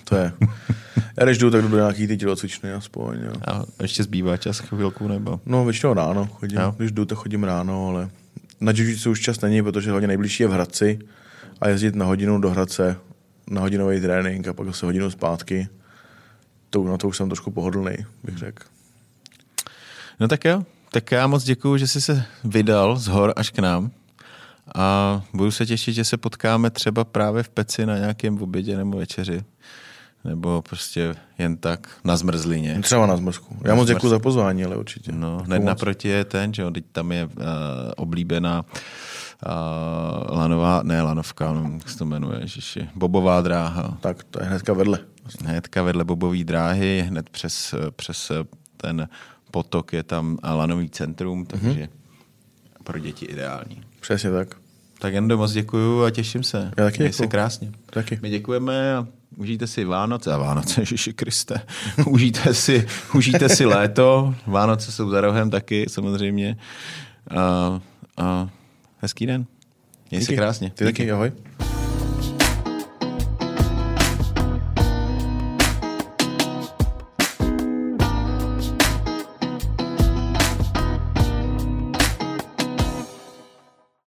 To 0.04 0.16
je. 0.16 0.34
Já 1.18 1.26
když 1.26 1.38
jdu, 1.38 1.52
tak 1.52 1.62
jdu 1.62 1.68
do 1.68 1.78
nějaký 1.78 2.08
ty 2.08 2.18
tělocvičny 2.18 2.74
aspoň. 2.74 3.20
Jo. 3.26 3.34
A 3.48 3.64
ještě 3.82 4.04
zbývá 4.04 4.38
čas 4.38 4.60
chvilku 4.60 5.08
nebo? 5.08 5.40
No, 5.46 5.66
většinou 5.66 5.94
ráno 5.94 6.26
chodím. 6.26 6.58
Jo. 6.58 6.64
Jo. 6.64 6.74
Když 6.78 6.92
jdu, 6.92 7.06
tak 7.06 7.18
chodím 7.18 7.44
ráno, 7.44 7.88
ale 7.88 8.10
na 8.62 8.72
jiu 8.76 9.12
už 9.12 9.22
čas 9.22 9.42
není, 9.42 9.64
protože 9.64 9.90
hlavně 9.90 10.08
nejbližší 10.08 10.44
je 10.44 10.48
v 10.48 10.52
Hradci 10.52 11.00
a 11.62 11.68
jezdit 11.68 11.96
na 11.96 12.06
hodinu 12.06 12.40
do 12.40 12.50
Hradce 12.50 12.98
na 13.50 13.62
hodinový 13.62 14.02
trénink 14.02 14.48
a 14.48 14.54
pak 14.54 14.68
zase 14.68 14.86
hodinu 14.86 15.12
zpátky. 15.12 15.68
To, 16.72 16.84
na 16.84 16.98
to 16.98 17.08
už 17.08 17.18
jsem 17.18 17.30
trošku 17.30 17.52
pohodlný, 17.52 17.96
bych 18.24 18.38
řekl. 18.38 18.64
No 20.20 20.28
tak 20.28 20.46
jo, 20.46 20.64
tak 20.92 21.12
já 21.12 21.28
moc 21.28 21.44
děkuju, 21.44 21.78
že 21.78 21.88
jsi 21.88 22.02
se 22.02 22.24
vydal 22.44 22.98
z 22.98 23.08
hor 23.08 23.34
až 23.36 23.50
k 23.50 23.60
nám 23.60 23.92
a 24.76 25.22
budu 25.34 25.52
se 25.52 25.66
těšit, 25.66 25.96
že 25.96 26.06
se 26.06 26.18
potkáme 26.18 26.70
třeba 26.70 27.04
právě 27.04 27.44
v 27.44 27.50
Peci 27.50 27.86
na 27.86 27.98
nějakém 27.98 28.42
obědě 28.42 28.78
nebo 28.78 28.98
večeři. 28.98 29.44
Nebo 30.24 30.62
prostě 30.62 31.16
jen 31.38 31.58
tak 31.58 31.90
na 32.04 32.18
zmrzlině. 32.18 32.80
Třeba 32.82 33.06
na 33.06 33.18
zmrzku. 33.18 33.58
Já 33.64 33.70
Na 33.70 33.76
moc 33.76 33.88
děkuji 33.88 34.10
za 34.10 34.20
pozvání, 34.20 34.66
ale 34.66 34.76
určitě. 34.76 35.12
No, 35.12 35.44
hned 35.46 35.60
naproti 35.60 36.08
je 36.08 36.26
ten, 36.26 36.54
že 36.54 36.62
jo, 36.62 36.72
teď 36.72 36.86
tam 36.92 37.12
je 37.12 37.26
uh, 37.26 37.32
oblíbená 37.98 38.66
uh, 39.46 40.38
lanová, 40.38 40.82
ne 40.84 41.02
lanovka, 41.02 41.54
no, 41.54 41.72
jak 41.74 41.90
se 41.90 41.98
to 41.98 42.06
jmenuje, 42.06 42.40
ježiši, 42.42 42.90
bobová 42.96 43.42
dráha. 43.42 43.98
Tak 44.02 44.24
to 44.24 44.42
je 44.42 44.48
hnedka 44.48 44.74
vedle. 44.74 45.00
Hnedka 45.46 45.84
vedle 45.84 46.04
bobové 46.04 46.44
dráhy, 46.44 47.06
hned 47.08 47.30
přes, 47.30 47.76
přes 47.96 48.32
ten 48.78 49.08
potok 49.52 49.94
je 49.94 50.04
tam 50.04 50.38
lanový 50.44 50.90
centrum, 50.90 51.46
takže 51.46 51.70
mm-hmm. 51.70 51.90
pro 52.84 53.00
děti 53.00 53.26
ideální. 53.26 53.84
Přesně 54.00 54.32
tak. 54.32 54.56
Tak 55.00 55.14
jen 55.14 55.38
moc 55.38 55.52
děkuju 55.52 56.04
a 56.04 56.10
těším 56.10 56.44
se. 56.44 56.72
Já 56.78 56.84
taky 56.84 57.00
Měj 57.00 57.14
se 57.14 57.28
krásně. 57.28 57.72
Taky. 57.86 58.20
My 58.22 58.30
děkujeme 58.30 58.96
a 58.96 59.08
užijte 59.38 59.68
si 59.68 59.86
Vánoce. 59.86 60.34
A 60.34 60.38
Vánoce, 60.38 60.82
Ježiši 60.82 61.14
Kriste. 61.14 61.62
užijte, 62.08 62.54
si, 62.54 62.88
užijte 63.16 63.50
si 63.50 63.66
léto. 63.66 64.36
Vánoce 64.48 64.92
jsou 64.92 65.10
za 65.10 65.22
rohem 65.22 65.50
taky, 65.50 65.86
samozřejmě. 65.90 66.58
A, 67.38 67.80
a 68.18 68.50
hezký 69.02 69.26
den. 69.26 69.46
Měj 70.12 70.22
se 70.22 70.26
Díky. 70.26 70.38
krásně. 70.38 70.72
Ty 70.76 70.86
taky, 70.86 71.12
ahoj. 71.12 71.32